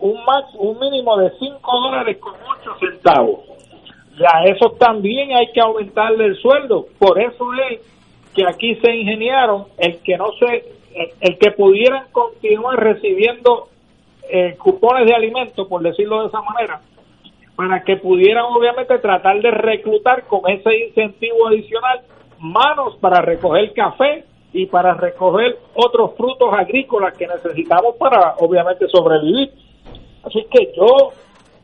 [0.00, 3.40] un max, un mínimo de 5 dólares con 8 centavos.
[4.18, 6.86] Y a eso también hay que aumentarle el sueldo.
[6.98, 7.80] Por eso es
[8.34, 10.64] que aquí se ingeniaron el que no se,
[11.20, 13.68] el, que pudieran continuar recibiendo
[14.30, 16.80] eh, cupones de alimentos, por decirlo de esa manera,
[17.56, 22.00] para que pudieran obviamente tratar de reclutar con ese incentivo adicional
[22.38, 29.50] manos para recoger café, y para recoger otros frutos agrícolas que necesitamos para, obviamente, sobrevivir.
[30.24, 31.12] Así que yo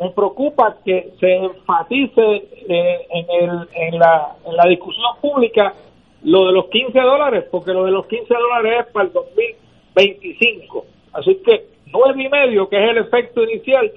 [0.01, 2.23] me preocupa que se enfatice
[2.69, 5.75] eh, en, el, en, la, en la discusión pública
[6.23, 10.86] lo de los 15 dólares, porque lo de los 15 dólares es para el 2025.
[11.12, 13.90] Así que nueve y medio, que es el efecto inicial,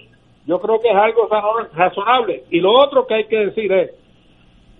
[0.45, 1.27] yo creo que es algo
[1.73, 2.43] razonable.
[2.49, 3.91] Y lo otro que hay que decir es,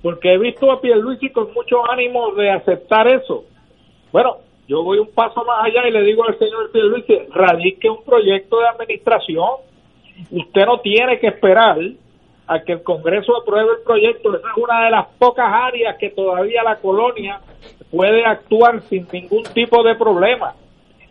[0.02, 3.46] porque he visto a Pierluisi con mucho ánimo de aceptar eso.
[4.12, 4.38] Bueno,
[4.68, 8.60] yo voy un paso más allá y le digo al señor Pierluisi, radique un proyecto
[8.60, 9.50] de administración.
[10.32, 11.78] Usted no tiene que esperar
[12.48, 14.36] a que el Congreso apruebe el proyecto.
[14.36, 17.40] Esa es una de las pocas áreas que todavía la colonia
[17.90, 20.56] puede actuar sin ningún tipo de problema.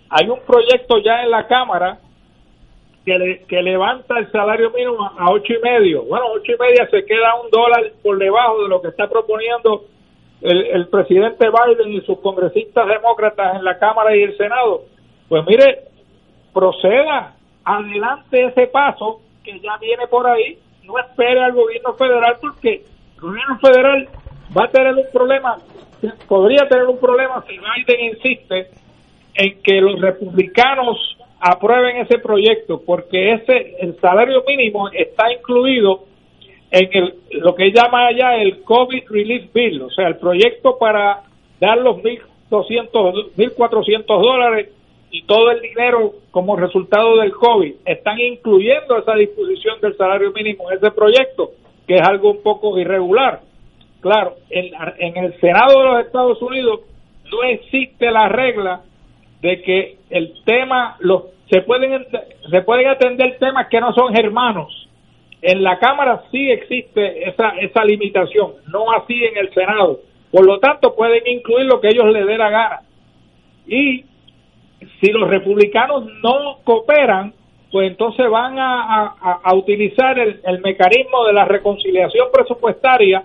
[0.08, 1.98] Hay un proyecto ya en la Cámara
[3.04, 6.02] que, que levanta el salario mínimo a ocho y medio.
[6.04, 9.84] Bueno, ocho y media se queda un dólar por debajo de lo que está proponiendo
[10.42, 14.82] el, el presidente Biden y sus congresistas demócratas en la Cámara y el Senado.
[15.28, 15.84] Pues mire,
[16.52, 17.34] proceda,
[17.64, 20.58] adelante ese paso que ya viene por ahí,
[20.90, 22.82] no espere al gobierno federal porque
[23.14, 24.08] el gobierno federal
[24.56, 25.56] va a tener un problema,
[26.28, 28.68] podría tener un problema si Biden insiste
[29.34, 36.04] en que los republicanos aprueben ese proyecto porque ese el salario mínimo está incluido
[36.70, 41.22] en el lo que llama allá el COVID Relief Bill, o sea, el proyecto para
[41.60, 44.68] dar los 1.200, 1.400 dólares
[45.10, 47.74] y todo el dinero como resultado del COVID.
[47.84, 51.52] Están incluyendo esa disposición del salario mínimo en ese proyecto,
[51.86, 53.40] que es algo un poco irregular.
[54.00, 56.80] Claro, en, el Senado de los Estados Unidos
[57.30, 58.82] no existe la regla
[59.42, 62.06] de que el tema los se pueden
[62.48, 64.88] se pueden atender temas que no son hermanos.
[65.42, 70.00] En la Cámara sí existe esa esa limitación, no así en el Senado.
[70.30, 72.80] Por lo tanto, pueden incluir lo que ellos les dé la gana.
[73.66, 74.04] Y
[75.00, 77.32] si los republicanos no cooperan,
[77.70, 83.22] pues entonces van a, a, utilizar el, el mecanismo de la reconciliación presupuestaria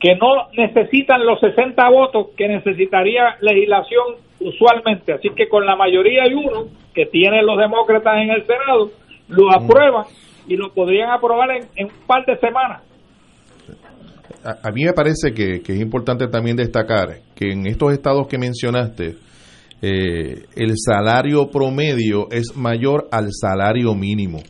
[0.00, 5.12] que no necesitan los 60 votos que necesitaría legislación usualmente.
[5.12, 8.90] Así que con la mayoría y uno que tienen los demócratas en el Senado,
[9.28, 9.64] lo mm.
[9.64, 10.04] aprueban
[10.46, 12.82] y lo podrían aprobar en, un par de semanas.
[14.44, 19.16] A, mí me parece que, es importante también destacar que en estos estados que mencionaste,
[19.80, 24.40] eh, el salario promedio es mayor al salario mínimo.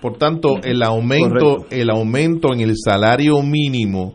[0.00, 4.14] Por tanto, el aumento, el aumento en el salario mínimo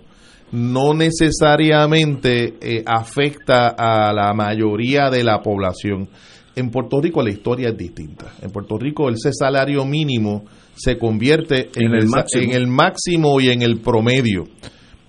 [0.51, 6.09] no necesariamente eh, afecta a la mayoría de la población.
[6.55, 8.33] En Puerto Rico la historia es distinta.
[8.41, 10.43] En Puerto Rico ese salario mínimo
[10.75, 12.43] se convierte en, el, máximo.
[12.43, 14.43] en el máximo y en el promedio.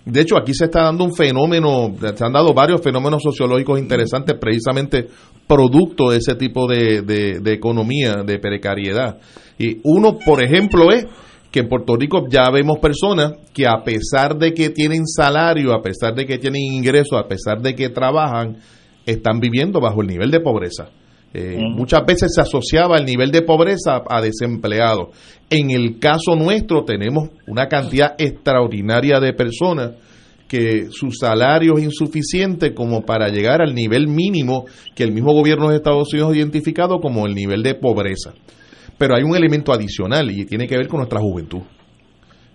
[0.05, 4.37] De hecho, aquí se está dando un fenómeno, se han dado varios fenómenos sociológicos interesantes
[4.41, 5.09] precisamente
[5.47, 9.19] producto de ese tipo de, de economía, de precariedad.
[9.59, 11.07] Y uno, por ejemplo, es
[11.53, 15.83] que en Puerto Rico ya vemos personas que a pesar de que tienen salario, a
[15.83, 18.57] pesar de que tienen ingresos, a pesar de que trabajan,
[19.05, 20.89] están viviendo bajo el nivel de pobreza.
[21.35, 25.09] Eh, muchas veces se asociaba el nivel de pobreza a desempleados.
[25.49, 29.93] En el caso nuestro tenemos una cantidad extraordinaria de personas
[30.47, 35.71] que su salario es insuficiente como para llegar al nivel mínimo que el mismo gobierno
[35.71, 38.35] de Estados Unidos ha identificado como el nivel de pobreza.
[38.99, 41.63] Pero hay un elemento adicional y tiene que ver con nuestra juventud.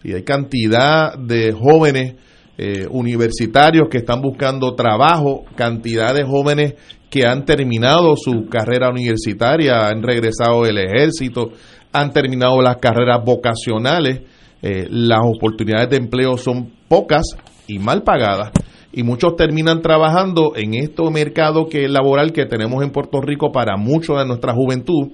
[0.04, 2.14] Y hay cantidad de jóvenes
[2.60, 6.76] eh, universitarios que están buscando trabajo, cantidad de jóvenes
[7.10, 11.52] que han terminado su carrera universitaria, han regresado del ejército,
[11.94, 14.22] han terminado las carreras vocacionales,
[14.62, 17.24] eh, las oportunidades de empleo son pocas
[17.68, 18.52] y mal pagadas
[18.92, 23.78] y muchos terminan trabajando en este mercado que laboral que tenemos en Puerto Rico para
[23.78, 25.12] mucho de nuestra juventud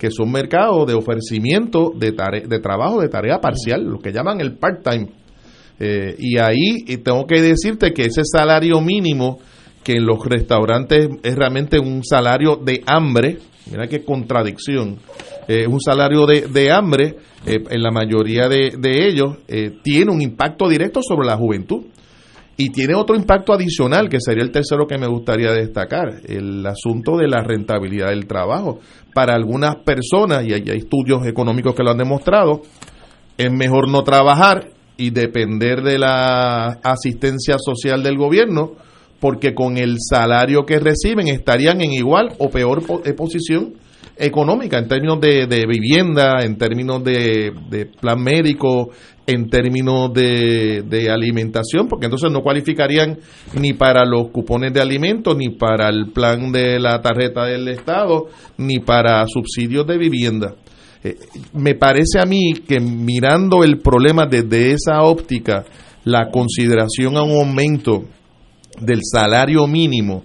[0.00, 2.12] que son mercados de ofrecimiento de,
[2.48, 5.10] de trabajo de tarea parcial, lo que llaman el part-time.
[5.78, 9.38] Eh, y ahí tengo que decirte que ese salario mínimo
[9.82, 13.38] que en los restaurantes es realmente un salario de hambre,
[13.70, 14.98] mira qué contradicción,
[15.48, 17.16] es un salario de, hambre,
[17.46, 21.86] eh, en la mayoría de, de ellos, eh, tiene un impacto directo sobre la juventud.
[22.62, 27.16] Y tiene otro impacto adicional, que sería el tercero que me gustaría destacar, el asunto
[27.16, 28.80] de la rentabilidad del trabajo.
[29.14, 32.60] Para algunas personas, y hay, estudios económicos que lo han demostrado,
[33.38, 38.72] es mejor no trabajar y depender de la asistencia social del gobierno,
[39.20, 43.74] porque con el salario que reciben estarían en igual o peor eh, posición
[44.16, 48.90] económica, en términos de, de vivienda, en términos de, de plan médico,
[49.26, 53.18] en términos de, de alimentación, porque entonces no cualificarían
[53.58, 58.26] ni para los cupones de alimentos, ni para el plan de la tarjeta del Estado,
[58.58, 60.54] ni para subsidios de vivienda.
[61.02, 61.16] Eh,
[61.54, 65.64] me parece a mí que mirando el problema desde esa óptica,
[66.04, 68.04] la consideración a un aumento
[68.78, 70.24] del salario mínimo,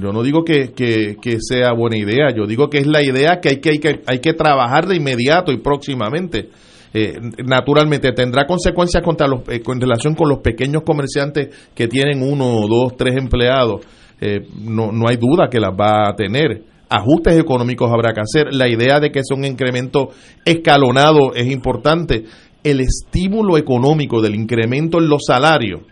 [0.00, 3.50] yo no digo que, que, sea buena idea, yo digo que es la idea que
[3.50, 6.48] hay que, hay que, hay que trabajar de inmediato y próximamente.
[6.94, 12.22] Eh, naturalmente tendrá consecuencias contra los, eh, en relación con los pequeños comerciantes que tienen
[12.22, 13.82] uno, dos, tres empleados.
[14.20, 16.62] Eh, no, no hay duda que las va a tener.
[16.88, 18.54] Ajustes económicos habrá que hacer.
[18.54, 20.08] La idea de que es un incremento
[20.44, 22.24] escalonado es importante.
[22.64, 25.82] El estímulo económico del incremento en los salarios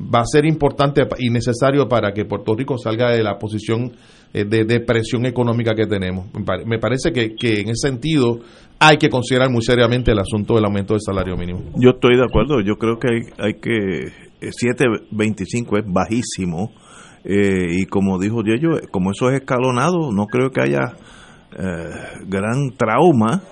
[0.00, 3.92] va a ser importante y necesario para que Puerto Rico salga de la posición
[4.32, 6.26] eh, de depresión económica que tenemos.
[6.66, 8.40] Me parece que, que, en ese sentido
[8.78, 11.60] hay que considerar muy seriamente el asunto del aumento del salario mínimo.
[11.76, 16.72] Yo estoy de acuerdo, yo creo que hay, hay que 7.25 es bajísimo
[17.24, 20.96] eh, y como dijo Diego, como eso es escalonado, no creo que haya
[21.58, 23.42] eh, gran trauma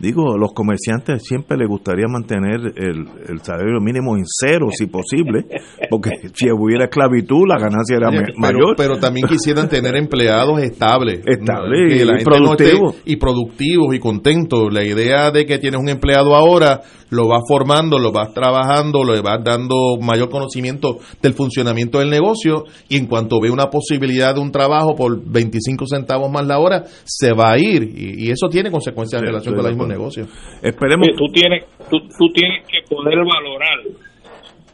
[0.00, 5.44] digo, los comerciantes siempre les gustaría mantener el, el, salario mínimo en cero, si posible,
[5.90, 8.74] porque si hubiera esclavitud, la ganancia era mayor.
[8.76, 11.20] Pero también quisieran tener empleados estables.
[11.26, 12.96] Estables y, productivos.
[13.04, 14.72] y productivos y contentos.
[14.72, 19.20] La idea de que tienes un empleado ahora, lo vas formando, lo vas trabajando, le
[19.20, 24.40] vas dando mayor conocimiento del funcionamiento del negocio y en cuanto ve una posibilidad de
[24.40, 27.82] un trabajo por 25 centavos más la hora, se va a ir.
[27.94, 30.26] Y, eso tiene consecuencias en relación con la misma negocio.
[30.62, 31.08] Esperemos.
[31.16, 33.78] tú tienes, tú, tú tienes que poder valorar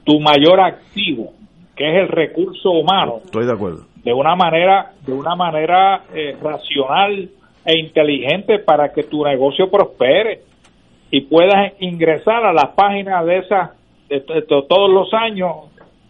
[0.05, 1.33] tu mayor activo,
[1.75, 3.21] que es el recurso humano.
[3.25, 3.85] Estoy de acuerdo.
[4.05, 7.29] De una manera, de una manera eh, racional
[7.65, 10.43] e inteligente para que tu negocio prospere
[11.11, 13.71] y puedas ingresar a las páginas de esas
[14.09, 15.51] de, todos los años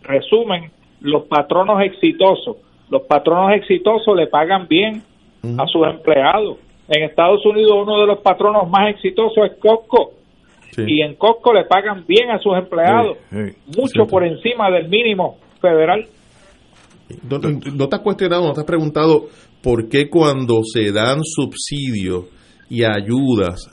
[0.02, 0.70] resumen
[1.00, 2.56] los patronos exitosos
[2.90, 5.02] los patronos exitosos le pagan bien
[5.58, 6.58] a sus empleados
[6.88, 10.12] en Estados Unidos uno de los patronos más exitosos es Costco.
[10.78, 16.06] Y en Costco le pagan bien a sus empleados, mucho por encima del mínimo federal.
[17.22, 19.26] ¿No, te has cuestionado, no te has preguntado
[19.62, 22.26] por qué cuando se dan subsidios
[22.68, 23.72] y ayudas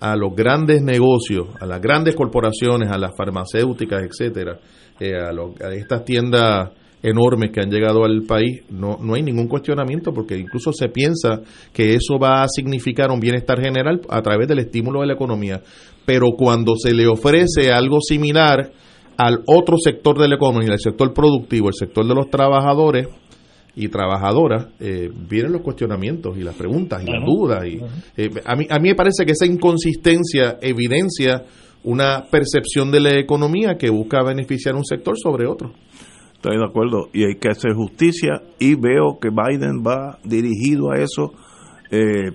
[0.00, 4.58] a los grandes negocios, a las grandes corporaciones, a las farmacéuticas, etcétera,
[4.98, 6.70] eh, a, a estas tiendas
[7.02, 11.40] enormes que han llegado al país, no, no hay ningún cuestionamiento porque incluso se piensa
[11.72, 15.62] que eso va a significar un bienestar general a través del estímulo de la economía.
[16.04, 18.72] Pero cuando se le ofrece algo similar
[19.16, 23.08] al otro sector de la economía, el sector productivo, el sector de los trabajadores
[23.76, 27.64] y trabajadoras, eh, vienen los cuestionamientos y las preguntas y las dudas.
[27.66, 27.80] Y,
[28.16, 31.44] eh, a, mí, a mí me parece que esa inconsistencia evidencia
[31.82, 35.72] una percepción de la economía que busca beneficiar un sector sobre otro.
[36.40, 37.10] Estoy de acuerdo.
[37.12, 41.34] Y hay que hacer justicia y veo que Biden va dirigido a eso
[41.90, 42.32] eh,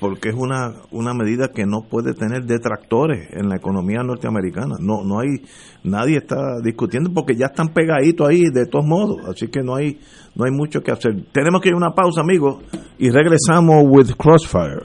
[0.00, 4.74] porque es una, una medida que no puede tener detractores en la economía norteamericana.
[4.80, 5.40] No, no hay,
[5.84, 9.18] nadie está discutiendo porque ya están pegaditos ahí de todos modos.
[9.28, 10.00] Así que no hay,
[10.34, 11.14] no hay mucho que hacer.
[11.30, 12.56] Tenemos que ir a una pausa, amigos,
[12.98, 14.82] y regresamos with Crossfire.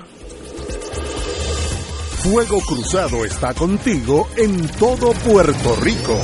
[2.22, 6.16] Fuego Cruzado está contigo en todo Puerto Rico.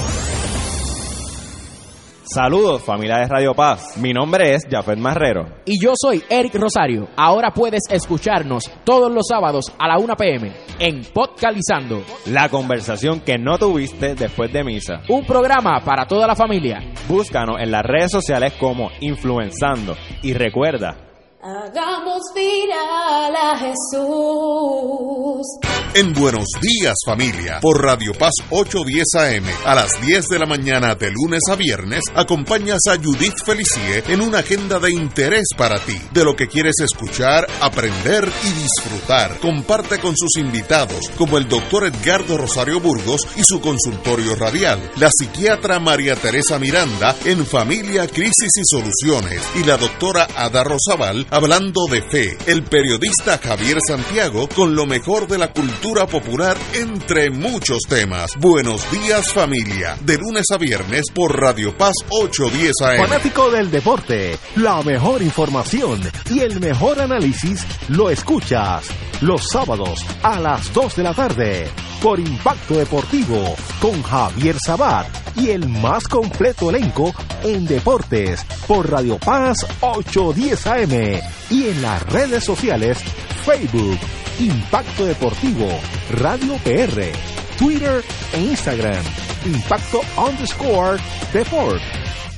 [2.27, 5.45] Saludos familia de Radio Paz, mi nombre es Jafet Marrero.
[5.63, 7.07] Y yo soy Eric Rosario.
[7.15, 12.03] Ahora puedes escucharnos todos los sábados a la 1 pm en Podcalizando.
[12.25, 15.03] La conversación que no tuviste después de misa.
[15.07, 16.79] Un programa para toda la familia.
[17.07, 19.95] Búscanos en las redes sociales como Influenzando.
[20.23, 21.04] Y recuerda,
[21.47, 25.45] Hagamos viral a Jesús.
[25.93, 30.95] En Buenos Días Familia, por Radio Paz 810 AM, a las 10 de la mañana
[30.95, 35.97] de lunes a viernes, acompañas a Judith Felicie en una agenda de interés para ti,
[36.11, 39.39] de lo que quieres escuchar, aprender y disfrutar.
[39.39, 45.09] Comparte con sus invitados, como el doctor Edgardo Rosario Burgos y su consultorio radial, la
[45.09, 51.81] psiquiatra María Teresa Miranda en Familia, Crisis y Soluciones, y la doctora Ada Rosabal Hablando
[51.91, 57.79] de Fe, el periodista Javier Santiago con lo mejor de la cultura popular entre muchos
[57.89, 58.31] temas.
[58.39, 63.09] Buenos días familia, de lunes a viernes por Radio Paz 810 AM.
[63.09, 65.99] Fanático del deporte, la mejor información
[66.31, 68.85] y el mejor análisis lo escuchas
[69.19, 71.67] los sábados a las 2 de la tarde
[72.01, 77.13] por Impacto Deportivo con Javier Sabat y el más completo elenco
[77.43, 82.97] en deportes por Radio Paz 810 AM y en las redes sociales
[83.45, 83.99] Facebook,
[84.39, 85.67] Impacto Deportivo,
[86.11, 87.11] Radio PR,
[87.59, 88.03] Twitter
[88.33, 89.03] e Instagram,
[89.45, 90.97] Impacto underscore
[91.31, 91.81] Deport.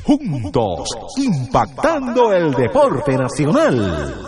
[0.04, 4.28] Juntos, impactando el deporte nacional.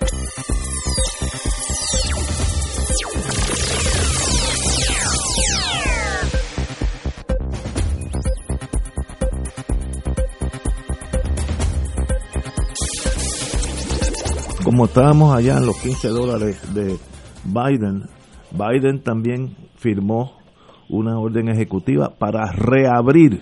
[14.71, 16.97] Como estábamos allá en los 15 dólares de
[17.43, 18.05] Biden,
[18.51, 20.37] Biden también firmó
[20.87, 23.41] una orden ejecutiva para reabrir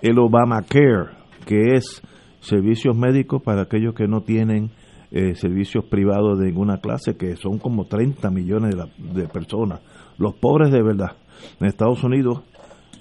[0.00, 1.10] el Obamacare,
[1.44, 2.00] que es
[2.38, 4.70] servicios médicos para aquellos que no tienen
[5.10, 9.80] eh, servicios privados de ninguna clase, que son como 30 millones de, de personas,
[10.18, 11.16] los pobres de verdad.
[11.58, 12.42] En Estados Unidos,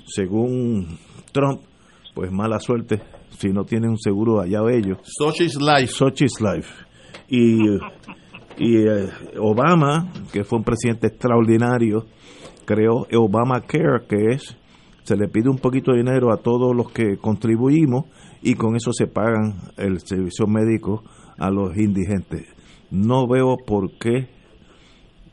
[0.07, 0.97] según
[1.31, 1.61] Trump,
[2.15, 2.99] pues mala suerte
[3.37, 4.97] si no tienen un seguro allá ellos.
[5.03, 5.93] Sochi's Life.
[5.93, 6.92] Sochi's Life
[7.27, 7.77] y,
[8.57, 9.09] y eh,
[9.39, 12.05] Obama, que fue un presidente extraordinario,
[12.65, 14.57] creó Obamacare, que es,
[15.03, 18.05] se le pide un poquito de dinero a todos los que contribuimos
[18.41, 21.03] y con eso se pagan el servicio médico
[21.37, 22.47] a los indigentes.
[22.91, 24.29] No veo por qué,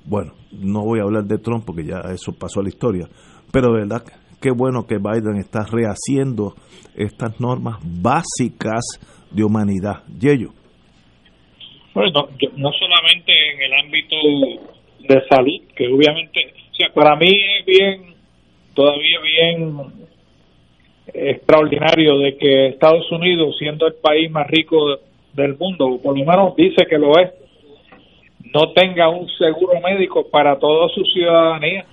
[0.04, 3.08] bueno, no voy a hablar de Trump porque ya eso pasó a la historia,
[3.52, 4.04] pero de verdad,
[4.40, 6.54] qué bueno que Biden está rehaciendo
[6.94, 8.84] estas normas básicas
[9.30, 10.04] de humanidad.
[10.18, 10.52] Yello.
[12.00, 14.16] Bueno, no solamente en el ámbito
[15.00, 18.14] de salud, que obviamente, o sea, para mí es bien,
[18.72, 19.76] todavía bien
[21.12, 24.98] extraordinario de que Estados Unidos, siendo el país más rico
[25.34, 27.32] del mundo, o por lo menos dice que lo es,
[28.54, 31.84] no tenga un seguro médico para toda su ciudadanía.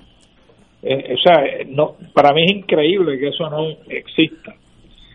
[0.84, 4.56] Eh, o sea, no, para mí es increíble que eso no exista.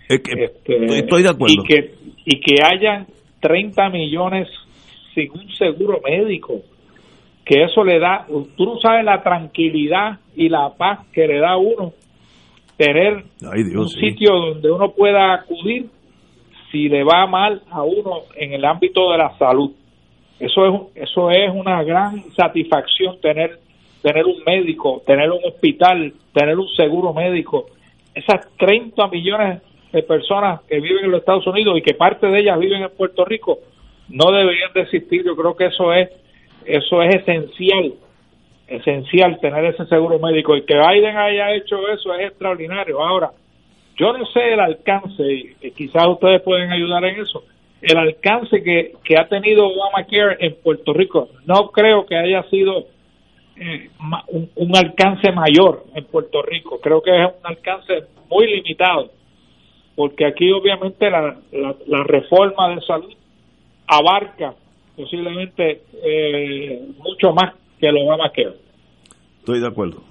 [0.06, 1.54] Este, estoy de acuerdo.
[1.62, 1.94] Y que,
[2.26, 3.06] y que hayan
[3.40, 4.48] 30 millones
[5.14, 6.60] sin un seguro médico,
[7.44, 8.26] que eso le da,
[8.56, 11.92] tú no sabes la tranquilidad y la paz que le da a uno
[12.76, 13.24] tener
[13.76, 15.86] un sitio donde uno pueda acudir
[16.70, 19.72] si le va mal a uno en el ámbito de la salud.
[20.40, 23.58] Eso es eso es una gran satisfacción tener
[24.02, 27.66] tener un médico, tener un hospital, tener un seguro médico.
[28.14, 29.62] Esas 30 millones
[29.92, 32.90] de personas que viven en los Estados Unidos y que parte de ellas viven en
[32.90, 33.58] Puerto Rico,
[34.12, 35.24] no deberían de existir.
[35.24, 36.08] Yo creo que eso es
[36.64, 37.94] eso es esencial,
[38.68, 43.02] esencial tener ese seguro médico y que Biden haya hecho eso es extraordinario.
[43.02, 43.32] Ahora,
[43.96, 45.22] yo no sé el alcance,
[45.60, 47.44] y quizás ustedes pueden ayudar en eso,
[47.80, 51.28] el alcance que, que ha tenido Obamacare en Puerto Rico.
[51.46, 52.86] No creo que haya sido
[53.56, 53.90] eh,
[54.28, 56.80] un, un, alcance mayor en Puerto Rico.
[56.80, 59.10] Creo que es un alcance muy limitado,
[59.96, 63.12] porque aquí obviamente la, la, la reforma de salud
[63.86, 64.54] abarca
[64.96, 68.56] posiblemente eh, mucho más que lo Obamacare.
[69.38, 70.02] Estoy de acuerdo.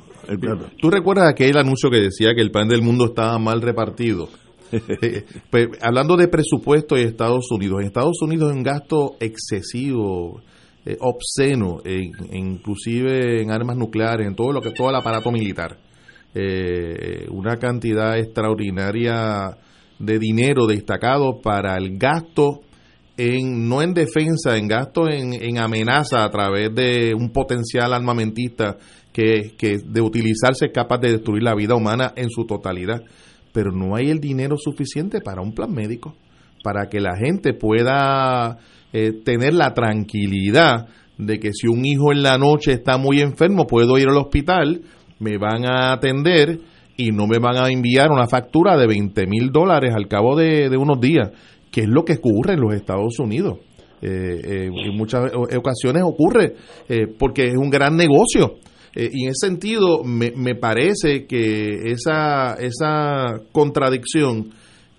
[0.80, 4.30] ¿Tú recuerdas aquel anuncio que decía que el pan del mundo estaba mal repartido?
[5.49, 10.41] pues, hablando de presupuesto en Estados Unidos, en Estados Unidos es un gasto excesivo,
[10.85, 11.81] eh, obsceno,
[12.31, 15.77] inclusive en armas nucleares, en todo lo que todo el aparato militar.
[16.34, 19.57] Eh, una cantidad extraordinaria
[19.99, 22.61] de dinero destacado para el gasto
[23.22, 28.77] en, no en defensa, en gasto en, en amenaza a través de un potencial armamentista
[29.14, 33.02] que, que de utilizarse es capaz de destruir la vida humana en su totalidad.
[33.53, 36.15] Pero no hay el dinero suficiente para un plan médico,
[36.64, 38.57] para que la gente pueda
[38.91, 40.88] eh, tener la tranquilidad
[41.19, 44.81] de que si un hijo en la noche está muy enfermo, puedo ir al hospital,
[45.19, 46.60] me van a atender
[46.98, 50.69] y no me van a enviar una factura de 20 mil dólares al cabo de,
[50.69, 51.30] de unos días
[51.72, 53.60] que es lo que ocurre en los Estados Unidos.
[54.02, 54.07] Eh,
[54.43, 56.56] eh, en muchas ocasiones ocurre
[56.89, 58.56] eh, porque es un gran negocio.
[58.95, 64.49] y en ese sentido, me, me parece que esa, esa contradicción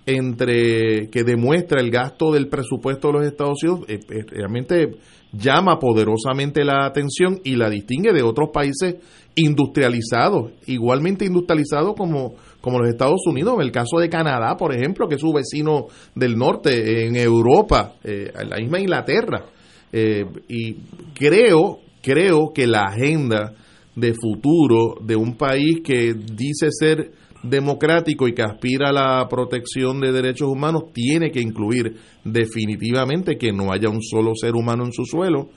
[0.05, 3.85] entre que demuestra el gasto del presupuesto de los Estados Unidos
[4.31, 4.97] realmente
[5.31, 8.95] llama poderosamente la atención y la distingue de otros países
[9.35, 15.09] industrializados, igualmente industrializados como como los Estados Unidos, en el caso de Canadá, por ejemplo,
[15.09, 19.43] que es su vecino del norte en Europa, eh, la misma Inglaterra.
[19.91, 20.75] Eh, y
[21.13, 23.53] creo, creo que la agenda
[23.93, 27.11] de futuro de un país que dice ser
[27.43, 33.51] democrático y que aspira a la protección de derechos humanos tiene que incluir definitivamente que
[33.51, 35.49] no haya un solo ser humano en su suelo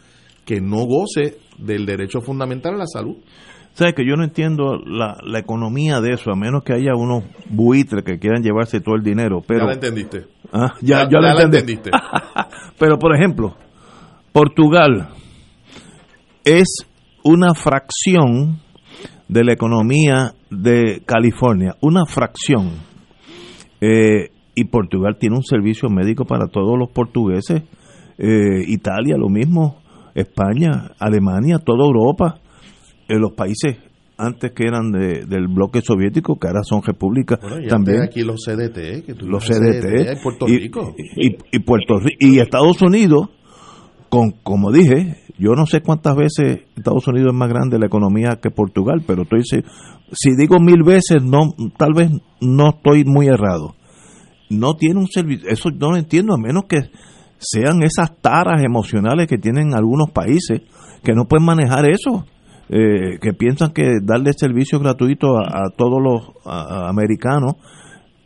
[0.45, 3.17] que no goce del derecho fundamental a la salud.
[3.77, 7.25] ¿Sabes que yo no entiendo la, la economía de eso, a menos que haya unos
[7.51, 9.43] buitres que quieran llevarse todo el dinero?
[9.47, 10.25] Pero, ya la entendiste.
[10.51, 11.91] Ah, ya, Ya- la entendiste.
[12.79, 13.55] pero, por ejemplo,
[14.33, 15.11] Portugal
[16.43, 16.87] es
[17.23, 18.61] una fracción
[19.29, 22.71] de la economía de California, una fracción.
[23.83, 27.63] Eh, y Portugal tiene un servicio médico para todos los portugueses.
[28.17, 29.83] Eh, Italia lo mismo,
[30.15, 32.39] España, Alemania, toda Europa,
[33.09, 33.77] eh, los países
[34.19, 38.03] antes que eran de- del bloque soviético, que ahora son repúblicas Bueno, también.
[38.03, 40.95] aquí los CDT, que los CDT en Puerto y, Rico.
[41.17, 43.29] y, y Puerto Ri- y Estados Unidos
[44.09, 48.39] con como dije yo no sé cuántas veces Estados Unidos es más grande la economía
[48.41, 49.65] que Portugal pero estoy se-
[50.13, 52.11] si digo mil veces no tal vez
[52.41, 53.75] no estoy muy errado
[54.49, 56.79] no tiene un servicio eso no lo entiendo a menos que
[57.39, 60.63] sean esas taras emocionales que tienen algunos países
[61.03, 62.25] que no pueden manejar eso
[62.69, 67.55] eh, que piensan que darle servicio gratuito a, todos los americanos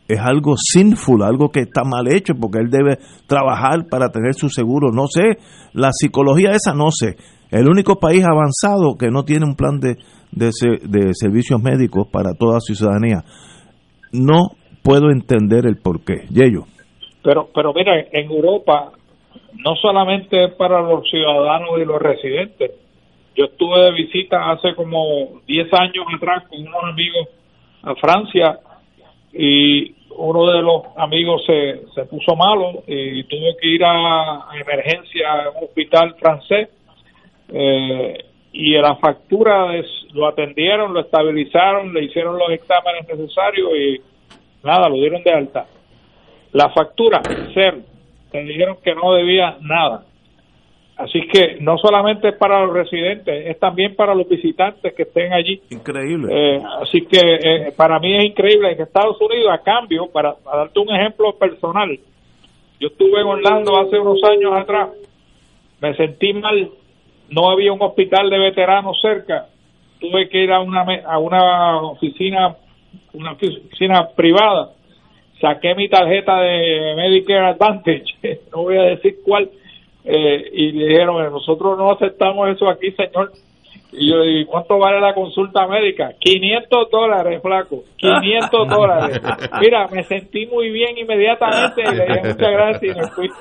[0.09, 2.99] es algo sinful, algo que está mal hecho, porque él debe
[3.29, 4.91] trabajar para tener su seguro.
[4.93, 5.39] No sé,
[5.73, 7.17] la psicología esa no sé.
[7.51, 9.97] El único país avanzado que no tiene un plan de,
[10.33, 10.51] de,
[10.83, 13.23] de servicios médicos para toda su ciudadanía.
[14.13, 16.27] No puedo entender el porqué.
[16.31, 16.65] Yello.
[17.23, 18.93] Pero, pero mira, en Europa
[19.65, 22.73] no solamente para los ciudadanos y los residentes.
[23.37, 27.29] Yo estuve de visita hace como 10 años atrás con unos amigos
[27.83, 28.59] a Francia
[29.33, 35.45] y uno de los amigos se, se puso malo y tuvo que ir a, emergencia
[35.45, 36.69] a un hospital francés
[37.49, 38.19] eh,
[38.53, 39.73] y la factura
[40.13, 44.01] lo atendieron, lo estabilizaron, le hicieron los exámenes necesarios y
[44.65, 45.67] nada, lo dieron de alta.
[46.53, 47.23] La factura,
[47.55, 47.79] cero.
[48.33, 50.05] Te dijeron que no debía nada.
[51.01, 55.33] Así que no solamente es para los residentes, es también para los visitantes que estén
[55.33, 55.63] allí.
[55.71, 56.29] Increíble.
[56.31, 58.77] Eh, así que eh, para mí es increíble.
[58.77, 61.99] Que Estados Unidos, a cambio, para, para darte un ejemplo personal,
[62.79, 64.91] yo estuve en Orlando hace unos años atrás,
[65.81, 66.69] me sentí mal,
[67.31, 69.47] no había un hospital de veteranos cerca,
[70.01, 72.57] tuve que ir a una a una oficina,
[73.15, 74.73] una oficina privada,
[75.41, 78.05] saqué mi tarjeta de Medicare Advantage,
[78.53, 79.51] no voy a decir cuál,
[80.05, 83.33] eh, y le dijeron, nosotros no aceptamos eso aquí, señor.
[83.93, 86.13] Y yo le digo, ¿cuánto vale la consulta médica?
[86.21, 89.21] 500 dólares, flaco, 500 dólares.
[89.61, 93.29] Mira, me sentí muy bien inmediatamente y le dije muchas gracias y me fui.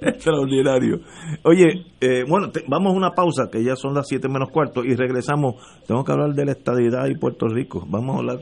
[0.00, 0.98] Extraordinario.
[1.44, 4.84] Oye, eh, bueno, te- vamos a una pausa, que ya son las 7 menos cuarto,
[4.84, 5.54] y regresamos.
[5.86, 7.86] Tengo que hablar de la estadidad y Puerto Rico.
[7.88, 8.38] Vamos a hablar.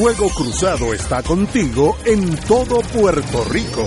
[0.00, 3.86] Fuego Cruzado está contigo en todo Puerto Rico.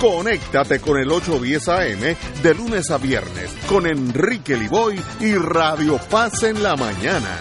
[0.00, 6.42] Conéctate con el 810 AM de lunes a viernes con Enrique Liboy y Radio Paz
[6.42, 7.38] en la mañana.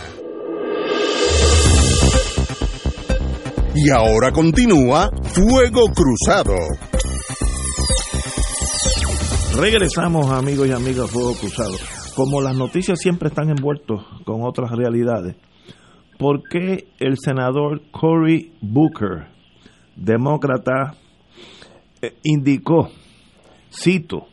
[3.75, 6.55] Y ahora continúa Fuego Cruzado.
[9.59, 11.75] Regresamos amigos y amigas Fuego Cruzado.
[12.15, 15.35] Como las noticias siempre están envueltos con otras realidades,
[16.19, 19.27] ¿por qué el senador Cory Booker,
[19.95, 20.95] demócrata,
[22.23, 22.89] indicó,
[23.71, 24.27] cito,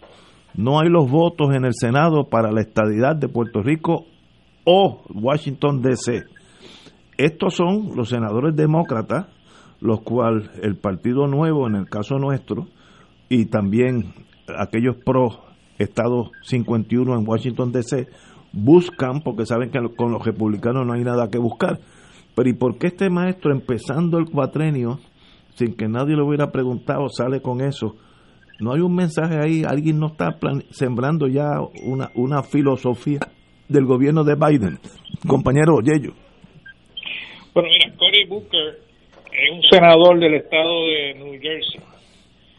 [0.55, 4.07] no hay los votos en el Senado para la estadidad de Puerto Rico
[4.65, 6.25] o Washington DC.
[7.17, 9.27] Estos son los senadores demócratas,
[9.81, 12.67] los cuales el Partido Nuevo, en el caso nuestro,
[13.29, 14.13] y también
[14.59, 15.45] aquellos pro
[15.79, 18.09] Estado 51 en Washington DC,
[18.53, 21.79] buscan, porque saben que con los republicanos no hay nada que buscar.
[22.35, 24.99] Pero ¿y por qué este maestro, empezando el cuatrenio,
[25.61, 27.95] sin que nadie le hubiera preguntado, sale con eso?
[28.61, 30.37] no hay un mensaje ahí, alguien no está
[30.70, 33.20] sembrando ya una, una filosofía
[33.69, 34.78] del gobierno de Biden.
[35.27, 36.12] Compañero Yello.
[37.55, 38.78] Bueno, mira, Cory Booker
[39.32, 41.81] es un senador del estado de New Jersey,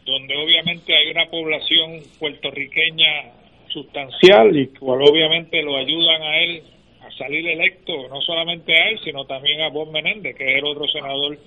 [0.06, 3.38] donde obviamente hay una población puertorriqueña
[3.70, 6.64] sustancial y cual obviamente lo ayudan a él
[7.02, 10.88] a salir electo, no solamente a él, sino también a Bob Menéndez, que es otro
[10.88, 11.38] senador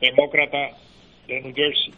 [0.00, 0.70] demócrata
[1.26, 1.92] de New Jersey.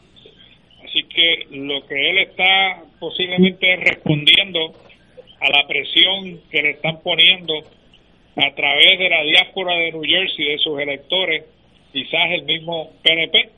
[0.85, 4.73] Así que lo que él está posiblemente respondiendo
[5.41, 7.55] a la presión que le están poniendo
[8.37, 11.45] a través de la diáspora de New Jersey, de sus electores,
[11.93, 13.49] quizás el mismo PNP.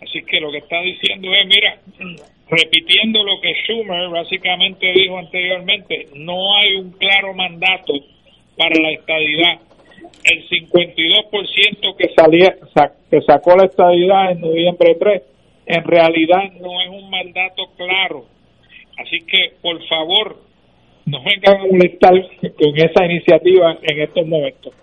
[0.00, 1.78] Así que lo que está diciendo es, mira,
[2.50, 7.92] repitiendo lo que Schumer básicamente dijo anteriormente, no hay un claro mandato
[8.56, 9.60] para la estadidad.
[10.24, 12.56] El 52% que, salía,
[13.10, 15.22] que sacó la estadidad en noviembre 3
[15.68, 18.24] en realidad no es un mandato claro.
[18.98, 20.38] Así que, por favor,
[21.04, 24.74] no vengan a molestar con esa iniciativa en estos momentos.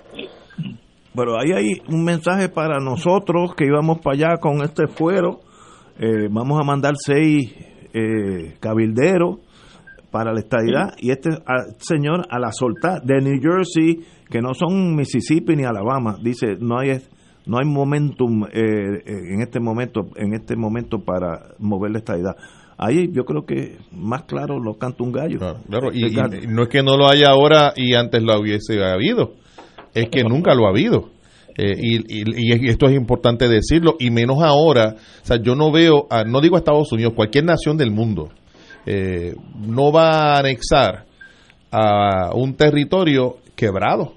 [1.13, 5.39] Bueno, ahí hay un mensaje para nosotros que íbamos para allá con este fuero.
[5.99, 7.51] Eh, vamos a mandar seis
[7.93, 9.39] eh, cabilderos
[10.11, 11.29] para la estadidad y este
[11.79, 16.79] señor a la soltar de New Jersey, que no son Mississippi ni Alabama, dice, no
[16.79, 16.91] hay
[17.45, 22.35] no hay momentum eh, eh, en este momento en este momento para mover la estadidad.
[22.77, 25.39] Ahí yo creo que más claro lo canta un gallo.
[25.69, 26.13] Claro, y,
[26.47, 29.33] no es que no lo haya ahora y antes lo hubiese habido.
[29.93, 31.09] Es que nunca lo ha habido.
[31.57, 33.95] Eh, y, esto es importante decirlo.
[33.99, 37.77] Y menos ahora o sea yo no veo no digo a Estados Unidos cualquier nación
[37.77, 38.29] del mundo
[39.67, 41.05] no va a anexar
[41.71, 44.13] a un territorio quebrado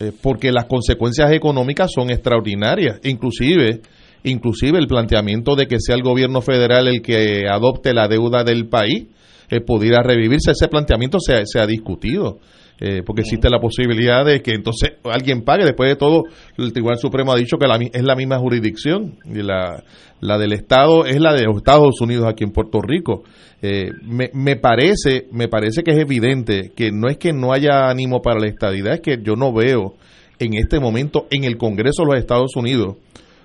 [0.00, 3.80] eh, porque las consecuencias económicas son extraordinarias, inclusive
[4.24, 8.68] inclusive el planteamiento de que sea el gobierno federal el que adopte la deuda del
[8.68, 9.06] país
[9.48, 12.38] eh, pudiera revivirse, ese planteamiento se ha discutido.
[12.80, 15.64] Eh, porque existe la posibilidad de que entonces alguien pague.
[15.64, 16.24] Después de todo,
[16.56, 19.82] el Tribunal Supremo ha dicho que la, es la misma jurisdicción, y la,
[20.20, 23.24] la del Estado es la de los Estados Unidos aquí en Puerto Rico.
[23.62, 27.90] Eh, me, me, parece, me parece que es evidente que no es que no haya
[27.90, 29.94] ánimo para la estadidad, es que yo no veo
[30.38, 32.96] en este momento en el Congreso de los Estados Unidos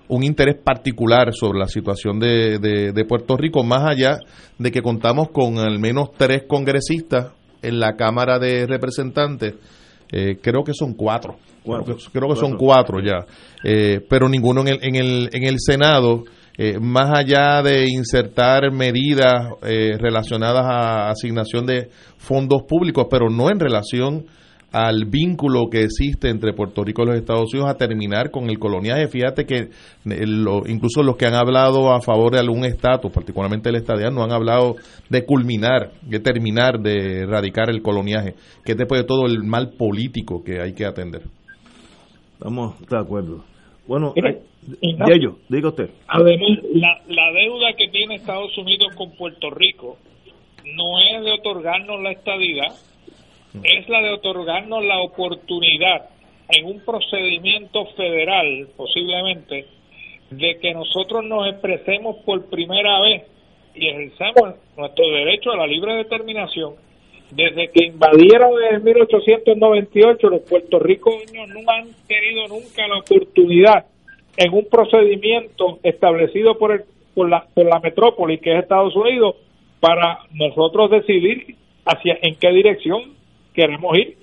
[0.10, 4.20] un interés particular sobre la situación de, de Puerto Rico, más allá
[4.60, 7.32] de que contamos con al menos tres congresistas
[7.64, 9.56] en la Cámara de Representantes,
[10.12, 11.38] eh, creo que son cuatro.
[11.64, 13.26] creo, que, son cuatro ya.
[13.64, 16.24] Eh, pero ninguno en el, en el, en el Senado.
[16.56, 23.60] Eh, más allá de insertar medidas relacionadas a asignación de fondos públicos, pero no en
[23.60, 24.26] relación
[24.74, 28.58] al vínculo que existe entre Puerto Rico y los Estados Unidos a terminar con el
[28.58, 29.08] coloniaje.
[29.08, 29.70] Fíjate que
[30.10, 30.26] eh,
[30.68, 34.32] incluso los que han hablado a favor de algún estatus, particularmente el estadía, no han
[34.32, 34.76] hablado
[35.10, 38.34] de culminar, de terminar, de erradicar el coloniaje,
[38.66, 41.22] que es después de todo el mal político que hay que atender.
[42.34, 43.44] Estamos de acuerdo.
[43.86, 44.42] Bueno, Mire,
[44.82, 45.06] ay, no.
[45.06, 45.92] Yello, diga usted.
[46.08, 49.98] Además, la, la deuda que tiene Estados Unidos con Puerto Rico
[50.66, 52.74] no es de otorgarnos la estadidad,
[53.62, 56.10] es la de otorgarnos la oportunidad
[56.50, 59.66] en un procedimiento federal, posiblemente,
[60.32, 63.24] de que nosotros nos expresemos por primera vez
[63.76, 66.74] y ejerzamos nuestro derecho a la libre determinación.
[67.32, 73.86] Desde que invadieron en 1898, los puertorriqueños no han tenido nunca la oportunidad
[74.38, 76.82] en un procedimiento establecido por, el,
[77.16, 79.36] por, la, por la metrópoli, que es Estados Unidos,
[79.80, 81.56] para nosotros decidir
[81.86, 83.23] hacia en qué dirección
[83.54, 84.18] queremos ir.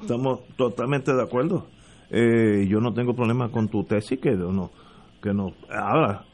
[0.00, 1.66] Estamos totalmente de acuerdo.
[2.10, 4.70] Eh, yo no tengo problema con tu tesis que no
[5.22, 6.24] que no ahora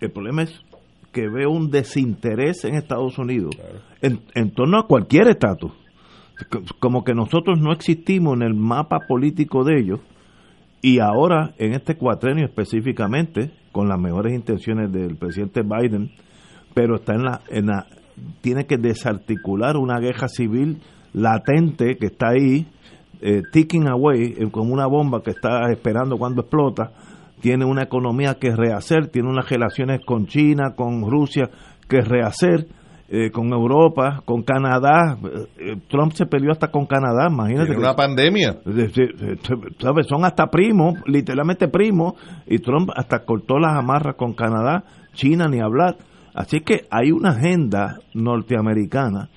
[0.00, 0.58] el problema es
[1.12, 3.54] que veo un desinterés en Estados Unidos
[4.00, 5.72] en, en torno a cualquier estatus
[6.78, 10.00] como que nosotros no existimos en el mapa político de ellos
[10.80, 16.10] y ahora en este cuatrenio específicamente con las mejores intenciones del presidente Biden
[16.72, 17.86] pero está en la en la
[18.40, 20.78] tiene que desarticular una guerra civil
[21.12, 22.66] latente que está ahí
[23.20, 26.92] eh, ticking away eh, como una bomba que está esperando cuando explota
[27.40, 31.48] tiene una economía que rehacer tiene unas relaciones con China con Rusia
[31.88, 32.66] que rehacer
[33.12, 35.18] eh, con Europa con Canadá
[35.58, 38.52] Eh, Trump se peleó hasta con Canadá imagínate Tiene que- una pandemia.
[38.64, 39.38] de- de- de-
[39.80, 40.06] ¿sabes?
[40.06, 42.14] Son hasta primos, literalmente primos,
[42.46, 44.84] y Trump hasta cortó las amarras con Canadá,
[45.14, 45.96] China ni hablar.
[46.34, 49.28] Así que hay una agenda norteamericana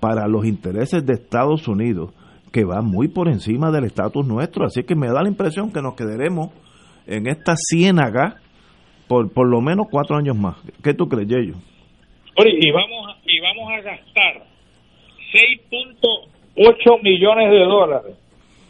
[0.00, 2.14] para los intereses de Estados Unidos
[2.52, 4.64] que va muy por encima del estatus nuestro.
[4.64, 6.50] Así que me da la impresión que nos quedaremos
[7.06, 8.36] en esta ciénaga
[9.08, 10.56] por por lo menos cuatro años más.
[10.82, 11.54] ¿Qué tú crees, Yeyo?
[12.36, 14.42] Y vamos y vamos a gastar
[15.32, 18.16] 6.8 millones de dólares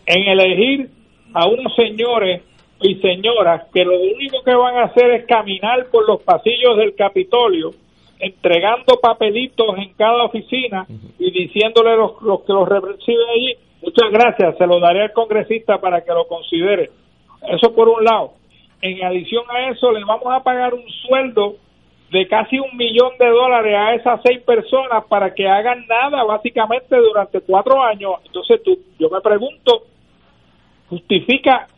[0.06, 0.90] en elegir
[1.32, 2.42] a unos señores
[2.80, 6.94] y señoras que lo único que van a hacer es caminar por los pasillos del
[6.94, 7.72] Capitolio
[8.18, 10.86] entregando papelitos en cada oficina
[11.18, 15.12] y diciéndole a los, los que los reciben allí, muchas gracias, se lo daré al
[15.12, 16.90] congresista para que lo considere.
[17.48, 18.32] Eso por un lado.
[18.82, 21.56] En adición a eso, le vamos a pagar un sueldo
[22.10, 26.96] de casi un millón de dólares a esas seis personas para que hagan nada básicamente
[26.96, 28.14] durante cuatro años.
[28.24, 29.84] Entonces tú, yo me pregunto,
[30.88, 31.68] justifica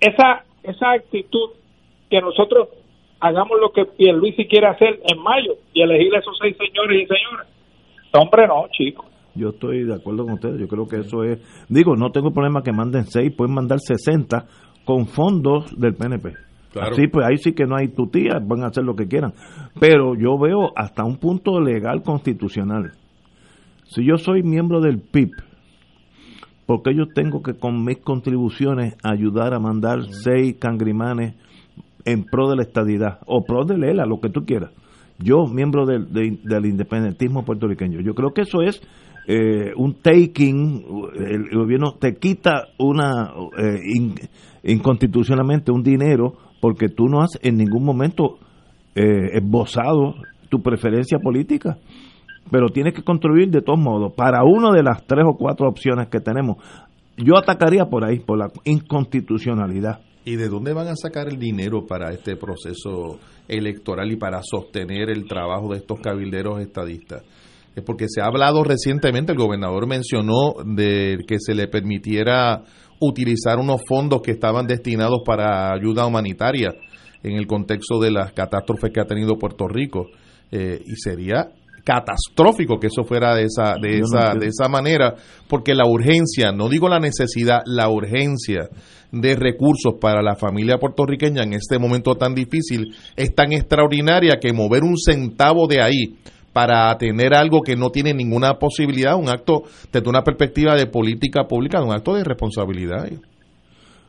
[0.00, 1.50] esa esa actitud
[2.10, 2.68] que nosotros
[3.20, 7.06] hagamos lo que Pierluisi quiere hacer en mayo y elegir a esos seis señores y
[7.06, 7.46] señoras.
[8.12, 9.06] Hombre, no, chicos.
[9.34, 10.60] Yo estoy de acuerdo con ustedes.
[10.60, 11.38] Yo creo que eso es.
[11.68, 14.46] Digo, no tengo problema que manden seis, pueden mandar 60
[14.84, 16.32] con fondos del PNP.
[16.72, 16.92] Claro.
[16.92, 19.32] Así, pues ahí sí que no hay tutía, van a hacer lo que quieran.
[19.80, 22.92] Pero yo veo hasta un punto legal constitucional.
[23.84, 25.30] Si yo soy miembro del PIB,
[26.68, 31.34] ¿por qué yo tengo que con mis contribuciones ayudar a mandar seis cangrimanes
[32.04, 34.70] en pro de la estadidad o pro de Lela, lo que tú quieras?
[35.18, 38.82] Yo, miembro del, de- del independentismo puertorriqueño, yo creo que eso es
[39.26, 40.84] eh, un taking,
[41.16, 44.14] el, gobierno te quita una eh, in-
[44.62, 48.38] inconstitucionalmente un dinero porque tú no has en ningún momento
[48.94, 50.14] eh, esbozado
[50.50, 51.78] tu preferencia política
[52.50, 56.08] pero tienes que construir de todos modos para una de las tres o cuatro opciones
[56.08, 56.56] que tenemos
[57.16, 61.86] yo atacaría por ahí por la inconstitucionalidad ¿Y de dónde van a sacar el dinero
[61.86, 63.18] para este proceso
[63.48, 67.22] electoral y para sostener el trabajo de estos cabilderos estadistas?
[67.74, 72.62] Es porque se ha hablado recientemente, el gobernador mencionó de que se le permitiera
[73.00, 76.74] utilizar unos fondos que estaban destinados para ayuda humanitaria
[77.22, 80.08] en el contexto de las catástrofes que ha tenido Puerto Rico.
[80.50, 81.52] Eh, y sería
[81.88, 85.14] catastrófico que eso fuera de esa de esa de esa manera
[85.48, 88.68] porque la urgencia no digo la necesidad la urgencia
[89.10, 94.52] de recursos para la familia puertorriqueña en este momento tan difícil es tan extraordinaria que
[94.52, 96.18] mover un centavo de ahí
[96.52, 101.44] para tener algo que no tiene ninguna posibilidad un acto desde una perspectiva de política
[101.44, 103.08] pública un acto de responsabilidad.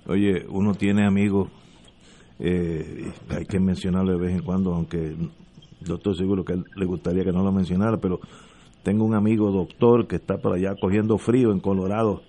[0.06, 1.50] Oye uno tiene amigos
[2.40, 5.16] eh, hay que mencionarlo de vez en cuando aunque
[5.82, 8.20] yo estoy seguro que él le gustaría que no lo mencionara pero
[8.84, 12.22] tengo un amigo doctor que está por allá cogiendo frío en Colorado,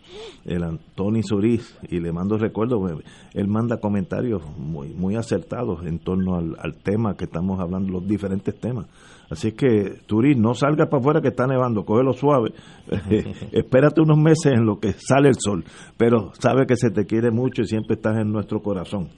[0.44, 3.02] el Antoni Suriz, y le mando recuerdos.
[3.34, 8.58] Él manda comentarios muy muy acertados en torno al, tema que estamos hablando, los diferentes
[8.58, 8.86] temas.
[9.30, 12.52] Así que, Turiz, no salgas para afuera que está nevando, cógelo suave.
[13.52, 15.64] Espérate unos meses en lo que sale el sol,
[15.96, 19.08] pero sabe que se te quiere mucho y siempre estás en nuestro corazón.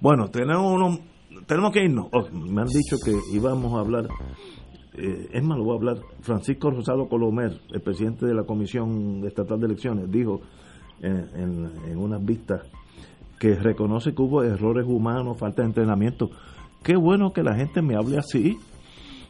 [0.00, 0.98] Bueno, tenemos unos,
[1.46, 2.06] tenemos que irnos.
[2.12, 4.08] Oh, me han dicho que íbamos a hablar
[4.94, 5.96] eh, es más, lo voy a hablar.
[6.20, 10.40] Francisco Rosado Colomer, el presidente de la Comisión Estatal de Elecciones, dijo
[11.00, 12.60] en, en, en unas vistas
[13.40, 16.30] que reconoce que hubo errores humanos, falta de entrenamiento.
[16.82, 18.58] Qué bueno que la gente me hable así.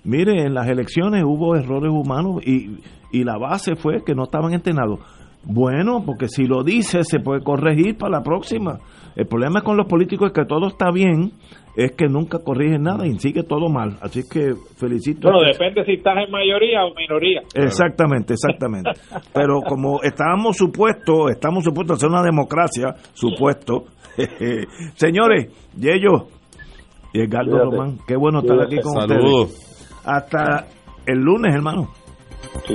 [0.04, 2.78] Mire, en las elecciones hubo errores humanos y,
[3.12, 4.98] y la base fue que no estaban entrenados.
[5.44, 8.80] Bueno, porque si lo dice se puede corregir para la próxima.
[9.14, 11.32] El problema con los políticos es que todo está bien,
[11.76, 13.96] es que nunca corrigen nada y sigue todo mal.
[14.00, 15.30] Así que felicito.
[15.30, 17.42] Bueno, depende si estás en mayoría o minoría.
[17.54, 18.90] Exactamente, exactamente.
[19.34, 23.84] Pero como estábamos supuestos, estamos supuestos a ser una democracia, supuesto.
[24.94, 26.24] Señores, y ellos,
[27.14, 27.70] y Edgardo Cuídate.
[27.76, 29.50] Román, qué bueno estar aquí con Saludos.
[29.50, 30.00] ustedes.
[30.04, 30.66] Hasta
[31.06, 31.88] el lunes, hermano.
[32.66, 32.74] Si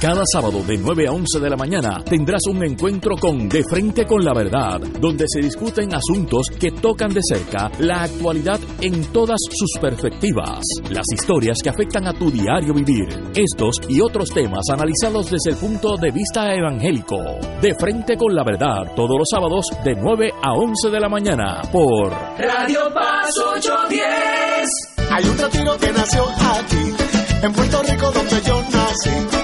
[0.00, 4.04] Cada sábado de 9 a 11 de la mañana tendrás un encuentro con De Frente
[4.06, 9.40] con la Verdad, donde se discuten asuntos que tocan de cerca la actualidad en todas
[9.50, 10.60] sus perspectivas,
[10.90, 15.56] las historias que afectan a tu diario vivir, estos y otros temas analizados desde el
[15.56, 17.18] punto de vista evangélico.
[17.62, 21.62] De Frente con la Verdad, todos los sábados de 9 a 11 de la mañana
[21.72, 24.84] por Radio Paz 810.
[25.10, 26.94] Hay un retiro que nació aquí,
[27.42, 29.43] en Puerto Rico donde yo nací.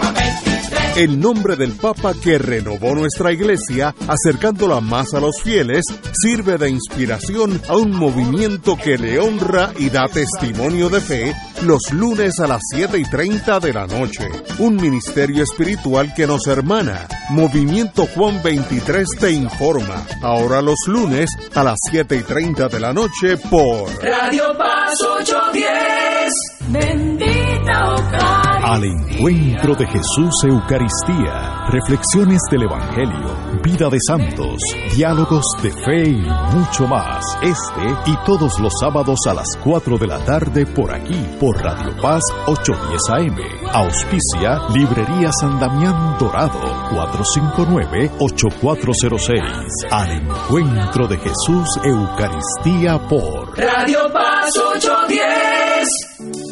[1.01, 5.83] El nombre del Papa que renovó nuestra iglesia, acercándola más a los fieles,
[6.13, 11.91] sirve de inspiración a un movimiento que le honra y da testimonio de fe los
[11.93, 14.29] lunes a las 7 y 30 de la noche.
[14.59, 17.09] Un ministerio espiritual que nos hermana.
[17.31, 20.07] Movimiento Juan 23 te informa.
[20.23, 26.31] Ahora los lunes a las 7 y 30 de la noche por Radio Paz 810.
[26.69, 28.40] Bendita Ocari.
[28.71, 34.61] Al encuentro de Jesús Eucaristía, reflexiones del Evangelio, vida de santos,
[34.95, 36.25] diálogos de fe y
[36.55, 37.25] mucho más.
[37.43, 42.01] Este y todos los sábados a las 4 de la tarde por aquí, por Radio
[42.01, 43.39] Paz 810 AM.
[43.73, 46.61] Auspicia Librería San Damián Dorado
[46.93, 49.67] 459-8406.
[49.91, 56.50] Al encuentro de Jesús Eucaristía por Radio Paz 810.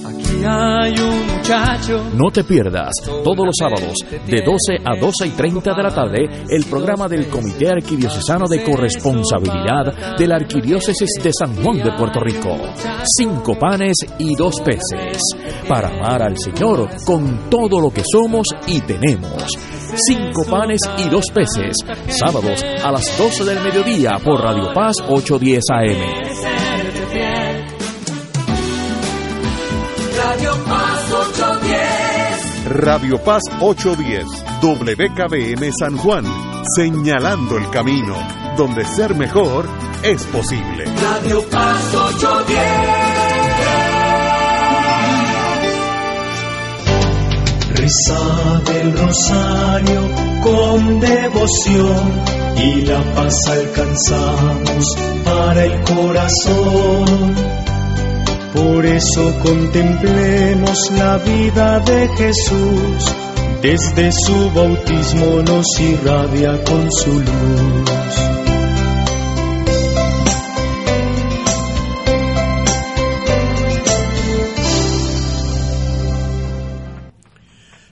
[0.51, 2.03] Hay un muchacho.
[2.15, 3.95] No te pierdas todos los sábados
[4.27, 8.62] de 12 a 12 y 30 de la tarde el programa del Comité Arquidiocesano de
[8.65, 12.57] Corresponsabilidad de la Arquidiócesis de San Juan de Puerto Rico.
[13.05, 15.20] Cinco panes y dos peces
[15.69, 19.45] para amar al Señor con todo lo que somos y tenemos.
[20.07, 21.77] Cinco panes y dos peces,
[22.09, 26.57] sábados a las 12 del mediodía por Radio Paz 810 AM.
[32.69, 34.27] Radio Paz 810,
[34.61, 36.24] WKBM San Juan,
[36.77, 38.15] señalando el camino,
[38.59, 39.66] donde ser mejor
[40.03, 40.85] es posible.
[40.85, 42.61] Radio Paz 810.
[47.70, 50.11] Reza del rosario
[50.43, 52.23] con devoción
[52.55, 57.68] y la paz alcanzamos para el corazón.
[58.59, 63.14] Por eso contemplemos la vida de Jesús,
[63.62, 67.89] desde su bautismo nos irradia con su luz.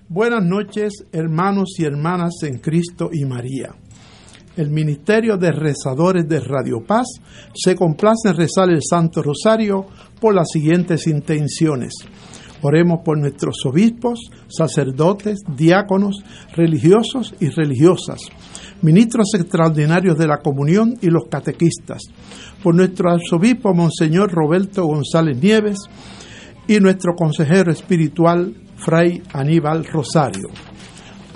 [0.09, 3.73] Buenas noches, hermanos y hermanas en Cristo y María.
[4.57, 7.07] El Ministerio de Rezadores de Radio Paz
[7.55, 9.85] se complace en rezar el Santo Rosario
[10.19, 11.93] por las siguientes intenciones.
[12.63, 14.19] Oremos por nuestros obispos,
[14.49, 16.17] sacerdotes, diáconos,
[16.55, 18.21] religiosos y religiosas,
[18.81, 22.03] ministros extraordinarios de la comunión y los catequistas,
[22.63, 25.77] por nuestro arzobispo Monseñor Roberto González Nieves
[26.67, 30.49] y nuestro consejero espiritual Fray Aníbal Rosario.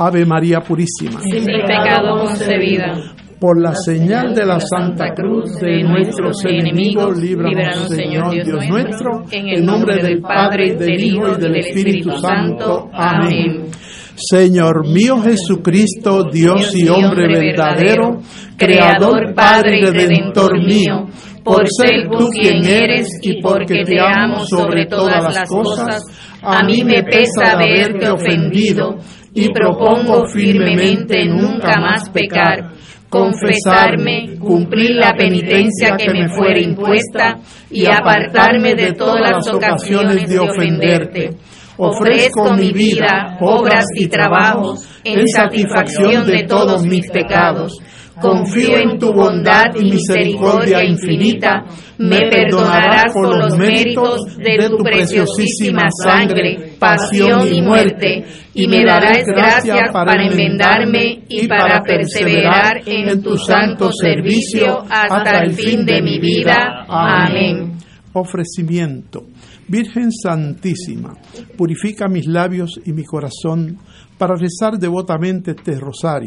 [0.02, 1.20] Ave María Purísima.
[1.20, 2.94] Sin pecado concebida.
[3.38, 9.48] Por la señal de la Santa Cruz de nuestros enemigos, líbranos, Señor Dios nuestro, en
[9.48, 12.88] el nombre del Padre, del Hijo y del Espíritu Santo.
[12.94, 13.66] Amén.
[14.14, 18.20] Señor mío Jesucristo, Dios y hombre verdadero,
[18.56, 21.08] Creador, Padre y Redentor mío,
[21.44, 26.04] por ser tú quien eres y porque te amo sobre todas las cosas,
[26.42, 28.96] a mí me pesa haberte ofendido
[29.34, 32.72] y propongo firmemente nunca más pecar,
[33.08, 37.38] confesarme, cumplir la penitencia que me fuera impuesta
[37.70, 41.30] y apartarme de todas las ocasiones de ofenderte.
[41.76, 47.78] Ofrezco mi vida, obras y trabajos en satisfacción de todos mis pecados.
[48.20, 51.64] Confío en tu bondad y misericordia infinita.
[51.98, 58.24] Me perdonarás por los méritos de tu preciosísima sangre, pasión y muerte,
[58.54, 65.52] y me darás gracias para enmendarme y para perseverar en tu santo servicio hasta el
[65.52, 66.84] fin de mi vida.
[66.88, 67.72] Amén.
[68.12, 69.26] Ofrecimiento.
[69.68, 71.14] Virgen Santísima,
[71.56, 73.78] purifica mis labios y mi corazón
[74.18, 76.18] para rezar devotamente este rosario